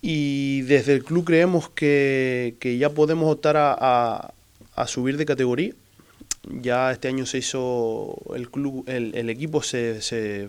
Y 0.00 0.60
desde 0.62 0.92
el 0.94 1.02
club 1.02 1.24
creemos 1.24 1.68
que, 1.70 2.56
ya 2.78 2.90
podemos 2.90 3.32
optar 3.32 3.56
a, 3.58 4.32
subir 4.86 5.16
de 5.16 5.26
categoría. 5.26 5.72
Ya 6.48 6.92
este 6.92 7.08
año 7.08 7.26
se 7.26 7.38
hizo 7.38 8.16
el 8.36 8.48
club, 8.48 8.84
el, 8.86 9.28
equipo 9.28 9.60
se, 9.60 10.00
se 10.02 10.48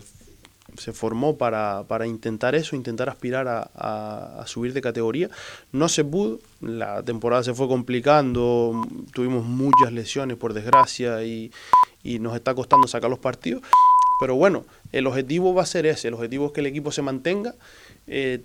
se 0.76 0.92
formó 0.92 1.36
para, 1.36 2.06
intentar 2.06 2.54
eso, 2.54 2.76
intentar 2.76 3.08
aspirar 3.08 3.46
a, 3.48 4.44
subir 4.46 4.72
de 4.72 4.80
categoría. 4.80 5.30
No 5.72 5.88
se 5.88 6.04
pudo, 6.04 6.40
la 6.60 7.02
temporada 7.02 7.42
se 7.42 7.54
fue 7.54 7.68
complicando, 7.68 8.86
tuvimos 9.12 9.44
muchas 9.44 9.92
lesiones 9.92 10.36
por 10.36 10.52
desgracia 10.54 11.24
y, 11.24 11.50
nos 12.20 12.34
está 12.34 12.54
costando 12.54 12.88
sacar 12.88 13.10
los 13.10 13.18
partidos. 13.18 13.62
Pero 14.20 14.34
bueno, 14.34 14.64
el 14.92 15.06
objetivo 15.06 15.54
va 15.54 15.62
a 15.62 15.66
ser 15.66 15.86
ese, 15.86 16.08
el 16.08 16.14
objetivo 16.14 16.46
es 16.46 16.52
que 16.52 16.60
el 16.60 16.66
equipo 16.66 16.92
se 16.92 17.02
mantenga. 17.02 17.54
Eh, 18.06 18.42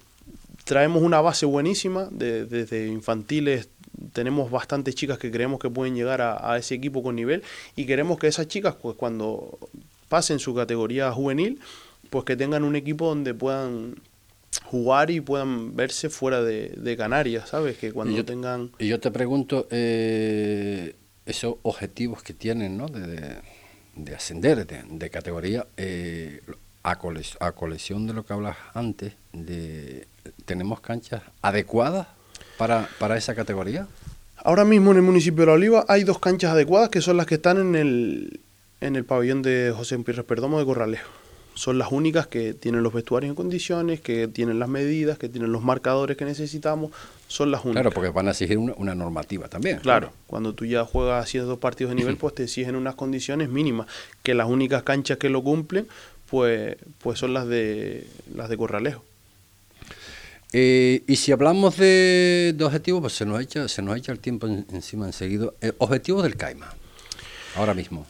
traemos 0.63 1.03
una 1.03 1.21
base 1.21 1.45
buenísima, 1.45 2.07
desde 2.11 2.87
infantiles 2.87 3.69
tenemos 4.13 4.51
bastantes 4.51 4.95
chicas 4.95 5.17
que 5.17 5.31
creemos 5.31 5.59
que 5.59 5.69
pueden 5.69 5.95
llegar 5.95 6.21
a, 6.21 6.51
a, 6.51 6.57
ese 6.57 6.75
equipo 6.75 7.01
con 7.01 7.15
nivel 7.15 7.43
y 7.75 7.85
queremos 7.85 8.19
que 8.19 8.27
esas 8.27 8.47
chicas, 8.47 8.75
pues 8.75 8.95
cuando 8.97 9.57
pasen 10.09 10.39
su 10.39 10.53
categoría 10.53 11.11
juvenil, 11.11 11.59
pues 12.15 12.23
que 12.23 12.37
tengan 12.37 12.63
un 12.63 12.77
equipo 12.77 13.09
donde 13.09 13.33
puedan 13.33 13.95
jugar 14.63 15.11
y 15.11 15.19
puedan 15.19 15.75
verse 15.75 16.09
fuera 16.09 16.41
de, 16.41 16.95
Canarias, 16.97 17.49
¿sabes? 17.49 17.77
Que 17.77 17.91
cuando 17.91 18.15
yo, 18.15 18.23
tengan... 18.23 18.71
Y 18.79 18.87
yo 18.87 19.01
te 19.01 19.11
pregunto, 19.11 19.67
eh, 19.69 20.95
esos 21.25 21.55
objetivos 21.63 22.23
que 22.23 22.33
tienen, 22.33 22.77
¿no? 22.77 22.87
De, 22.87 24.15
ascender 24.15 24.65
de, 24.65 25.09
categoría, 25.09 25.67
eh, 25.75 26.39
a, 26.83 26.95
colección 26.95 28.07
de 28.07 28.13
lo 28.13 28.25
que 28.25 28.31
hablas 28.31 28.55
antes, 28.73 29.11
de, 29.33 30.07
¿tenemos 30.45 30.79
canchas 30.79 31.21
adecuadas 31.41 32.07
para, 32.57 32.87
para 32.97 33.17
esa 33.17 33.35
categoría? 33.35 33.89
Ahora 34.37 34.63
mismo 34.63 34.91
en 34.91 34.97
el 34.99 35.03
municipio 35.03 35.41
de 35.41 35.47
La 35.47 35.51
Oliva 35.51 35.85
hay 35.89 36.05
dos 36.05 36.19
canchas 36.19 36.53
adecuadas 36.53 36.87
que 36.87 37.01
son 37.01 37.17
las 37.17 37.25
que 37.25 37.35
están 37.35 37.57
en 37.57 37.75
el, 37.75 38.39
en 38.79 38.95
el 38.95 39.03
pabellón 39.03 39.41
de 39.41 39.73
José 39.75 39.99
Pires 39.99 40.23
Perdomo 40.23 40.59
de 40.59 40.65
Corralejo 40.65 41.24
son 41.55 41.77
las 41.77 41.91
únicas 41.91 42.27
que 42.27 42.53
tienen 42.53 42.83
los 42.83 42.93
vestuarios 42.93 43.29
en 43.29 43.35
condiciones, 43.35 44.01
que 44.01 44.27
tienen 44.27 44.59
las 44.59 44.69
medidas, 44.69 45.17
que 45.17 45.29
tienen 45.29 45.51
los 45.51 45.63
marcadores 45.63 46.17
que 46.17 46.25
necesitamos, 46.25 46.91
son 47.27 47.49
las 47.49 47.63
únicas. 47.63 47.81
Claro, 47.81 47.91
porque 47.93 48.09
van 48.09 48.27
a 48.27 48.31
exigir 48.31 48.57
una, 48.57 48.93
normativa 48.93 49.47
también. 49.47 49.79
Claro, 49.79 50.11
cuando 50.27 50.53
tú 50.53 50.65
ya 50.65 50.85
juegas 50.85 51.31
dos 51.33 51.57
partidos 51.59 51.91
de 51.91 51.95
nivel, 51.95 52.17
pues 52.19 52.35
te 52.35 52.43
exigen 52.43 52.75
unas 52.75 52.95
condiciones 52.95 53.49
mínimas, 53.49 53.87
que 54.21 54.35
las 54.35 54.47
únicas 54.47 54.83
canchas 54.83 55.17
que 55.17 55.29
lo 55.29 55.41
cumplen, 55.43 55.87
pues, 56.29 56.75
pues 56.99 57.19
son 57.19 57.33
las 57.33 57.47
de 57.47 58.05
las 58.35 58.49
de 58.49 58.57
Corralejo. 58.57 59.03
Eh, 60.51 61.03
y 61.07 61.15
si 61.15 61.31
hablamos 61.31 61.77
de, 61.77 62.55
objetivos, 62.61 63.01
pues 63.01 63.13
se 63.13 63.25
nos 63.25 63.41
echa, 63.41 63.67
se 63.67 63.81
nos 63.81 63.97
echa 63.97 64.11
el 64.11 64.19
tiempo 64.19 64.47
encima 64.47 65.05
enseguida. 65.05 65.49
Eh, 65.61 65.73
objetivos 65.79 66.23
del 66.23 66.35
CAIMA, 66.35 66.73
ahora 67.55 67.73
mismo. 67.73 68.05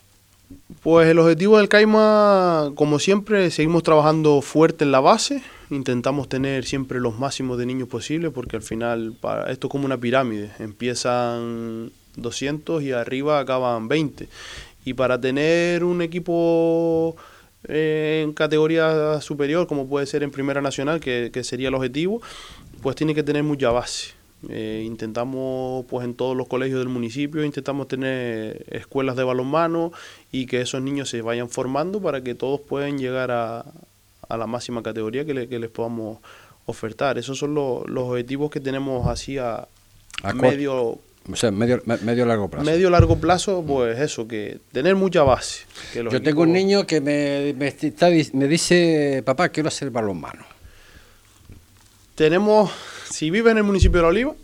Pues 0.82 1.08
el 1.08 1.18
objetivo 1.20 1.58
del 1.58 1.70
CAIMA, 1.70 2.72
como 2.76 3.00
siempre, 3.00 3.50
seguimos 3.50 3.84
trabajando 3.84 4.42
fuerte 4.42 4.84
en 4.84 4.92
la 4.92 5.00
base, 5.00 5.42
intentamos 5.72 6.30
tener 6.30 6.66
siempre 6.66 7.00
los 7.00 7.18
máximos 7.18 7.58
de 7.58 7.66
niños 7.66 7.88
posibles, 7.88 8.32
porque 8.32 8.56
al 8.56 8.62
final 8.62 9.14
para, 9.20 9.52
esto 9.52 9.68
es 9.68 9.72
como 9.72 9.86
una 9.86 9.98
pirámide, 9.98 10.52
empiezan 10.60 11.92
200 12.18 12.84
y 12.84 12.92
arriba 12.92 13.40
acaban 13.40 13.88
20. 13.88 14.28
Y 14.86 14.94
para 14.94 15.20
tener 15.20 15.84
un 15.84 16.02
equipo 16.02 17.16
eh, 17.68 18.22
en 18.24 18.34
categoría 18.34 19.20
superior, 19.22 19.66
como 19.68 19.88
puede 19.88 20.06
ser 20.06 20.22
en 20.22 20.32
Primera 20.32 20.62
Nacional, 20.62 21.00
que, 21.00 21.32
que 21.34 21.44
sería 21.44 21.70
el 21.70 21.74
objetivo, 21.74 22.22
pues 22.82 22.96
tiene 22.96 23.16
que 23.16 23.24
tener 23.24 23.44
mucha 23.44 23.72
base. 23.72 24.15
Eh, 24.50 24.84
intentamos, 24.86 25.86
pues 25.86 26.06
en 26.06 26.14
todos 26.14 26.36
los 26.36 26.48
colegios 26.48 26.80
del 26.80 26.90
municipio, 26.90 27.44
intentamos 27.44 27.88
tener 27.88 28.66
escuelas 28.70 29.16
de 29.16 29.24
balonmano 29.24 29.92
y 30.32 30.46
que 30.46 30.62
esos 30.62 30.82
niños 30.82 31.10
se 31.10 31.22
vayan 31.22 31.50
formando 31.50 32.02
para 32.02 32.22
que 32.22 32.36
todos 32.36 32.62
puedan 32.62 32.98
llegar 32.98 33.32
a, 33.32 33.66
la 34.30 34.48
máxima 34.48 34.82
categoría 34.84 35.26
que, 35.26 35.34
les 35.34 35.70
podamos 35.70 36.20
ofertar. 36.66 37.18
Esos 37.18 37.38
son 37.38 37.54
los 37.54 37.86
objetivos 37.88 38.50
que 38.52 38.60
tenemos 38.60 39.08
así 39.08 39.38
a, 39.38 39.68
medio... 40.34 41.00
medio, 41.52 41.82
medio 42.02 42.26
largo 42.26 42.50
plazo. 42.50 42.66
Medio 42.66 42.90
largo 42.90 43.18
plazo, 43.18 43.64
pues 43.66 44.00
eso, 44.00 44.28
que 44.28 44.60
tener 44.72 44.96
mucha 44.96 45.24
base. 45.24 45.66
Yo 45.94 46.22
tengo 46.22 46.42
un 46.42 46.54
niño 46.54 46.86
que 46.86 47.02
me, 47.02 47.54
me 47.54 48.48
dice, 48.48 49.22
papá, 49.26 49.50
quiero 49.50 49.70
hacer 49.70 49.90
balonmano. 49.92 50.46
Tenemos 52.16 52.72
si 53.10 53.30
vive 53.30 53.52
en 53.52 53.58
el 53.58 53.64
municipio 53.64 54.00
de 54.00 54.02
La 54.04 54.10
Oliva, 54.10 54.36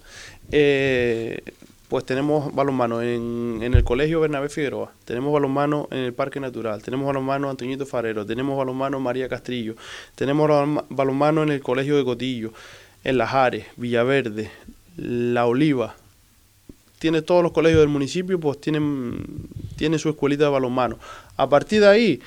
eh, 0.51 1.41
pues 1.89 2.05
tenemos 2.05 2.53
balonmano 2.55 3.01
en, 3.01 3.61
el 3.61 3.83
Colegio 3.83 4.21
Bernabé 4.21 4.47
Figueroa, 4.49 4.93
tenemos 5.03 5.33
balonmano 5.33 5.87
en 5.91 5.97
el 5.99 6.13
Parque 6.13 6.39
Natural, 6.39 6.81
tenemos 6.81 7.05
balonmano 7.05 7.49
Antoñito 7.49 7.85
Farero, 7.85 8.25
tenemos 8.25 8.57
balonmano 8.57 8.99
María 8.99 9.27
Castrillo, 9.27 9.75
tenemos 10.15 10.49
balonmano 10.89 11.43
en 11.43 11.49
el 11.49 11.61
Colegio 11.61 11.97
de 11.97 12.05
Cotillo, 12.05 12.53
en 13.03 13.17
Las 13.17 13.33
Ares, 13.33 13.65
Villaverde, 13.75 14.51
La 14.95 15.45
Oliva. 15.47 15.95
Tiene 16.99 17.23
todos 17.23 17.43
los 17.43 17.51
colegios 17.51 17.81
del 17.81 17.89
municipio, 17.89 18.39
pues 18.39 18.61
tienen, 18.61 19.49
tiene 19.75 19.97
su 19.97 20.07
escuelita 20.07 20.45
de 20.45 20.51
balonmano. 20.51 20.97
A 21.35 21.49
partir 21.49 21.81
de 21.81 21.87
ahí, 21.87 22.21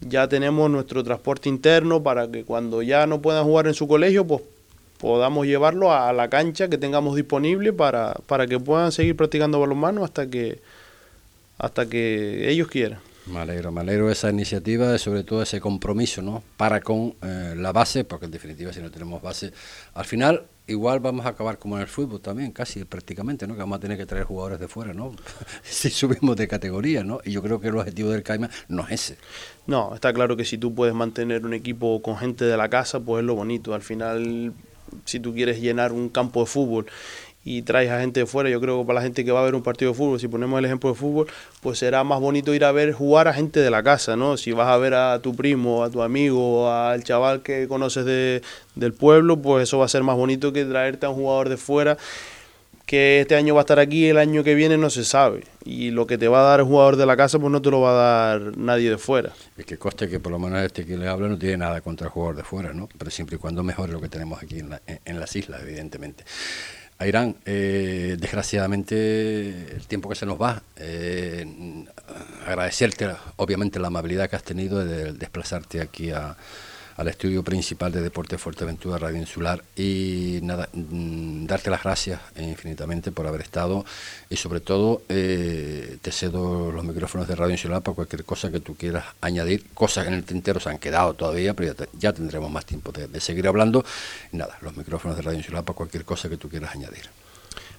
ya 0.00 0.28
tenemos 0.28 0.70
nuestro 0.70 1.04
transporte 1.04 1.48
interno 1.48 2.02
para 2.02 2.30
que 2.30 2.44
cuando 2.44 2.80
ya 2.80 3.06
no 3.06 3.20
puedan 3.20 3.44
jugar 3.44 3.66
en 3.66 3.74
su 3.74 3.86
colegio, 3.86 4.26
pues 4.26 4.40
podamos 5.00 5.46
llevarlo 5.46 5.92
a 5.92 6.12
la 6.12 6.28
cancha 6.28 6.68
que 6.68 6.78
tengamos 6.78 7.16
disponible 7.16 7.72
para, 7.72 8.14
para 8.26 8.46
que 8.46 8.60
puedan 8.60 8.92
seguir 8.92 9.16
practicando 9.16 9.58
balonmano 9.58 10.04
hasta 10.04 10.28
que 10.28 10.60
hasta 11.58 11.86
que 11.86 12.50
ellos 12.50 12.68
quieran. 12.68 13.00
Me 13.26 13.38
alegro, 13.38 13.70
me 13.70 13.82
alegro 13.82 14.10
esa 14.10 14.30
iniciativa, 14.30 14.96
sobre 14.98 15.24
todo 15.24 15.42
ese 15.42 15.60
compromiso, 15.60 16.22
¿no? 16.22 16.42
Para 16.56 16.80
con 16.80 17.14
eh, 17.22 17.54
la 17.56 17.70
base, 17.70 18.04
porque 18.04 18.24
en 18.24 18.32
definitiva 18.32 18.72
si 18.72 18.80
no 18.80 18.90
tenemos 18.90 19.20
base, 19.20 19.52
al 19.94 20.04
final 20.06 20.46
igual 20.66 21.00
vamos 21.00 21.26
a 21.26 21.30
acabar 21.30 21.58
como 21.58 21.76
en 21.76 21.82
el 21.82 21.88
fútbol 21.88 22.20
también, 22.20 22.50
casi 22.52 22.84
prácticamente, 22.84 23.46
¿no? 23.46 23.54
Que 23.54 23.60
vamos 23.60 23.76
a 23.76 23.80
tener 23.80 23.98
que 23.98 24.06
traer 24.06 24.24
jugadores 24.24 24.58
de 24.58 24.68
fuera, 24.68 24.94
¿no? 24.94 25.14
si 25.62 25.90
subimos 25.90 26.34
de 26.36 26.48
categoría, 26.48 27.04
¿no? 27.04 27.20
Y 27.24 27.32
yo 27.32 27.42
creo 27.42 27.60
que 27.60 27.68
el 27.68 27.76
objetivo 27.76 28.10
del 28.10 28.22
Caima 28.22 28.48
no 28.68 28.84
es 28.88 28.92
ese. 28.92 29.18
No, 29.66 29.94
está 29.94 30.12
claro 30.12 30.36
que 30.36 30.44
si 30.44 30.56
tú 30.56 30.74
puedes 30.74 30.94
mantener 30.94 31.44
un 31.44 31.52
equipo 31.52 32.00
con 32.02 32.16
gente 32.16 32.46
de 32.46 32.56
la 32.56 32.68
casa, 32.70 33.00
pues 33.00 33.20
es 33.20 33.26
lo 33.26 33.34
bonito. 33.34 33.74
Al 33.74 33.82
final, 33.82 34.54
si 35.04 35.20
tú 35.20 35.34
quieres 35.34 35.60
llenar 35.60 35.92
un 35.92 36.08
campo 36.08 36.40
de 36.40 36.46
fútbol 36.46 36.86
y 37.42 37.62
traes 37.62 37.90
a 37.90 38.00
gente 38.00 38.20
de 38.20 38.26
fuera, 38.26 38.50
yo 38.50 38.60
creo 38.60 38.80
que 38.80 38.86
para 38.86 38.98
la 38.98 39.02
gente 39.02 39.24
que 39.24 39.32
va 39.32 39.40
a 39.40 39.44
ver 39.44 39.54
un 39.54 39.62
partido 39.62 39.92
de 39.92 39.96
fútbol, 39.96 40.20
si 40.20 40.28
ponemos 40.28 40.58
el 40.58 40.66
ejemplo 40.66 40.90
de 40.90 40.96
fútbol, 40.96 41.26
pues 41.62 41.78
será 41.78 42.04
más 42.04 42.20
bonito 42.20 42.54
ir 42.54 42.64
a 42.64 42.72
ver 42.72 42.92
jugar 42.92 43.28
a 43.28 43.32
gente 43.32 43.60
de 43.60 43.70
la 43.70 43.82
casa, 43.82 44.14
¿no? 44.14 44.36
Si 44.36 44.52
vas 44.52 44.68
a 44.68 44.76
ver 44.76 44.94
a 44.94 45.20
tu 45.20 45.34
primo, 45.34 45.82
a 45.82 45.90
tu 45.90 46.02
amigo, 46.02 46.70
al 46.70 47.02
chaval 47.02 47.42
que 47.42 47.66
conoces 47.66 48.04
de, 48.04 48.42
del 48.74 48.92
pueblo, 48.92 49.40
pues 49.40 49.62
eso 49.62 49.78
va 49.78 49.86
a 49.86 49.88
ser 49.88 50.02
más 50.02 50.16
bonito 50.16 50.52
que 50.52 50.66
traerte 50.66 51.06
a 51.06 51.10
un 51.10 51.16
jugador 51.16 51.48
de 51.48 51.56
fuera 51.56 51.96
que 52.90 53.20
este 53.20 53.36
año 53.36 53.54
va 53.54 53.60
a 53.60 53.62
estar 53.62 53.78
aquí, 53.78 54.08
el 54.08 54.18
año 54.18 54.42
que 54.42 54.56
viene 54.56 54.76
no 54.76 54.90
se 54.90 55.04
sabe. 55.04 55.44
Y 55.64 55.92
lo 55.92 56.08
que 56.08 56.18
te 56.18 56.26
va 56.26 56.40
a 56.40 56.42
dar 56.42 56.58
el 56.58 56.66
jugador 56.66 56.96
de 56.96 57.06
la 57.06 57.16
casa, 57.16 57.38
pues 57.38 57.52
no 57.52 57.62
te 57.62 57.70
lo 57.70 57.80
va 57.80 57.90
a 57.92 57.94
dar 57.94 58.58
nadie 58.58 58.90
de 58.90 58.98
fuera. 58.98 59.30
Es 59.56 59.64
que 59.64 59.78
coste 59.78 60.08
que 60.08 60.18
por 60.18 60.32
lo 60.32 60.40
menos 60.40 60.60
este 60.60 60.84
que 60.84 60.96
le 60.96 61.06
habla 61.06 61.28
no 61.28 61.38
tiene 61.38 61.58
nada 61.58 61.82
contra 61.82 62.08
el 62.08 62.12
jugador 62.12 62.34
de 62.34 62.42
fuera, 62.42 62.72
¿no? 62.72 62.88
Pero 62.98 63.12
siempre 63.12 63.36
y 63.36 63.38
cuando 63.38 63.62
mejore 63.62 63.92
lo 63.92 64.00
que 64.00 64.08
tenemos 64.08 64.42
aquí 64.42 64.58
en, 64.58 64.76
en 65.04 65.20
las 65.20 65.36
islas, 65.36 65.62
evidentemente. 65.62 66.24
Airán, 66.98 67.36
eh, 67.44 68.16
desgraciadamente 68.18 69.76
el 69.76 69.86
tiempo 69.86 70.08
que 70.08 70.16
se 70.16 70.26
nos 70.26 70.42
va, 70.42 70.60
eh, 70.74 71.46
agradecerte 72.44 73.08
obviamente 73.36 73.78
la 73.78 73.86
amabilidad 73.86 74.28
que 74.28 74.34
has 74.34 74.42
tenido 74.42 74.84
de 74.84 75.12
desplazarte 75.12 75.80
aquí 75.80 76.10
a, 76.10 76.36
al 77.00 77.08
estudio 77.08 77.42
principal 77.42 77.90
de 77.90 78.02
Deporte 78.02 78.36
Fuerteventura 78.36 78.98
Radio 78.98 79.16
Insular 79.16 79.64
y 79.74 80.38
nada, 80.42 80.68
mm, 80.70 81.46
darte 81.46 81.70
las 81.70 81.82
gracias 81.82 82.20
infinitamente 82.36 83.10
por 83.10 83.26
haber 83.26 83.40
estado 83.40 83.86
y 84.28 84.36
sobre 84.36 84.60
todo 84.60 85.00
eh, 85.08 85.96
te 86.02 86.12
cedo 86.12 86.70
los 86.70 86.84
micrófonos 86.84 87.26
de 87.26 87.36
Radio 87.36 87.52
Insular 87.52 87.80
para 87.80 87.94
cualquier 87.94 88.26
cosa 88.26 88.50
que 88.50 88.60
tú 88.60 88.74
quieras 88.74 89.06
añadir, 89.22 89.64
cosas 89.72 90.08
en 90.08 90.12
el 90.12 90.24
tintero 90.24 90.60
se 90.60 90.68
han 90.68 90.78
quedado 90.78 91.14
todavía, 91.14 91.54
pero 91.54 91.74
ya, 91.98 92.12
tendremos 92.12 92.50
más 92.50 92.66
tiempo 92.66 92.92
de, 92.92 93.18
seguir 93.18 93.48
hablando. 93.48 93.82
nada, 94.32 94.58
los 94.60 94.76
micrófonos 94.76 95.16
de 95.16 95.22
Radio 95.22 95.38
Insular 95.38 95.64
para 95.64 95.76
cualquier 95.76 96.04
cosa 96.04 96.28
que 96.28 96.36
tú 96.36 96.50
quieras 96.50 96.74
añadir. 96.74 97.08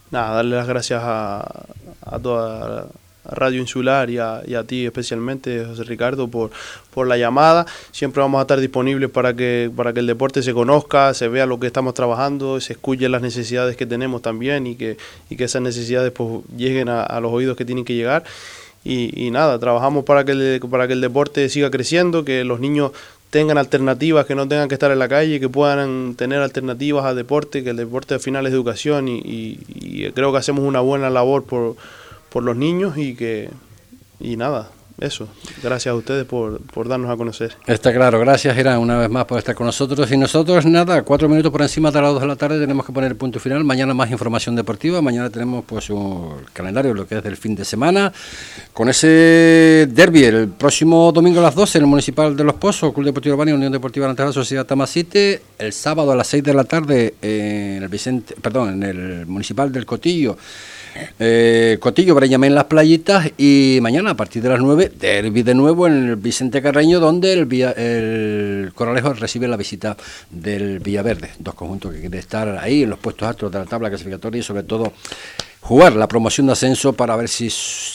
Nada, 0.10 0.38
darle 0.38 0.56
las 0.56 0.68
gracias 0.68 1.00
a, 1.04 1.66
a 2.02 2.20
toda 2.20 2.88
Radio 3.24 3.60
Insular 3.60 4.10
y 4.10 4.18
a, 4.18 4.64
ti 4.66 4.86
especialmente, 4.86 5.66
José 5.66 5.84
Ricardo, 5.84 6.28
por, 6.28 6.52
por 6.94 7.08
la 7.08 7.18
llamada. 7.18 7.66
Siempre 7.92 8.22
vamos 8.22 8.40
a 8.40 8.42
estar 8.42 8.60
disponibles 8.60 9.10
para 9.10 9.36
que, 9.36 9.72
para 9.76 9.94
que 9.94 10.00
el 10.00 10.08
deporte 10.08 10.42
se 10.42 10.54
conozca, 10.54 11.14
se 11.14 11.28
vea 11.28 11.46
lo 11.46 11.60
que 11.60 11.68
estamos 11.68 11.94
trabajando, 11.94 12.60
se 12.60 12.74
escuchen 12.74 13.12
las 13.12 13.22
necesidades 13.22 13.76
que 13.78 13.86
tenemos 13.86 14.22
también 14.22 14.66
y 14.66 14.76
que, 14.76 14.98
y 15.30 15.36
que 15.36 15.44
esas 15.44 15.62
necesidades 15.62 16.12
pues, 16.12 16.44
lleguen 16.58 16.90
a, 16.90 17.20
los 17.20 17.32
oídos 17.32 17.56
que 17.56 17.66
tienen 17.66 17.86
que 17.86 17.94
llegar. 17.94 18.24
Y, 18.84 19.30
nada, 19.30 19.60
trabajamos 19.60 20.06
para 20.06 20.26
que, 20.26 20.32
el, 20.32 20.60
para 20.72 20.88
que 20.88 20.94
el 20.94 21.02
deporte 21.02 21.48
siga 21.50 21.70
creciendo, 21.70 22.26
que 22.26 22.44
los 22.44 22.60
niños 22.60 22.92
tengan 23.30 23.60
alternativas, 23.60 24.26
que 24.26 24.34
no 24.34 24.48
tengan 24.48 24.68
que 24.68 24.74
estar 24.74 24.92
en 24.92 24.98
la 24.98 25.08
calle, 25.08 25.40
que 25.40 25.48
puedan 25.48 26.16
tener 26.16 26.42
alternativas 26.42 27.06
al 27.06 27.16
deporte, 27.16 27.64
que 27.64 27.70
el 27.70 27.78
deporte 27.78 28.16
al 28.16 28.20
final 28.20 28.48
es 28.48 28.54
educación 28.54 29.08
y, 29.08 29.22
y 29.24 30.12
creo 30.14 30.32
que 30.32 30.40
hacemos 30.40 30.66
una 30.66 30.82
buena 30.82 31.12
labor 31.12 31.44
por 31.44 31.76
por 32.32 32.44
los 32.44 32.56
niños 32.56 32.98
y 32.98 33.14
que 33.14 33.50
y 34.20 34.38
nada, 34.38 34.70
eso. 35.00 35.28
Gracias 35.64 35.92
a 35.92 35.96
ustedes 35.96 36.26
por, 36.26 36.62
por, 36.62 36.88
darnos 36.88 37.10
a 37.10 37.18
conocer. 37.18 37.58
Está 37.66 37.92
claro, 37.92 38.20
gracias 38.20 38.56
Irán 38.58 38.80
una 38.80 38.98
vez 38.98 39.10
más 39.10 39.26
por 39.26 39.40
estar 39.40 39.56
con 39.56 39.66
nosotros. 39.66 40.10
Y 40.12 40.18
nosotros, 40.18 40.66
nada, 40.66 41.02
cuatro 41.02 41.28
minutos 41.28 41.52
por 41.52 41.64
encima 41.64 41.92
de 41.92 42.02
las 42.02 42.12
dos 42.14 42.22
de 42.22 42.28
la 42.28 42.36
tarde 42.36 42.60
tenemos 42.60 42.86
que 42.86 42.94
poner 42.94 43.12
el 43.12 43.18
punto 43.18 43.40
final. 43.40 43.64
Mañana 43.64 43.94
más 43.94 44.12
información 44.12 44.56
deportiva. 44.56 45.02
Mañana 45.02 45.30
tenemos 45.30 45.66
pues 45.66 45.90
un 45.90 46.44
calendario, 46.54 46.94
lo 46.94 47.08
que 47.08 47.18
es 47.18 47.24
del 47.24 47.36
fin 47.36 47.56
de 47.56 47.66
semana, 47.66 48.14
con 48.74 48.90
ese 48.90 49.88
derby 49.90 50.24
el 50.24 50.50
próximo 50.50 51.12
domingo 51.12 51.40
a 51.40 51.44
las 51.44 51.56
12 51.56 51.80
en 51.80 51.84
el 51.84 51.90
Municipal 51.90 52.38
de 52.38 52.44
Los 52.44 52.56
Pozos, 52.56 52.94
Club 52.94 53.06
Deportivo 53.06 53.34
Urbano, 53.34 53.56
Unión 53.56 53.72
Deportiva 53.72 54.08
la 54.08 54.32
Sociedad 54.32 54.66
Tamasite. 54.66 55.42
El 55.58 55.74
sábado 55.74 56.12
a 56.12 56.16
las 56.16 56.28
6 56.28 56.44
de 56.44 56.54
la 56.54 56.64
tarde 56.64 57.16
en 57.22 57.82
el 57.82 57.90
Vicente, 57.90 58.36
perdón, 58.40 58.70
en 58.76 58.84
el 58.84 59.26
Municipal 59.26 59.72
del 59.72 59.86
Cotillo 59.86 60.38
eh, 61.20 61.78
Cotillo, 61.80 62.22
en 62.22 62.56
Las 62.56 62.66
Playitas 62.66 63.32
y 63.38 63.80
mañana 63.82 64.12
a 64.12 64.16
partir 64.16 64.42
de 64.44 64.50
las 64.50 64.60
9, 64.60 64.92
derby 65.00 65.44
de 65.44 65.54
nuevo 65.54 65.88
en 65.88 66.10
el 66.10 66.16
Vicente 66.16 66.62
Carreño, 66.62 67.00
donde 67.00 67.34
el, 67.34 67.52
el 67.78 68.72
Coralejo 68.74 69.14
recibe 69.14 69.48
la 69.48 69.58
visita 69.58 69.98
del 70.30 70.80
Villaverde, 70.80 71.32
dos 71.40 71.54
conjuntos 71.56 71.94
que 71.94 72.00
quieren 72.02 72.20
estar 72.20 72.58
ahí 72.58 72.84
en 72.84 72.90
los 72.90 73.00
puestos 73.00 73.28
altos 73.28 73.52
de 73.52 73.60
la 73.60 73.66
tabla 73.66 73.90
clasificatoria 73.90 74.40
y 74.40 74.44
sobre 74.44 74.64
todo 74.64 74.94
jugar 75.62 75.96
la 75.96 76.08
promoción 76.08 76.48
de 76.48 76.54
ascenso 76.54 76.94
para 76.94 77.16
ver 77.16 77.30
si 77.30 77.50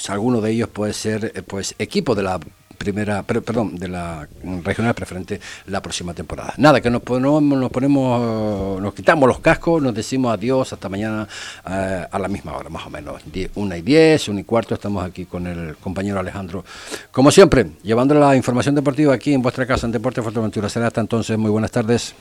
alguno 0.09 0.41
de 0.41 0.53
ellos 0.53 0.69
puede 0.69 0.93
ser 0.93 1.33
eh, 1.35 1.43
pues 1.43 1.75
equipo 1.79 2.15
de 2.15 2.23
la 2.23 2.41
primera, 2.77 3.23
perdón, 3.23 3.77
de 3.77 3.89
la 3.89 4.29
regional 4.63 4.95
preferente 4.95 5.41
la 5.67 5.81
próxima 5.81 6.15
temporada. 6.15 6.55
Nada, 6.57 6.81
que 6.81 6.91
nos 6.91 7.03
ponemos, 7.03 7.43
nos 7.43 7.71
ponemos, 7.71 8.81
nos 8.81 8.95
quitamos 8.95 9.29
los 9.29 9.41
cascos, 9.41 9.83
nos 9.83 9.95
decimos 9.95 10.33
adiós 10.33 10.73
hasta 10.73 10.89
mañana 10.89 11.27
eh, 11.69 12.07
a 12.11 12.19
la 12.19 12.29
misma 12.29 12.57
hora, 12.57 12.69
más 12.69 12.87
o 12.87 12.91
menos, 12.91 13.23
una 13.55 13.77
y 13.77 13.83
diez, 13.83 14.29
una 14.29 14.41
y 14.41 14.45
cuarto, 14.45 14.75
estamos 14.75 15.05
aquí 15.05 15.25
con 15.25 15.47
el 15.47 15.77
compañero 15.77 16.21
Alejandro. 16.21 16.65
Como 17.11 17.31
siempre, 17.31 17.67
llevando 17.83 18.15
la 18.15 18.37
información 18.37 18.75
deportiva 18.75 19.15
aquí 19.15 19.33
en 19.33 19.43
vuestra 19.43 19.67
casa 19.67 19.87
en 19.87 19.93
Deporte 19.93 20.23
Fuerteventura. 20.23 20.69
Será 20.69 20.89
hasta 20.89 21.01
entonces, 21.01 21.37
muy 21.39 21.51
buenas 21.51 21.71
tardes. 21.71 22.15